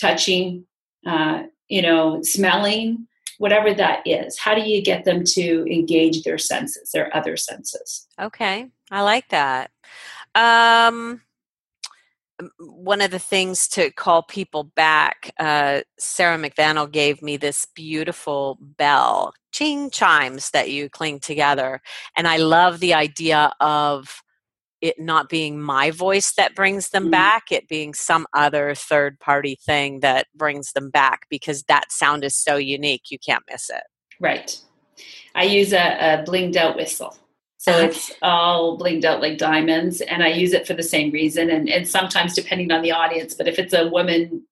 touching 0.00 0.64
uh, 1.06 1.44
you 1.68 1.82
know 1.82 2.22
smelling 2.22 3.07
whatever 3.38 3.72
that 3.72 4.00
is 4.06 4.38
how 4.38 4.54
do 4.54 4.60
you 4.62 4.82
get 4.82 5.04
them 5.04 5.24
to 5.24 5.64
engage 5.70 6.22
their 6.22 6.38
senses 6.38 6.90
their 6.92 7.14
other 7.16 7.36
senses 7.36 8.06
okay 8.20 8.68
i 8.90 9.00
like 9.00 9.28
that 9.28 9.70
um 10.34 11.20
one 12.58 13.00
of 13.00 13.10
the 13.10 13.18
things 13.18 13.68
to 13.68 13.90
call 13.90 14.22
people 14.22 14.64
back, 14.64 15.32
uh, 15.38 15.80
Sarah 15.98 16.38
McDaniel 16.38 16.90
gave 16.90 17.20
me 17.20 17.36
this 17.36 17.66
beautiful 17.74 18.58
bell, 18.60 19.32
ching 19.52 19.90
chimes 19.90 20.50
that 20.50 20.70
you 20.70 20.88
cling 20.88 21.20
together. 21.20 21.80
And 22.16 22.28
I 22.28 22.36
love 22.36 22.80
the 22.80 22.94
idea 22.94 23.52
of 23.60 24.22
it 24.80 24.98
not 24.98 25.28
being 25.28 25.60
my 25.60 25.90
voice 25.90 26.32
that 26.34 26.54
brings 26.54 26.90
them 26.90 27.04
mm-hmm. 27.04 27.10
back, 27.12 27.44
it 27.50 27.68
being 27.68 27.94
some 27.94 28.26
other 28.34 28.74
third 28.74 29.18
party 29.20 29.58
thing 29.64 30.00
that 30.00 30.26
brings 30.34 30.72
them 30.72 30.90
back 30.90 31.22
because 31.30 31.64
that 31.64 31.90
sound 31.90 32.24
is 32.24 32.36
so 32.36 32.56
unique, 32.56 33.10
you 33.10 33.18
can't 33.18 33.44
miss 33.50 33.70
it. 33.70 33.82
Right. 34.20 34.58
I 35.34 35.44
use 35.44 35.72
a, 35.72 35.76
a 35.76 36.24
blinged 36.24 36.56
out 36.56 36.76
whistle. 36.76 37.16
So 37.58 37.72
uh-huh. 37.72 37.86
it's 37.86 38.12
all 38.22 38.78
blinged 38.78 39.04
out 39.04 39.20
like 39.20 39.36
diamonds, 39.36 40.00
and 40.00 40.22
I 40.22 40.28
use 40.28 40.52
it 40.52 40.66
for 40.66 40.74
the 40.74 40.82
same 40.82 41.10
reason. 41.10 41.50
And, 41.50 41.68
and 41.68 41.88
sometimes, 41.88 42.34
depending 42.34 42.70
on 42.70 42.82
the 42.82 42.92
audience, 42.92 43.34
but 43.34 43.48
if 43.48 43.58
it's 43.58 43.74
a 43.74 43.88
woman 43.88 44.44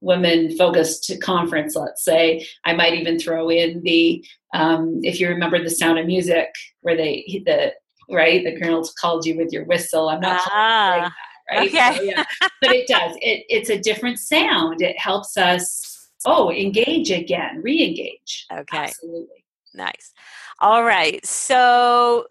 women 0.00 0.56
focused 0.56 1.12
conference, 1.22 1.74
let's 1.74 2.04
say, 2.04 2.46
I 2.64 2.74
might 2.74 2.94
even 2.94 3.18
throw 3.18 3.48
in 3.50 3.82
the 3.82 4.24
um, 4.54 5.00
if 5.02 5.20
you 5.20 5.28
remember 5.28 5.62
the 5.62 5.70
Sound 5.70 5.98
of 5.98 6.06
Music, 6.06 6.48
where 6.80 6.96
they 6.96 7.42
the 7.44 7.72
right? 8.10 8.44
The 8.44 8.58
colonel's 8.58 8.92
called 8.92 9.26
you 9.26 9.36
with 9.36 9.52
your 9.52 9.64
whistle. 9.64 10.08
I'm 10.08 10.20
not 10.20 10.40
ah, 10.46 11.12
like 11.50 11.72
that, 11.72 11.84
right? 11.84 11.92
Okay. 11.92 11.96
So, 11.96 12.02
yeah. 12.02 12.24
but 12.60 12.72
it 12.72 12.86
does. 12.86 13.16
It, 13.20 13.44
it's 13.48 13.70
a 13.70 13.78
different 13.78 14.18
sound. 14.18 14.82
It 14.82 14.98
helps 14.98 15.36
us, 15.36 16.10
oh, 16.24 16.50
engage 16.50 17.10
again, 17.10 17.60
re 17.62 17.84
engage. 17.84 18.46
Okay. 18.52 18.78
Absolutely. 18.78 19.44
Nice. 19.74 20.12
All 20.60 20.84
right. 20.84 21.24
So, 21.24 22.26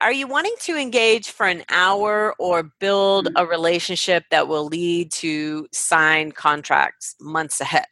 are 0.00 0.12
you 0.12 0.26
wanting 0.26 0.54
to 0.60 0.76
engage 0.76 1.30
for 1.30 1.46
an 1.46 1.62
hour 1.70 2.34
or 2.38 2.70
build 2.80 3.26
mm-hmm. 3.26 3.36
a 3.36 3.46
relationship 3.46 4.24
that 4.30 4.48
will 4.48 4.66
lead 4.66 5.10
to 5.12 5.66
signed 5.72 6.34
contracts 6.34 7.14
months 7.20 7.60
ahead? 7.60 7.86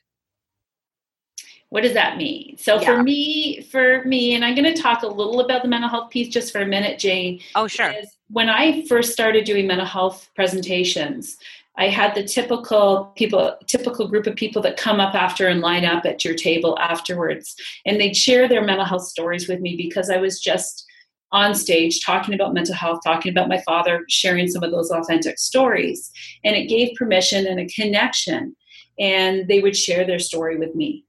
What 1.74 1.82
does 1.82 1.94
that 1.94 2.16
mean? 2.16 2.56
So 2.56 2.80
yeah. 2.80 2.84
for 2.84 3.02
me 3.02 3.62
for 3.62 4.04
me 4.04 4.34
and 4.34 4.44
i'm 4.44 4.54
going 4.54 4.72
to 4.72 4.80
talk 4.80 5.02
a 5.02 5.08
little 5.08 5.40
about 5.40 5.62
the 5.62 5.68
mental 5.68 5.90
health 5.90 6.10
piece 6.10 6.28
just 6.28 6.52
for 6.52 6.60
a 6.60 6.66
minute 6.66 7.00
jane 7.00 7.40
oh 7.56 7.66
sure. 7.66 7.92
when 8.28 8.48
i 8.48 8.86
first 8.86 9.12
started 9.12 9.44
doing 9.44 9.66
mental 9.66 9.86
health 9.86 10.30
presentations 10.36 11.36
i 11.76 11.88
had 11.88 12.14
the 12.14 12.22
typical 12.22 13.12
people 13.16 13.56
typical 13.66 14.06
group 14.06 14.28
of 14.28 14.36
people 14.36 14.62
that 14.62 14.76
come 14.76 15.00
up 15.00 15.16
after 15.16 15.48
and 15.48 15.60
line 15.60 15.84
up 15.84 16.06
at 16.06 16.24
your 16.24 16.34
table 16.34 16.78
afterwards 16.78 17.56
and 17.84 18.00
they'd 18.00 18.16
share 18.16 18.48
their 18.48 18.64
mental 18.64 18.86
health 18.86 19.02
stories 19.02 19.48
with 19.48 19.60
me 19.60 19.76
because 19.76 20.10
i 20.10 20.16
was 20.16 20.40
just 20.40 20.86
on 21.32 21.54
stage 21.54 22.04
talking 22.04 22.34
about 22.34 22.54
mental 22.54 22.74
health 22.74 23.00
talking 23.04 23.32
about 23.32 23.48
my 23.48 23.60
father 23.62 24.04
sharing 24.08 24.46
some 24.46 24.62
of 24.62 24.70
those 24.70 24.92
authentic 24.92 25.38
stories 25.38 26.12
and 26.44 26.54
it 26.54 26.68
gave 26.68 26.94
permission 26.96 27.46
and 27.48 27.58
a 27.58 27.66
connection 27.66 28.54
and 29.00 29.48
they 29.48 29.60
would 29.60 29.76
share 29.76 30.06
their 30.06 30.20
story 30.20 30.56
with 30.56 30.72
me 30.76 31.04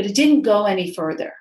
but 0.00 0.08
it 0.08 0.14
didn't 0.14 0.40
go 0.40 0.64
any 0.64 0.94
further. 0.94 1.34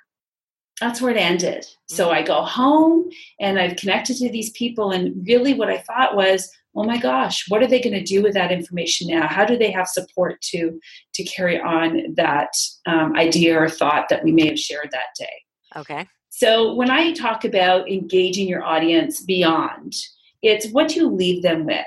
That's 0.82 1.00
where 1.00 1.12
it 1.12 1.18
ended. 1.18 1.66
So 1.88 2.08
mm-hmm. 2.08 2.16
I 2.16 2.22
go 2.24 2.42
home 2.42 3.10
and 3.40 3.58
I've 3.58 3.78
connected 3.78 4.18
to 4.18 4.30
these 4.30 4.50
people, 4.52 4.92
and 4.92 5.26
really 5.26 5.54
what 5.54 5.70
I 5.70 5.78
thought 5.78 6.14
was, 6.14 6.52
oh 6.76 6.84
my 6.84 6.98
gosh, 6.98 7.46
what 7.48 7.64
are 7.64 7.68
they 7.68 7.80
going 7.80 7.94
to 7.94 8.04
do 8.04 8.22
with 8.22 8.34
that 8.34 8.52
information 8.52 9.08
now? 9.08 9.28
How 9.28 9.46
do 9.46 9.58
they 9.58 9.72
have 9.72 9.88
support 9.88 10.42
to 10.52 10.78
to 11.14 11.24
carry 11.24 11.58
on 11.58 12.16
that 12.16 12.52
um, 12.86 13.16
idea 13.16 13.58
or 13.58 13.70
thought 13.70 14.10
that 14.10 14.26
we 14.26 14.34
may 14.34 14.48
have 14.48 14.60
shared 14.60 14.90
that 14.92 15.16
day? 15.18 15.34
Okay. 15.78 16.06
So 16.30 16.74
when 16.74 16.92
I 16.92 17.14
talk 17.14 17.46
about 17.46 17.90
engaging 17.90 18.50
your 18.50 18.66
audience 18.66 19.24
beyond, 19.24 19.94
it's 20.42 20.70
what 20.72 20.90
do 20.90 20.96
you 20.96 21.08
leave 21.08 21.44
them 21.44 21.66
with 21.66 21.86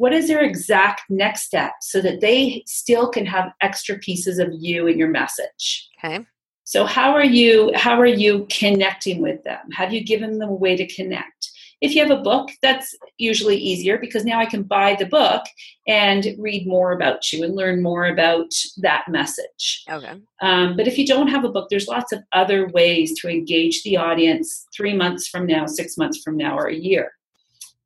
what 0.00 0.14
is 0.14 0.28
their 0.28 0.40
exact 0.40 1.02
next 1.10 1.42
step 1.42 1.72
so 1.82 2.00
that 2.00 2.22
they 2.22 2.62
still 2.66 3.10
can 3.10 3.26
have 3.26 3.52
extra 3.60 3.98
pieces 3.98 4.38
of 4.38 4.48
you 4.58 4.86
in 4.86 4.98
your 4.98 5.10
message 5.10 5.89
okay. 6.04 6.26
So 6.64 6.84
how 6.84 7.12
are 7.12 7.24
you 7.24 7.72
how 7.74 8.00
are 8.00 8.06
you 8.06 8.46
connecting 8.48 9.20
with 9.20 9.42
them? 9.42 9.70
Have 9.72 9.92
you 9.92 10.04
given 10.04 10.38
them 10.38 10.50
a 10.50 10.54
way 10.54 10.76
to 10.76 10.86
connect? 10.86 11.50
If 11.80 11.94
you 11.94 12.02
have 12.06 12.16
a 12.16 12.22
book 12.22 12.50
that's 12.62 12.94
usually 13.16 13.56
easier 13.56 13.98
because 13.98 14.24
now 14.24 14.38
i 14.38 14.44
can 14.46 14.62
buy 14.62 14.94
the 14.94 15.06
book 15.06 15.42
and 15.88 16.26
read 16.38 16.66
more 16.66 16.92
about 16.92 17.32
you 17.32 17.42
and 17.42 17.56
learn 17.56 17.82
more 17.82 18.06
about 18.06 18.52
that 18.76 19.04
message. 19.08 19.82
Okay. 19.90 20.20
Um, 20.42 20.76
but 20.76 20.86
if 20.86 20.96
you 20.98 21.06
don't 21.06 21.28
have 21.28 21.44
a 21.44 21.48
book 21.48 21.68
there's 21.70 21.88
lots 21.88 22.12
of 22.12 22.22
other 22.32 22.68
ways 22.68 23.18
to 23.20 23.28
engage 23.28 23.82
the 23.82 23.96
audience 23.96 24.66
three 24.72 24.94
months 24.94 25.26
from 25.26 25.46
now 25.46 25.66
six 25.66 25.96
months 25.96 26.22
from 26.22 26.36
now 26.36 26.56
or 26.56 26.66
a 26.66 26.74
year. 26.74 27.12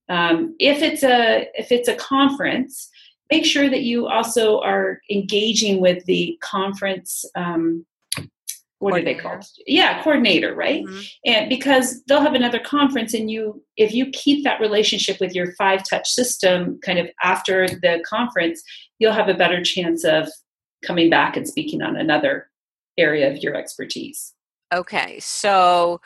Um, 0.09 0.55
if 0.59 0.83
it's 0.83 1.03
a 1.03 1.49
if 1.55 1.73
it's 1.73 1.89
a 1.89 1.97
conference, 1.97 2.91
make 3.31 3.47
sure 3.47 3.71
that 3.71 3.83
you 3.83 4.09
also 4.09 4.61
are 4.61 5.01
engaging 5.11 5.81
with 5.81 6.05
the 6.05 6.39
conference. 6.43 7.25
Um, 7.35 7.87
what 8.85 9.01
are 9.01 9.05
they 9.05 9.15
called? 9.15 9.45
Yeah, 9.67 10.03
coordinator, 10.03 10.55
right? 10.55 10.85
Mm-hmm. 10.85 11.01
And 11.25 11.49
because 11.49 12.03
they'll 12.05 12.21
have 12.21 12.35
another 12.35 12.59
conference, 12.59 13.15
and 13.15 13.31
you, 13.31 13.63
if 13.77 13.93
you 13.93 14.11
keep 14.11 14.45
that 14.45 14.61
relationship 14.61 15.19
with 15.21 15.35
your 15.35 15.53
five 15.55 15.83
touch 15.89 16.09
system, 16.09 16.79
kind 16.85 16.99
of 16.99 17.09
after 17.23 17.67
the 17.67 18.05
conference, 18.07 18.63
you'll 18.99 19.13
have 19.13 19.29
a 19.29 19.35
better 19.35 19.63
chance 19.63 20.05
of 20.05 20.29
coming 20.85 21.09
back 21.09 21.37
and 21.37 21.49
speaking 21.49 21.83
on 21.83 21.97
another 21.97 22.51
area 22.99 23.31
of 23.31 23.39
your 23.39 23.55
expertise. 23.55 24.35
Okay, 24.73 25.19
so 25.21 26.01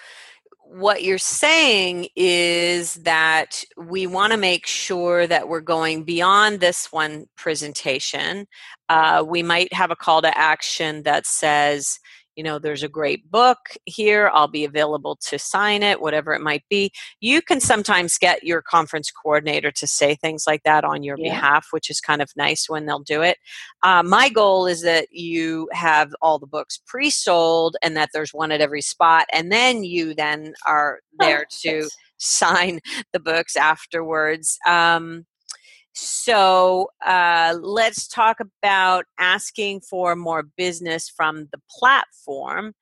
what 0.71 1.03
you're 1.03 1.17
saying 1.19 2.09
is 2.15 2.95
that 2.97 3.65
we 3.79 4.07
want 4.07 4.33
to 4.33 4.37
make 4.37 4.67
sure 4.67 5.27
that 5.27 5.49
we're 5.49 5.61
going 5.61 6.05
beyond 6.05 6.61
this 6.61 6.93
one 6.93 7.27
presentation. 7.37 8.47
Uh, 8.91 9.25
we 9.27 9.43
might 9.43 9.73
have 9.73 9.91
a 9.91 9.97
call 9.97 10.21
to 10.21 10.39
action 10.39 11.03
that 11.05 11.27
says, 11.27 11.99
you 12.39 12.45
know 12.45 12.61
there's 12.61 12.85
a 12.85 12.89
great 12.89 13.29
book 13.33 13.59
here 13.85 14.31
i'll 14.33 14.47
be 14.47 14.65
available 14.65 15.17
to 15.17 15.41
sign 15.41 15.83
it 15.83 16.01
whatever 16.01 16.33
it 16.33 16.41
might 16.41 16.63
be. 16.71 16.93
You 17.21 17.43
can 17.43 17.61
sometimes 17.61 18.17
get 18.17 18.45
your 18.45 18.63
conference 18.63 19.11
coordinator 19.11 19.73
to 19.73 19.87
say 19.89 20.15
things 20.15 20.45
like 20.47 20.63
that 20.63 20.85
on 20.85 21.03
your 21.03 21.19
yeah. 21.19 21.33
behalf 21.33 21.67
which 21.73 21.91
is 21.91 22.01
kind 22.01 22.23
of 22.23 22.31
nice 22.37 22.69
when 22.69 22.87
they'll 22.87 23.01
do 23.01 23.23
it. 23.23 23.39
Uh, 23.83 24.05
my 24.05 24.29
goal 24.29 24.69
is 24.69 24.83
that 24.83 25.09
you 25.11 25.69
have 25.73 26.15
all 26.23 26.39
the 26.39 26.47
books 26.47 26.79
pre-sold 26.87 27.77
and 27.83 27.97
that 27.97 28.11
there's 28.15 28.33
one 28.33 28.53
at 28.53 28.61
every 28.61 28.83
spot 28.83 29.27
and 29.33 29.51
then 29.51 29.83
you 29.83 30.15
then 30.15 30.55
are 30.65 31.01
there 31.19 31.45
to 31.63 31.89
sign 32.19 32.79
the 33.13 33.21
books 33.21 33.57
afterwards. 33.57 34.59
Um, 34.65 35.27
so 35.99 36.91
uh, 37.05 37.57
let's 37.61 38.07
talk 38.07 38.39
about 38.41 39.05
asking 39.19 39.81
for 39.81 40.15
more 40.15 40.45
business 40.57 41.09
from 41.09 41.49
the 41.53 41.61
platform. 41.69 42.75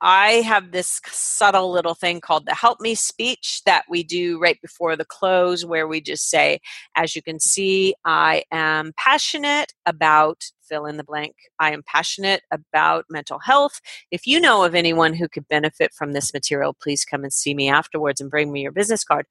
I 0.00 0.42
have 0.42 0.70
this 0.70 1.00
subtle 1.06 1.72
little 1.72 1.94
thing 1.94 2.20
called 2.20 2.46
the 2.46 2.54
help 2.54 2.80
me 2.80 2.94
speech 2.94 3.62
that 3.64 3.84
we 3.88 4.02
do 4.02 4.38
right 4.38 4.60
before 4.60 4.96
the 4.96 5.04
close, 5.04 5.64
where 5.64 5.88
we 5.88 6.00
just 6.00 6.28
say, 6.28 6.60
as 6.94 7.16
you 7.16 7.22
can 7.22 7.40
see, 7.40 7.94
I 8.04 8.44
am 8.52 8.92
passionate 8.98 9.72
about 9.86 10.44
fill 10.68 10.86
in 10.86 10.96
the 10.96 11.04
blank. 11.04 11.34
I 11.58 11.72
am 11.72 11.82
passionate 11.86 12.42
about 12.50 13.06
mental 13.08 13.38
health. 13.38 13.80
If 14.10 14.26
you 14.26 14.40
know 14.40 14.64
of 14.64 14.74
anyone 14.74 15.14
who 15.14 15.28
could 15.28 15.48
benefit 15.48 15.92
from 15.94 16.12
this 16.12 16.32
material, 16.32 16.74
please 16.74 17.04
come 17.04 17.22
and 17.22 17.32
see 17.32 17.54
me 17.54 17.68
afterwards 17.68 18.20
and 18.20 18.30
bring 18.30 18.52
me 18.52 18.62
your 18.62 18.72
business 18.72 19.04
card. 19.04 19.26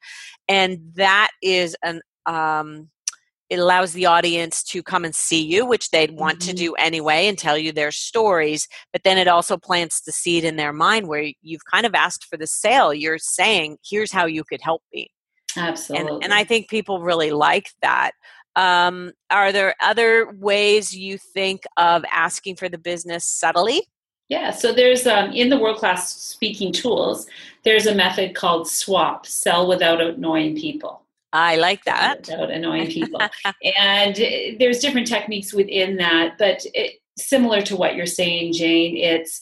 And 0.47 0.79
that 0.95 1.29
is 1.41 1.75
an 1.83 2.01
um, 2.25 2.89
it 3.49 3.59
allows 3.59 3.93
the 3.93 4.05
audience 4.05 4.63
to 4.63 4.81
come 4.81 5.05
and 5.05 5.13
see 5.13 5.41
you 5.41 5.65
which 5.65 5.89
they'd 5.89 6.11
want 6.11 6.39
mm-hmm. 6.39 6.51
to 6.51 6.55
do 6.55 6.73
anyway 6.75 7.27
and 7.27 7.37
tell 7.37 7.57
you 7.57 7.71
their 7.71 7.91
stories 7.91 8.67
but 8.91 9.03
then 9.03 9.17
it 9.17 9.27
also 9.27 9.57
plants 9.57 10.01
the 10.01 10.11
seed 10.11 10.43
in 10.43 10.55
their 10.55 10.73
mind 10.73 11.07
where 11.07 11.31
you've 11.41 11.65
kind 11.65 11.85
of 11.85 11.93
asked 11.93 12.25
for 12.25 12.37
the 12.37 12.47
sale. 12.47 12.93
You're 12.93 13.17
saying 13.17 13.77
here's 13.87 14.11
how 14.11 14.25
you 14.25 14.43
could 14.43 14.61
help 14.61 14.81
me. 14.93 15.09
Absolutely 15.55 16.15
and, 16.15 16.23
and 16.23 16.33
i 16.33 16.43
think 16.43 16.67
people 16.69 17.01
really 17.01 17.31
like 17.31 17.69
that. 17.81 18.11
Um, 18.55 19.13
are 19.31 19.51
there 19.51 19.73
other 19.81 20.31
ways 20.39 20.95
you 20.95 21.17
think 21.17 21.63
of 21.77 22.05
asking 22.11 22.57
for 22.57 22.69
the 22.69 22.77
business 22.77 23.25
subtly? 23.25 23.87
Yeah, 24.29 24.51
so 24.51 24.71
there's 24.71 25.05
um, 25.05 25.31
in 25.31 25.49
the 25.49 25.59
world 25.59 25.77
class 25.77 26.13
speaking 26.13 26.71
tools, 26.71 27.27
there's 27.63 27.87
a 27.87 27.95
method 27.95 28.35
called 28.35 28.67
SWAP, 28.67 29.25
sell 29.25 29.67
without 29.67 30.01
annoying 30.01 30.55
people. 30.55 31.02
I 31.33 31.55
like 31.55 31.83
that. 31.85 32.27
Without 32.29 32.51
annoying 32.51 32.87
people. 32.91 33.19
and 33.77 34.15
uh, 34.15 34.55
there's 34.59 34.79
different 34.79 35.07
techniques 35.07 35.53
within 35.53 35.97
that, 35.97 36.35
but 36.37 36.61
it, 36.73 36.99
similar 37.17 37.61
to 37.63 37.75
what 37.75 37.95
you're 37.95 38.05
saying, 38.05 38.53
Jane, 38.53 38.95
it's 38.95 39.41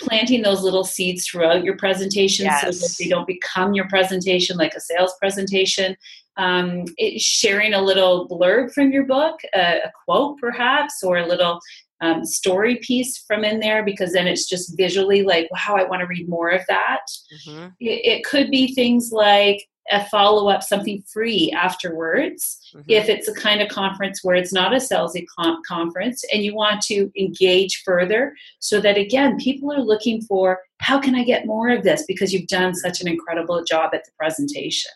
planting 0.00 0.42
those 0.42 0.62
little 0.62 0.84
seeds 0.84 1.26
throughout 1.26 1.64
your 1.64 1.76
presentation 1.76 2.46
yes. 2.46 2.62
so 2.62 2.70
that 2.70 2.94
they 2.98 3.08
don't 3.08 3.26
become 3.26 3.74
your 3.74 3.88
presentation 3.88 4.56
like 4.56 4.74
a 4.74 4.80
sales 4.80 5.14
presentation. 5.18 5.96
Um, 6.36 6.84
it, 6.98 7.20
sharing 7.20 7.74
a 7.74 7.80
little 7.80 8.28
blurb 8.28 8.72
from 8.72 8.92
your 8.92 9.04
book, 9.06 9.40
a, 9.54 9.78
a 9.84 9.92
quote 10.04 10.38
perhaps, 10.38 11.02
or 11.02 11.18
a 11.18 11.26
little 11.26 11.58
um, 12.00 12.24
story 12.24 12.76
piece 12.76 13.18
from 13.26 13.44
in 13.44 13.58
there 13.58 13.84
because 13.84 14.12
then 14.12 14.28
it's 14.28 14.48
just 14.48 14.76
visually 14.76 15.22
like, 15.22 15.48
wow, 15.50 15.76
I 15.76 15.84
want 15.84 16.00
to 16.00 16.06
read 16.06 16.28
more 16.28 16.50
of 16.50 16.62
that. 16.68 17.00
Mm-hmm. 17.46 17.66
It, 17.80 18.06
it, 18.06 18.24
could 18.24 18.50
be 18.50 18.72
things 18.74 19.10
like, 19.10 19.66
a 19.90 20.04
follow 20.06 20.48
up, 20.48 20.62
something 20.62 21.02
free 21.02 21.52
afterwards. 21.52 22.58
Mm-hmm. 22.74 22.82
If 22.88 23.08
it's 23.08 23.28
a 23.28 23.34
kind 23.34 23.60
of 23.60 23.68
conference 23.68 24.20
where 24.22 24.36
it's 24.36 24.52
not 24.52 24.72
a 24.72 24.76
salesy 24.76 25.24
con- 25.38 25.62
conference 25.66 26.24
and 26.32 26.42
you 26.42 26.54
want 26.54 26.82
to 26.82 27.10
engage 27.18 27.82
further, 27.84 28.34
so 28.58 28.80
that 28.80 28.96
again, 28.96 29.38
people 29.38 29.72
are 29.72 29.80
looking 29.80 30.22
for 30.22 30.60
how 30.80 31.00
can 31.00 31.14
I 31.14 31.24
get 31.24 31.46
more 31.46 31.70
of 31.70 31.82
this 31.82 32.04
because 32.06 32.32
you've 32.32 32.48
done 32.48 32.74
such 32.74 33.00
an 33.00 33.08
incredible 33.08 33.64
job 33.64 33.90
at 33.94 34.04
the 34.04 34.12
presentation. 34.18 34.90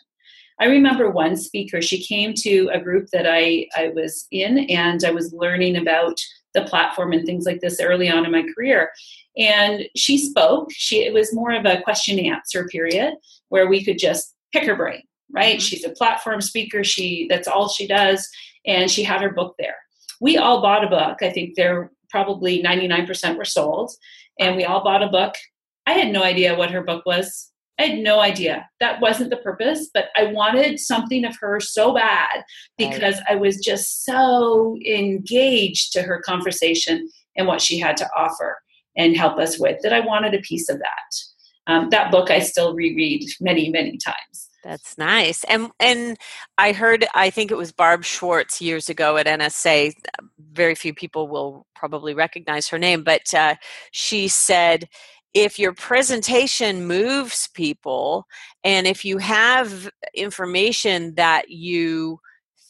I 0.59 0.65
remember 0.65 1.09
one 1.09 1.35
speaker, 1.35 1.81
she 1.81 2.05
came 2.05 2.33
to 2.35 2.69
a 2.71 2.79
group 2.79 3.09
that 3.11 3.25
I, 3.27 3.67
I 3.75 3.89
was 3.89 4.27
in 4.31 4.59
and 4.69 5.03
I 5.03 5.11
was 5.11 5.33
learning 5.33 5.77
about 5.77 6.17
the 6.53 6.63
platform 6.63 7.13
and 7.13 7.25
things 7.25 7.45
like 7.45 7.59
this 7.61 7.81
early 7.81 8.09
on 8.09 8.25
in 8.25 8.31
my 8.31 8.45
career. 8.55 8.91
And 9.35 9.85
she 9.95 10.17
spoke. 10.17 10.69
She 10.71 11.03
it 11.03 11.13
was 11.13 11.33
more 11.33 11.51
of 11.51 11.65
a 11.65 11.81
question 11.81 12.19
and 12.19 12.27
answer 12.27 12.67
period 12.67 13.15
where 13.49 13.67
we 13.67 13.83
could 13.83 13.97
just 13.97 14.32
pick 14.53 14.65
her 14.65 14.75
brain, 14.75 15.01
right? 15.31 15.55
Mm-hmm. 15.55 15.59
She's 15.59 15.83
a 15.83 15.89
platform 15.89 16.41
speaker. 16.41 16.83
She 16.83 17.27
that's 17.29 17.47
all 17.47 17.67
she 17.67 17.87
does, 17.87 18.29
and 18.65 18.89
she 18.89 19.03
had 19.03 19.21
her 19.21 19.33
book 19.33 19.55
there. 19.59 19.75
We 20.21 20.37
all 20.37 20.61
bought 20.61 20.85
a 20.85 20.89
book. 20.89 21.17
I 21.21 21.31
think 21.31 21.55
there 21.55 21.91
probably 22.09 22.61
99% 22.61 23.37
were 23.37 23.43
sold, 23.43 23.91
and 24.39 24.55
we 24.55 24.63
all 24.63 24.83
bought 24.83 25.03
a 25.03 25.09
book. 25.09 25.33
I 25.85 25.93
had 25.93 26.13
no 26.13 26.23
idea 26.23 26.55
what 26.55 26.71
her 26.71 26.83
book 26.83 27.05
was. 27.05 27.49
I 27.79 27.83
had 27.83 27.99
no 27.99 28.19
idea. 28.19 28.69
That 28.79 29.01
wasn't 29.01 29.31
the 29.31 29.37
purpose, 29.37 29.89
but 29.93 30.09
I 30.15 30.25
wanted 30.25 30.79
something 30.79 31.25
of 31.25 31.35
her 31.41 31.59
so 31.59 31.93
bad 31.93 32.43
because 32.77 33.19
I 33.27 33.35
was 33.35 33.57
just 33.57 34.05
so 34.05 34.77
engaged 34.87 35.91
to 35.93 36.03
her 36.03 36.21
conversation 36.21 37.09
and 37.35 37.47
what 37.47 37.61
she 37.61 37.79
had 37.79 37.97
to 37.97 38.09
offer 38.15 38.59
and 38.95 39.17
help 39.17 39.39
us 39.39 39.59
with 39.59 39.81
that 39.81 39.91
I 39.91 40.01
wanted 40.01 40.35
a 40.35 40.41
piece 40.41 40.69
of 40.69 40.77
that 40.77 41.32
um, 41.67 41.89
that 41.89 42.11
book 42.11 42.29
I 42.29 42.39
still 42.39 42.73
reread 42.73 43.23
many, 43.39 43.69
many 43.69 43.97
times. 43.97 44.49
That's 44.63 44.97
nice. 44.97 45.43
And 45.45 45.71
and 45.79 46.17
I 46.57 46.71
heard 46.71 47.05
I 47.13 47.29
think 47.29 47.51
it 47.51 47.57
was 47.57 47.73
Barb 47.73 48.05
Schwartz 48.05 48.61
years 48.61 48.87
ago 48.87 49.17
at 49.17 49.25
NSA. 49.25 49.93
Very 50.53 50.73
few 50.73 50.93
people 50.93 51.27
will 51.27 51.67
probably 51.75 52.13
recognize 52.13 52.69
her 52.69 52.79
name, 52.79 53.03
but 53.03 53.33
uh, 53.33 53.55
she 53.91 54.29
said 54.29 54.87
if 55.33 55.59
your 55.59 55.73
presentation 55.73 56.85
moves 56.85 57.49
people 57.53 58.25
and 58.63 58.87
if 58.87 59.03
you 59.03 59.17
have 59.17 59.89
information 60.13 61.15
that 61.15 61.49
you 61.49 62.19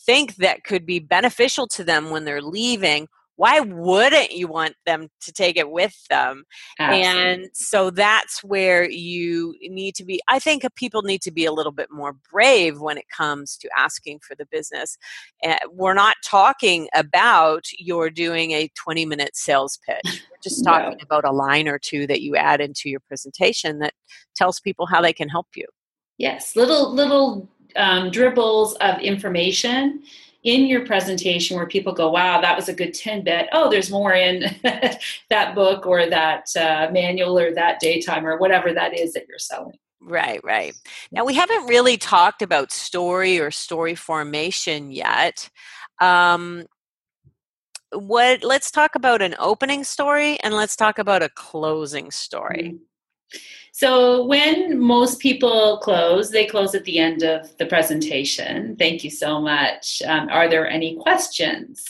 think 0.06 0.36
that 0.38 0.64
could 0.64 0.86
be 0.86 1.00
beneficial 1.00 1.68
to 1.68 1.84
them 1.84 2.10
when 2.10 2.26
they're 2.26 2.42
leaving 2.42 3.08
why 3.36 3.60
wouldn't 3.60 4.32
you 4.32 4.48
want 4.48 4.76
them 4.86 5.08
to 5.22 5.32
take 5.32 5.58
it 5.58 5.70
with 5.72 5.96
them 6.10 6.44
Absolutely. 6.80 7.08
and 7.08 7.50
so 7.54 7.90
that's 7.90 8.44
where 8.44 8.90
you 8.90 9.56
need 9.62 9.96
to 9.96 10.06
be 10.06 10.22
i 10.28 10.40
think 10.40 10.64
people 10.76 11.02
need 11.02 11.22
to 11.22 11.32
be 11.32 11.46
a 11.46 11.52
little 11.52 11.72
bit 11.72 11.90
more 11.92 12.16
brave 12.32 12.80
when 12.80 12.98
it 12.98 13.06
comes 13.16 13.58
to 13.58 13.70
asking 13.78 14.20
for 14.20 14.36
the 14.36 14.46
business 14.52 14.98
uh, 15.46 15.56
we're 15.72 15.94
not 15.94 16.16
talking 16.24 16.88
about 16.96 17.64
you're 17.78 18.10
doing 18.10 18.52
a 18.52 18.70
20 18.76 19.06
minute 19.06 19.36
sales 19.36 19.80
pitch 19.88 20.24
we're 20.30 20.38
just 20.44 20.64
talking 20.66 20.98
no. 20.98 21.04
about 21.04 21.26
a 21.26 21.32
line 21.32 21.68
or 21.68 21.80
two 21.80 22.06
that 22.08 22.22
you 22.22 22.36
add 22.36 22.62
into 22.62 22.90
your 22.90 23.02
presentation 23.02 23.80
that 23.80 23.94
tells 24.36 24.60
people 24.60 24.86
how 24.86 25.02
they 25.02 25.14
can 25.14 25.30
help 25.30 25.48
you 25.56 25.66
yes 26.18 26.56
little 26.56 26.94
little 26.94 27.50
um, 27.76 28.12
dribbles 28.12 28.76
of 28.76 29.00
information 29.00 30.04
in 30.44 30.66
your 30.66 30.86
presentation 30.86 31.56
where 31.56 31.66
people 31.66 31.94
go, 31.94 32.12
wow, 32.12 32.42
that 32.42 32.56
was 32.56 32.68
a 32.68 32.74
good 32.74 32.94
tidbit. 32.94 33.48
Oh, 33.54 33.70
there's 33.70 33.90
more 33.90 34.14
in 34.14 34.56
that 35.30 35.56
book 35.56 35.86
or 35.86 36.10
that 36.10 36.48
uh, 36.58 36.90
manual 36.92 37.40
or 37.40 37.54
that 37.54 37.80
daytime 37.80 38.26
or 38.26 38.38
whatever 38.38 38.74
that 38.74 38.98
is 38.98 39.14
that 39.14 39.26
you're 39.28 39.40
selling. 39.40 39.78
Right, 40.02 40.42
right. 40.44 40.76
Now, 41.12 41.24
we 41.24 41.34
haven't 41.34 41.68
really 41.68 41.96
talked 41.96 42.42
about 42.42 42.74
story 42.74 43.40
or 43.40 43.52
story 43.52 43.96
formation 43.96 44.92
yet. 44.92 45.50
Um, 46.02 46.66
what 47.94 48.44
let's 48.44 48.72
talk 48.72 48.96
about 48.96 49.22
an 49.22 49.36
opening 49.40 49.84
story 49.84 50.40
and 50.42 50.56
let's 50.56 50.76
talk 50.76 50.98
about 50.98 51.24
a 51.24 51.30
closing 51.30 52.12
story. 52.12 52.74
Mm-hmm. 52.74 53.38
So, 53.76 54.24
when 54.26 54.80
most 54.80 55.20
people 55.20 55.80
close, 55.80 56.30
they 56.30 56.46
close 56.46 56.76
at 56.76 56.84
the 56.84 57.00
end 57.00 57.24
of 57.24 57.58
the 57.58 57.66
presentation. 57.66 58.76
Thank 58.76 59.04
you 59.04 59.10
so 59.10 59.42
much. 59.42 60.00
Um, 60.06 60.30
are 60.30 60.48
there 60.48 60.70
any 60.70 60.96
questions? 60.98 61.84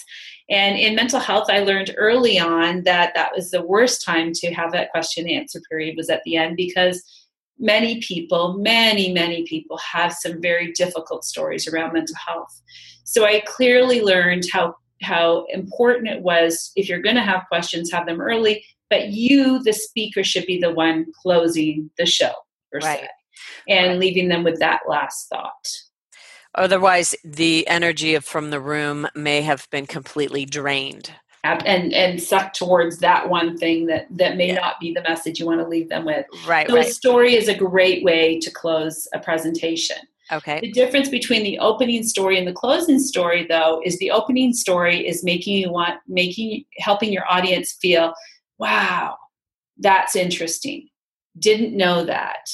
And 0.49 0.77
in 0.77 0.95
mental 0.95 1.19
health, 1.19 1.49
I 1.49 1.59
learned 1.59 1.93
early 1.97 2.39
on 2.39 2.83
that 2.83 3.13
that 3.15 3.33
was 3.35 3.51
the 3.51 3.65
worst 3.65 4.01
time 4.01 4.31
to 4.35 4.53
have 4.53 4.71
that 4.71 4.91
question 4.91 5.29
answer 5.29 5.59
period 5.69 5.97
was 5.97 6.09
at 6.09 6.21
the 6.23 6.37
end 6.37 6.55
because 6.55 7.03
many 7.59 7.99
people, 7.99 8.57
many, 8.59 9.11
many 9.11 9.43
people 9.43 9.77
have 9.79 10.13
some 10.13 10.41
very 10.41 10.71
difficult 10.71 11.25
stories 11.25 11.67
around 11.67 11.91
mental 11.91 12.15
health. 12.25 12.61
So 13.03 13.25
I 13.25 13.43
clearly 13.45 14.01
learned 14.01 14.45
how 14.53 14.75
how 15.01 15.45
important 15.49 16.07
it 16.07 16.21
was 16.21 16.71
if 16.77 16.87
you're 16.87 17.01
going 17.01 17.17
to 17.17 17.21
have 17.21 17.43
questions, 17.49 17.91
have 17.91 18.05
them 18.05 18.21
early 18.21 18.63
but 18.93 19.07
you, 19.07 19.63
the 19.63 19.73
speaker, 19.73 20.23
should 20.23 20.45
be 20.45 20.59
the 20.59 20.71
one 20.71 21.07
closing 21.19 21.89
the 21.97 22.05
show, 22.05 22.31
per 22.71 22.77
right. 22.77 22.99
se, 22.99 23.07
and 23.67 23.87
right. 23.89 23.99
leaving 23.99 24.27
them 24.27 24.43
with 24.43 24.59
that 24.59 24.81
last 24.87 25.29
thought. 25.29 25.67
Otherwise, 26.53 27.15
the 27.23 27.67
energy 27.67 28.13
of, 28.13 28.23
from 28.23 28.51
the 28.51 28.59
room 28.59 29.07
may 29.15 29.41
have 29.41 29.67
been 29.71 29.87
completely 29.87 30.45
drained. 30.45 31.11
And 31.43 31.91
and 31.91 32.21
sucked 32.21 32.55
towards 32.55 32.99
that 32.99 33.27
one 33.27 33.57
thing 33.57 33.87
that 33.87 34.05
that 34.11 34.37
may 34.37 34.49
yeah. 34.49 34.61
not 34.61 34.79
be 34.79 34.93
the 34.93 35.01
message 35.01 35.39
you 35.39 35.47
want 35.47 35.59
to 35.59 35.67
leave 35.67 35.89
them 35.89 36.05
with. 36.05 36.25
Right. 36.47 36.69
So 36.69 36.75
right. 36.75 36.87
a 36.87 36.89
story 36.91 37.35
is 37.35 37.49
a 37.49 37.55
great 37.55 38.01
way 38.03 38.39
to 38.39 38.51
close 38.51 39.09
a 39.13 39.19
presentation. 39.19 39.97
Okay. 40.31 40.61
The 40.61 40.71
difference 40.71 41.09
between 41.09 41.43
the 41.43 41.59
opening 41.59 42.03
story 42.03 42.37
and 42.37 42.47
the 42.47 42.53
closing 42.53 42.99
story, 42.99 43.45
though, 43.49 43.81
is 43.83 43.97
the 43.97 44.11
opening 44.11 44.53
story 44.53 45.05
is 45.05 45.21
making 45.23 45.57
you 45.57 45.69
want 45.71 45.99
making 46.07 46.63
helping 46.77 47.11
your 47.11 47.29
audience 47.29 47.73
feel 47.81 48.13
wow, 48.63 49.17
that's 49.77 50.15
interesting. 50.15 50.87
Didn't 51.37 51.75
know 51.75 52.05
that. 52.05 52.47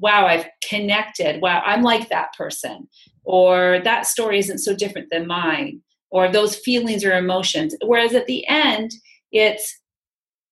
Wow, 0.00 0.26
I've 0.26 0.46
connected. 0.68 1.40
Wow, 1.40 1.62
I'm 1.64 1.82
like 1.82 2.08
that 2.08 2.34
person. 2.36 2.88
Or 3.24 3.80
that 3.84 4.06
story 4.06 4.38
isn't 4.40 4.58
so 4.58 4.74
different 4.74 5.08
than 5.10 5.26
mine. 5.26 5.80
Or 6.10 6.28
those 6.28 6.56
feelings 6.56 7.04
or 7.04 7.16
emotions. 7.16 7.74
Whereas 7.84 8.14
at 8.14 8.26
the 8.26 8.46
end, 8.48 8.90
it's, 9.30 9.80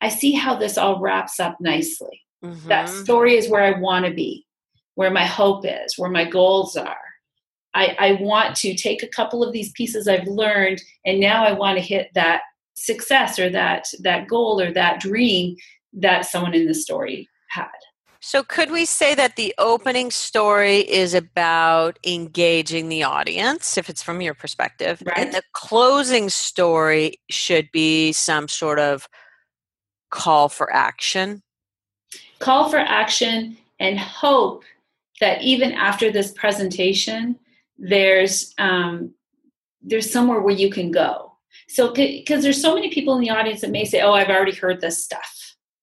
I 0.00 0.08
see 0.08 0.32
how 0.32 0.54
this 0.56 0.78
all 0.78 1.00
wraps 1.00 1.40
up 1.40 1.56
nicely. 1.60 2.22
Mm-hmm. 2.44 2.68
That 2.68 2.88
story 2.88 3.36
is 3.36 3.50
where 3.50 3.62
I 3.62 3.78
want 3.78 4.06
to 4.06 4.12
be, 4.12 4.46
where 4.94 5.10
my 5.10 5.26
hope 5.26 5.64
is, 5.66 5.98
where 5.98 6.10
my 6.10 6.24
goals 6.24 6.76
are. 6.76 6.96
I, 7.74 7.96
I 7.98 8.18
want 8.20 8.56
to 8.56 8.74
take 8.74 9.02
a 9.02 9.08
couple 9.08 9.44
of 9.44 9.52
these 9.52 9.72
pieces 9.72 10.08
I've 10.08 10.26
learned, 10.26 10.80
and 11.04 11.20
now 11.20 11.44
I 11.44 11.52
want 11.52 11.76
to 11.78 11.84
hit 11.84 12.08
that 12.14 12.42
success 12.80 13.38
or 13.38 13.50
that 13.50 13.86
that 14.00 14.26
goal 14.28 14.60
or 14.60 14.72
that 14.72 15.00
dream 15.00 15.56
that 15.92 16.24
someone 16.24 16.54
in 16.54 16.66
the 16.66 16.74
story 16.74 17.28
had. 17.50 17.68
So, 18.22 18.42
could 18.42 18.70
we 18.70 18.84
say 18.84 19.14
that 19.14 19.36
the 19.36 19.54
opening 19.56 20.10
story 20.10 20.80
is 20.80 21.14
about 21.14 21.98
engaging 22.06 22.90
the 22.90 23.02
audience, 23.02 23.78
if 23.78 23.88
it's 23.88 24.02
from 24.02 24.20
your 24.20 24.34
perspective, 24.34 25.02
right. 25.06 25.16
and 25.16 25.32
the 25.32 25.42
closing 25.54 26.28
story 26.28 27.14
should 27.30 27.70
be 27.72 28.12
some 28.12 28.46
sort 28.46 28.78
of 28.78 29.08
call 30.10 30.50
for 30.50 30.70
action? 30.70 31.42
Call 32.40 32.68
for 32.68 32.78
action 32.78 33.56
and 33.78 33.98
hope 33.98 34.64
that 35.20 35.40
even 35.40 35.72
after 35.72 36.10
this 36.10 36.30
presentation, 36.32 37.38
there's 37.78 38.54
um, 38.58 39.14
there's 39.80 40.12
somewhere 40.12 40.40
where 40.40 40.54
you 40.54 40.70
can 40.70 40.90
go. 40.90 41.29
So, 41.72 41.92
because 41.92 42.42
there's 42.42 42.60
so 42.60 42.74
many 42.74 42.90
people 42.90 43.14
in 43.14 43.20
the 43.20 43.30
audience 43.30 43.60
that 43.60 43.70
may 43.70 43.84
say, 43.84 44.00
"Oh, 44.00 44.12
I've 44.12 44.28
already 44.28 44.54
heard 44.54 44.80
this 44.80 45.02
stuff." 45.02 45.36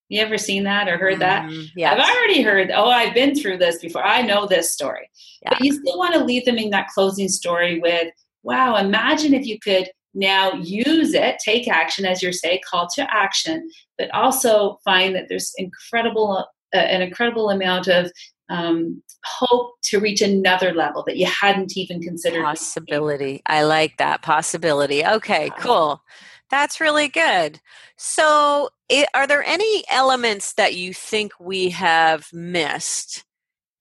You 0.09 0.21
ever 0.21 0.37
seen 0.37 0.63
that 0.63 0.87
or 0.87 0.97
heard 0.97 1.19
that? 1.19 1.49
Mm, 1.49 1.67
yes. 1.75 1.93
I've 1.93 2.15
already 2.15 2.41
heard, 2.41 2.71
oh, 2.71 2.89
I've 2.89 3.13
been 3.13 3.35
through 3.35 3.57
this 3.57 3.79
before. 3.79 4.05
I 4.05 4.21
know 4.21 4.45
this 4.45 4.71
story. 4.71 5.09
Yeah. 5.41 5.49
But 5.49 5.61
you 5.61 5.73
still 5.73 5.97
want 5.97 6.13
to 6.13 6.23
leave 6.23 6.45
them 6.45 6.57
in 6.57 6.69
that 6.69 6.87
closing 6.87 7.27
story 7.27 7.79
with, 7.79 8.13
wow, 8.43 8.77
imagine 8.77 9.33
if 9.33 9.45
you 9.45 9.59
could 9.59 9.89
now 10.13 10.53
use 10.53 11.13
it, 11.13 11.39
take 11.43 11.67
action, 11.67 12.05
as 12.05 12.21
you 12.21 12.31
say, 12.31 12.59
call 12.59 12.87
to 12.95 13.13
action, 13.13 13.69
but 13.97 14.09
also 14.13 14.79
find 14.85 15.13
that 15.13 15.25
there's 15.27 15.51
incredible, 15.57 16.47
uh, 16.73 16.77
an 16.77 17.01
incredible 17.01 17.49
amount 17.49 17.87
of 17.87 18.09
um, 18.49 19.01
hope 19.25 19.75
to 19.83 19.99
reach 19.99 20.21
another 20.21 20.73
level 20.73 21.03
that 21.07 21.17
you 21.17 21.25
hadn't 21.25 21.77
even 21.77 22.01
considered. 22.01 22.43
Possibility. 22.43 23.41
I 23.45 23.63
like 23.63 23.97
that 23.97 24.21
possibility. 24.21 25.05
Okay, 25.05 25.49
cool. 25.59 26.01
That's 26.49 26.79
really 26.79 27.09
good. 27.09 27.59
So, 27.97 28.69
it, 28.89 29.09
are 29.13 29.27
there 29.27 29.43
any 29.43 29.83
elements 29.91 30.53
that 30.53 30.75
you 30.75 30.93
think 30.93 31.33
we 31.39 31.69
have 31.71 32.27
missed 32.31 33.25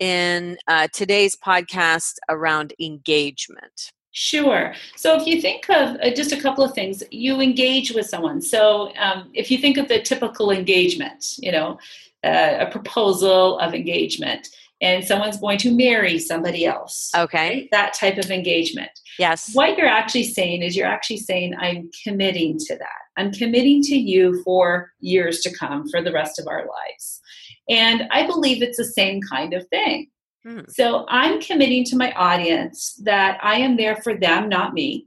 in 0.00 0.58
uh, 0.66 0.88
today's 0.92 1.36
podcast 1.36 2.14
around 2.28 2.74
engagement? 2.80 3.92
Sure. 4.18 4.72
So 4.96 5.20
if 5.20 5.26
you 5.26 5.42
think 5.42 5.68
of 5.68 5.96
uh, 6.00 6.10
just 6.10 6.32
a 6.32 6.40
couple 6.40 6.64
of 6.64 6.72
things, 6.72 7.02
you 7.10 7.42
engage 7.42 7.92
with 7.92 8.06
someone. 8.06 8.40
So 8.40 8.90
um, 8.96 9.28
if 9.34 9.50
you 9.50 9.58
think 9.58 9.76
of 9.76 9.88
the 9.88 10.00
typical 10.00 10.50
engagement, 10.50 11.34
you 11.36 11.52
know, 11.52 11.78
a 12.26 12.70
proposal 12.70 13.58
of 13.58 13.74
engagement, 13.74 14.48
and 14.80 15.04
someone's 15.04 15.38
going 15.38 15.58
to 15.58 15.74
marry 15.74 16.18
somebody 16.18 16.66
else. 16.66 17.10
Okay. 17.16 17.48
Right? 17.48 17.68
That 17.72 17.94
type 17.94 18.18
of 18.18 18.30
engagement. 18.30 18.90
Yes. 19.18 19.50
What 19.54 19.78
you're 19.78 19.86
actually 19.86 20.24
saying 20.24 20.62
is 20.62 20.76
you're 20.76 20.86
actually 20.86 21.18
saying, 21.18 21.54
I'm 21.58 21.90
committing 22.04 22.58
to 22.58 22.76
that. 22.76 22.86
I'm 23.16 23.32
committing 23.32 23.80
to 23.84 23.96
you 23.96 24.42
for 24.42 24.92
years 25.00 25.40
to 25.40 25.56
come, 25.56 25.88
for 25.88 26.02
the 26.02 26.12
rest 26.12 26.38
of 26.38 26.46
our 26.46 26.66
lives. 26.66 27.20
And 27.68 28.02
I 28.10 28.26
believe 28.26 28.62
it's 28.62 28.76
the 28.76 28.84
same 28.84 29.20
kind 29.22 29.54
of 29.54 29.66
thing. 29.68 30.10
Hmm. 30.46 30.60
So 30.68 31.06
I'm 31.08 31.40
committing 31.40 31.84
to 31.84 31.96
my 31.96 32.12
audience 32.12 33.00
that 33.04 33.38
I 33.42 33.56
am 33.56 33.76
there 33.76 33.96
for 33.96 34.14
them, 34.14 34.48
not 34.48 34.74
me, 34.74 35.06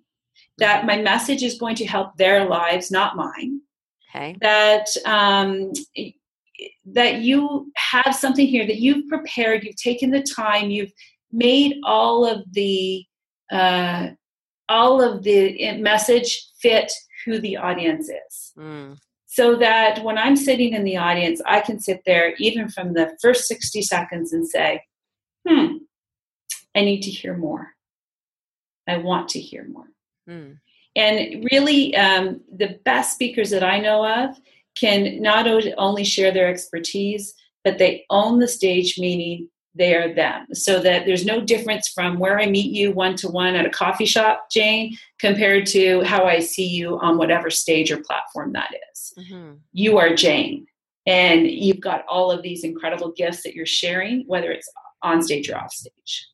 that 0.57 0.85
my 0.85 0.97
message 1.01 1.43
is 1.43 1.57
going 1.57 1.75
to 1.75 1.85
help 1.85 2.17
their 2.17 2.49
lives, 2.49 2.91
not 2.91 3.15
mine. 3.15 3.61
Okay. 4.09 4.35
That 4.41 4.87
um, 5.05 5.71
that 6.85 7.21
you 7.21 7.71
have 7.75 8.15
something 8.15 8.47
here 8.47 8.65
that 8.65 8.77
you've 8.77 9.07
prepared, 9.07 9.63
you've 9.63 9.75
taken 9.75 10.11
the 10.11 10.23
time, 10.23 10.69
you've 10.69 10.91
made 11.31 11.77
all 11.83 12.25
of 12.25 12.43
the 12.53 13.05
uh, 13.51 14.09
all 14.67 15.01
of 15.01 15.23
the 15.23 15.77
message 15.79 16.47
fit 16.61 16.91
who 17.25 17.39
the 17.39 17.57
audience 17.57 18.09
is. 18.09 18.51
Mm. 18.57 18.97
So 19.25 19.55
that 19.57 20.03
when 20.03 20.17
I'm 20.17 20.35
sitting 20.35 20.73
in 20.73 20.83
the 20.83 20.97
audience, 20.97 21.41
I 21.45 21.61
can 21.61 21.79
sit 21.79 22.01
there 22.05 22.33
even 22.37 22.69
from 22.69 22.93
the 22.93 23.17
first 23.21 23.47
60 23.47 23.81
seconds 23.81 24.33
and 24.33 24.47
say, 24.47 24.83
hmm, 25.47 25.77
I 26.75 26.81
need 26.81 27.01
to 27.01 27.11
hear 27.11 27.35
more. 27.35 27.69
I 28.87 28.97
want 28.97 29.29
to 29.29 29.39
hear 29.39 29.67
more. 29.67 29.87
Mm. 30.29 30.57
And 30.95 31.47
really, 31.51 31.95
um, 31.95 32.41
the 32.55 32.79
best 32.83 33.13
speakers 33.13 33.51
that 33.51 33.63
I 33.63 33.79
know 33.79 34.05
of 34.05 34.35
can 34.79 35.21
not 35.21 35.47
only 35.77 36.03
share 36.03 36.31
their 36.31 36.47
expertise, 36.47 37.33
but 37.63 37.77
they 37.77 38.05
own 38.09 38.39
the 38.39 38.47
stage, 38.47 38.97
meaning 38.97 39.49
they 39.75 39.93
are 39.95 40.13
them. 40.13 40.47
So 40.53 40.79
that 40.79 41.05
there's 41.05 41.25
no 41.25 41.41
difference 41.41 41.89
from 41.89 42.17
where 42.19 42.39
I 42.39 42.47
meet 42.47 42.71
you 42.73 42.91
one 42.91 43.15
to 43.17 43.27
one 43.27 43.55
at 43.55 43.65
a 43.65 43.69
coffee 43.69 44.05
shop, 44.05 44.47
Jane, 44.51 44.97
compared 45.19 45.65
to 45.67 46.01
how 46.03 46.25
I 46.25 46.39
see 46.39 46.67
you 46.67 46.99
on 46.99 47.17
whatever 47.17 47.49
stage 47.49 47.91
or 47.91 47.97
platform 47.97 48.53
that 48.53 48.71
is. 48.91 49.13
Mm-hmm. 49.19 49.53
You 49.73 49.97
are 49.97 50.13
Jane, 50.15 50.65
and 51.05 51.47
you've 51.47 51.81
got 51.81 52.05
all 52.07 52.31
of 52.31 52.41
these 52.41 52.63
incredible 52.63 53.11
gifts 53.11 53.43
that 53.43 53.53
you're 53.53 53.65
sharing, 53.65 54.23
whether 54.27 54.51
it's 54.51 54.69
on 55.01 55.21
stage 55.21 55.49
or 55.49 55.57
off 55.57 55.71
stage. 55.71 56.27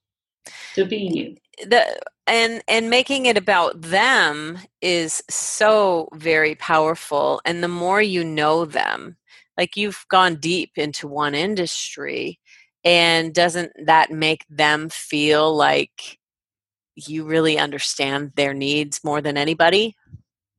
So 0.74 0.86
being 0.86 1.14
you. 1.14 1.36
The 1.66 2.00
and 2.28 2.64
and 2.68 2.90
making 2.90 3.26
it 3.26 3.38
about 3.38 3.80
them 3.82 4.58
is 4.82 5.24
so 5.30 6.10
very 6.14 6.56
powerful 6.56 7.42
and 7.46 7.64
the 7.64 7.68
more 7.68 8.02
you 8.02 8.24
know 8.24 8.66
them 8.66 9.18
like 9.58 9.78
you've 9.78 10.06
gone 10.10 10.36
deep 10.36 10.72
into 10.76 11.08
one 11.08 11.36
industry 11.36 12.40
and 12.84 13.34
doesn't 13.34 13.72
that 13.86 14.12
make 14.12 14.46
them 14.50 14.90
feel 14.90 15.56
like 15.56 16.20
you 16.96 17.26
really 17.26 17.58
understand 17.58 18.32
their 18.36 18.54
needs 18.54 19.04
more 19.04 19.22
than 19.22 19.38
anybody? 19.38 19.96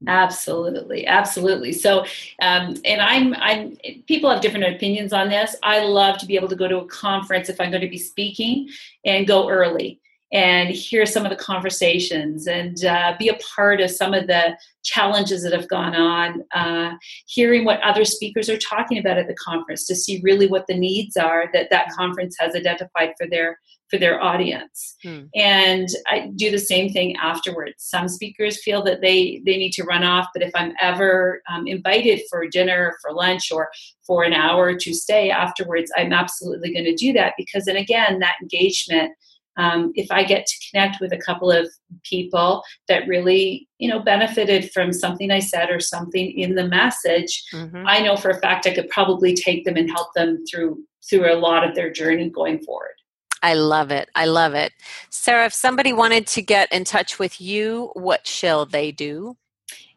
Absolutely 0.07 1.07
absolutely. 1.07 1.73
So 1.73 2.01
um, 2.43 2.77
and 2.85 3.01
i'm 3.01 3.35
i'm 3.35 3.79
people 4.07 4.31
have 4.31 4.43
different 4.43 4.75
opinions 4.75 5.12
on 5.12 5.31
this. 5.31 5.57
I 5.62 5.85
love 5.85 6.19
to 6.19 6.27
be 6.27 6.37
able 6.37 6.49
to 6.49 6.57
go 6.57 6.69
to 6.69 6.79
a 6.79 6.87
conference 6.87 7.49
if 7.49 7.61
i'm 7.61 7.71
going 7.71 7.81
to 7.81 7.89
be 7.89 7.99
speaking 7.99 8.69
and 9.05 9.27
go 9.27 9.49
early 9.49 10.01
and 10.37 10.68
hear 10.68 11.07
some 11.07 11.24
of 11.24 11.30
the 11.30 11.43
conversations 11.43 12.47
and 12.47 12.84
uh, 12.84 13.14
be 13.18 13.30
a 13.30 13.39
part 13.57 13.80
of 13.80 13.91
some 13.91 14.12
of 14.12 14.26
the 14.26 14.55
challenges 14.84 15.43
that 15.43 15.55
have 15.55 15.66
gone 15.68 15.95
on, 15.95 16.43
uh, 16.55 16.95
hearing 17.26 17.64
what 17.64 17.80
other 17.80 18.05
speakers 18.05 18.51
are 18.51 18.59
talking 18.59 18.99
about 18.99 19.16
at 19.16 19.28
the 19.28 19.37
conference 19.37 19.87
to 19.87 19.97
see 19.97 20.20
really 20.22 20.47
what 20.47 20.66
the 20.68 20.76
needs 20.76 21.16
are 21.16 21.47
that 21.55 21.70
that 21.70 21.89
conference 21.89 22.37
has 22.39 22.55
identified 22.55 23.12
for 23.18 23.26
their 23.26 23.59
for 23.89 23.99
their 23.99 24.20
audience 24.20 24.97
hmm. 25.05 25.20
and 25.37 25.89
i 26.09 26.28
do 26.34 26.51
the 26.51 26.59
same 26.59 26.93
thing 26.93 27.14
afterwards 27.22 27.74
some 27.78 28.09
speakers 28.09 28.61
feel 28.64 28.82
that 28.82 29.01
they 29.01 29.41
they 29.47 29.57
need 29.57 29.70
to 29.70 29.84
run 29.84 30.03
off 30.03 30.26
but 30.34 30.43
if 30.43 30.51
i'm 30.57 30.72
ever 30.80 31.41
um, 31.49 31.68
invited 31.68 32.20
for 32.28 32.49
dinner 32.49 32.97
for 33.01 33.12
lunch 33.12 33.53
or 33.53 33.68
for 34.05 34.24
an 34.24 34.32
hour 34.32 34.74
to 34.74 34.93
stay 34.93 35.30
afterwards 35.30 35.89
i'm 35.97 36.12
absolutely 36.12 36.72
going 36.72 36.84
to 36.84 36.97
do 36.97 37.12
that 37.12 37.34
because 37.39 37.64
then 37.66 37.76
again 37.76 38.18
that 38.18 38.34
engagement 38.43 39.12
um, 39.57 39.93
if 39.95 40.11
I 40.11 40.25
get 40.25 40.47
to 40.47 40.71
connect 40.71 41.01
with 41.01 41.13
a 41.13 41.19
couple 41.19 41.51
of 41.51 41.69
people 42.03 42.63
that 42.89 43.07
really, 43.09 43.69
you 43.79 43.89
know, 43.89 44.01
benefited 44.01 44.71
from 44.73 44.93
something 44.93 45.31
I 45.31 45.41
said 45.41 45.71
or 45.71 45.81
something 45.81 46.31
in 46.39 46.55
the 46.55 46.69
message, 46.69 47.43
mm-hmm. 47.53 47.85
I 47.87 48.01
know 48.01 48.17
for 48.17 48.31
a 48.31 48.41
fact 48.41 48.67
I 48.67 48.75
could 48.75 48.91
probably 48.91 49.35
take 49.35 49.65
them 49.65 49.77
and 49.77 49.91
help 49.91 50.09
them 50.15 50.45
through 50.51 50.85
through 51.09 51.33
a 51.33 51.39
lot 51.39 51.67
of 51.67 51.75
their 51.75 51.91
journey 51.91 52.29
going 52.29 52.59
forward. 52.65 52.95
I 53.43 53.55
love 53.55 53.91
it. 53.91 54.09
I 54.15 54.25
love 54.27 54.55
it. 54.55 54.73
Sarah, 55.11 55.47
if 55.47 55.53
somebody 55.53 55.93
wanted 55.93 56.27
to 56.29 56.43
get 56.43 56.73
in 56.73 56.85
touch 56.85 57.19
with 57.19 57.41
you, 57.41 57.91
what 57.95 58.27
shall 58.27 58.67
they 58.67 58.91
do? 58.91 59.37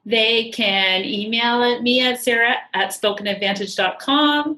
They 0.05 0.51
can 0.51 1.03
email 1.03 1.81
me 1.81 2.01
at 2.01 2.21
sarah 2.21 2.57
at 2.73 2.89
spokenadvantage.com. 2.89 4.57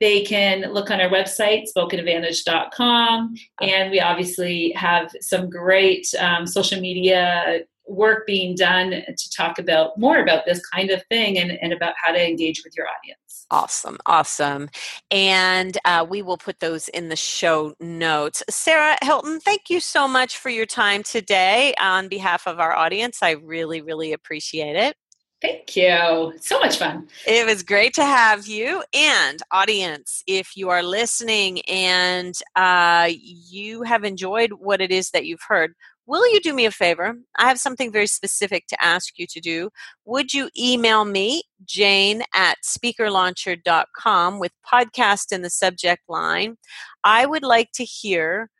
They 0.00 0.22
can 0.24 0.72
look 0.72 0.90
on 0.90 1.00
our 1.00 1.10
website, 1.10 1.66
spokenadvantage.com, 1.76 3.34
and 3.60 3.90
we 3.90 4.00
obviously 4.00 4.72
have 4.72 5.10
some 5.20 5.50
great 5.50 6.06
um, 6.18 6.46
social 6.46 6.80
media 6.80 7.60
work 7.90 8.26
being 8.26 8.54
done 8.54 8.90
to 8.90 9.30
talk 9.30 9.58
about 9.58 9.98
more 9.98 10.18
about 10.18 10.44
this 10.46 10.64
kind 10.68 10.90
of 10.90 11.02
thing 11.06 11.38
and, 11.38 11.50
and 11.60 11.72
about 11.72 11.94
how 12.02 12.12
to 12.12 12.26
engage 12.28 12.62
with 12.64 12.76
your 12.76 12.86
audience. 12.86 13.46
Awesome, 13.50 13.98
awesome. 14.06 14.70
And 15.10 15.76
uh, 15.84 16.06
we 16.08 16.22
will 16.22 16.36
put 16.36 16.60
those 16.60 16.88
in 16.88 17.08
the 17.08 17.16
show 17.16 17.74
notes. 17.80 18.44
Sarah 18.48 18.96
Hilton, 19.02 19.40
thank 19.40 19.68
you 19.68 19.80
so 19.80 20.06
much 20.06 20.38
for 20.38 20.50
your 20.50 20.66
time 20.66 21.02
today 21.02 21.74
on 21.80 22.08
behalf 22.08 22.46
of 22.46 22.60
our 22.60 22.74
audience. 22.74 23.22
I 23.22 23.32
really, 23.32 23.80
really 23.80 24.12
appreciate 24.12 24.76
it. 24.76 24.96
Thank 25.42 25.74
you. 25.74 26.34
So 26.40 26.58
much 26.60 26.78
fun. 26.78 27.08
It 27.26 27.46
was 27.46 27.62
great 27.62 27.94
to 27.94 28.04
have 28.04 28.46
you. 28.46 28.82
And, 28.92 29.40
audience, 29.50 30.22
if 30.26 30.54
you 30.54 30.68
are 30.68 30.82
listening 30.82 31.62
and 31.62 32.34
uh, 32.56 33.08
you 33.10 33.82
have 33.82 34.04
enjoyed 34.04 34.52
what 34.52 34.82
it 34.82 34.90
is 34.90 35.10
that 35.10 35.24
you've 35.24 35.40
heard, 35.48 35.72
will 36.06 36.30
you 36.30 36.40
do 36.40 36.52
me 36.52 36.66
a 36.66 36.70
favor? 36.70 37.16
I 37.38 37.48
have 37.48 37.58
something 37.58 37.90
very 37.90 38.06
specific 38.06 38.66
to 38.66 38.84
ask 38.84 39.18
you 39.18 39.26
to 39.30 39.40
do. 39.40 39.70
Would 40.04 40.34
you 40.34 40.50
email 40.58 41.06
me, 41.06 41.44
jane 41.64 42.22
at 42.34 42.58
speakerlauncher.com, 42.62 44.38
with 44.40 44.52
podcast 44.70 45.32
in 45.32 45.40
the 45.40 45.50
subject 45.50 46.02
line? 46.08 46.56
I 47.02 47.24
would 47.24 47.44
like 47.44 47.72
to 47.76 47.84
hear 47.84 48.50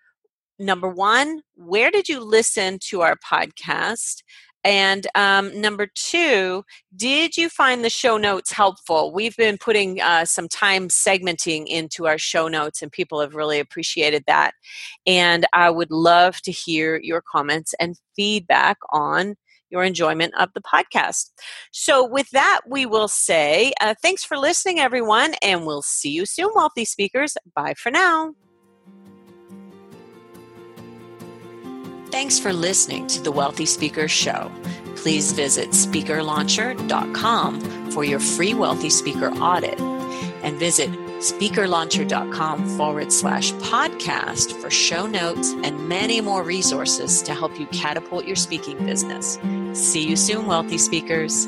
number 0.58 0.88
one, 0.88 1.40
where 1.56 1.90
did 1.90 2.08
you 2.08 2.20
listen 2.20 2.78
to 2.88 3.00
our 3.00 3.16
podcast? 3.16 4.22
And 4.64 5.06
um, 5.14 5.58
number 5.58 5.88
two, 5.94 6.64
did 6.94 7.36
you 7.36 7.48
find 7.48 7.84
the 7.84 7.90
show 7.90 8.16
notes 8.16 8.52
helpful? 8.52 9.12
We've 9.12 9.36
been 9.36 9.58
putting 9.58 10.00
uh, 10.00 10.24
some 10.24 10.48
time 10.48 10.88
segmenting 10.88 11.66
into 11.66 12.06
our 12.06 12.18
show 12.18 12.48
notes, 12.48 12.82
and 12.82 12.92
people 12.92 13.20
have 13.20 13.34
really 13.34 13.58
appreciated 13.58 14.24
that. 14.26 14.52
And 15.06 15.46
I 15.52 15.70
would 15.70 15.90
love 15.90 16.40
to 16.42 16.52
hear 16.52 17.00
your 17.02 17.22
comments 17.22 17.74
and 17.80 17.96
feedback 18.16 18.78
on 18.90 19.36
your 19.70 19.84
enjoyment 19.84 20.34
of 20.38 20.50
the 20.54 20.60
podcast. 20.60 21.30
So, 21.70 22.04
with 22.04 22.28
that, 22.30 22.62
we 22.68 22.86
will 22.86 23.08
say 23.08 23.72
uh, 23.80 23.94
thanks 24.02 24.24
for 24.24 24.36
listening, 24.36 24.80
everyone, 24.80 25.34
and 25.42 25.64
we'll 25.66 25.82
see 25.82 26.10
you 26.10 26.26
soon, 26.26 26.50
wealthy 26.54 26.84
speakers. 26.84 27.36
Bye 27.54 27.74
for 27.74 27.90
now. 27.90 28.34
Thanks 32.10 32.38
for 32.38 32.52
listening 32.52 33.06
to 33.08 33.22
the 33.22 33.30
Wealthy 33.30 33.66
Speaker 33.66 34.08
Show. 34.08 34.50
Please 34.96 35.32
visit 35.32 35.70
speakerlauncher.com 35.70 37.90
for 37.92 38.04
your 38.04 38.20
free 38.20 38.54
Wealthy 38.54 38.90
Speaker 38.90 39.30
audit 39.36 39.80
and 40.42 40.58
visit 40.58 40.90
speakerlauncher.com 41.20 42.76
forward 42.76 43.12
slash 43.12 43.52
podcast 43.54 44.52
for 44.60 44.70
show 44.70 45.06
notes 45.06 45.52
and 45.62 45.88
many 45.88 46.20
more 46.20 46.42
resources 46.42 47.22
to 47.22 47.34
help 47.34 47.58
you 47.58 47.66
catapult 47.68 48.24
your 48.24 48.36
speaking 48.36 48.84
business. 48.84 49.38
See 49.72 50.06
you 50.06 50.16
soon, 50.16 50.46
Wealthy 50.46 50.78
Speakers. 50.78 51.46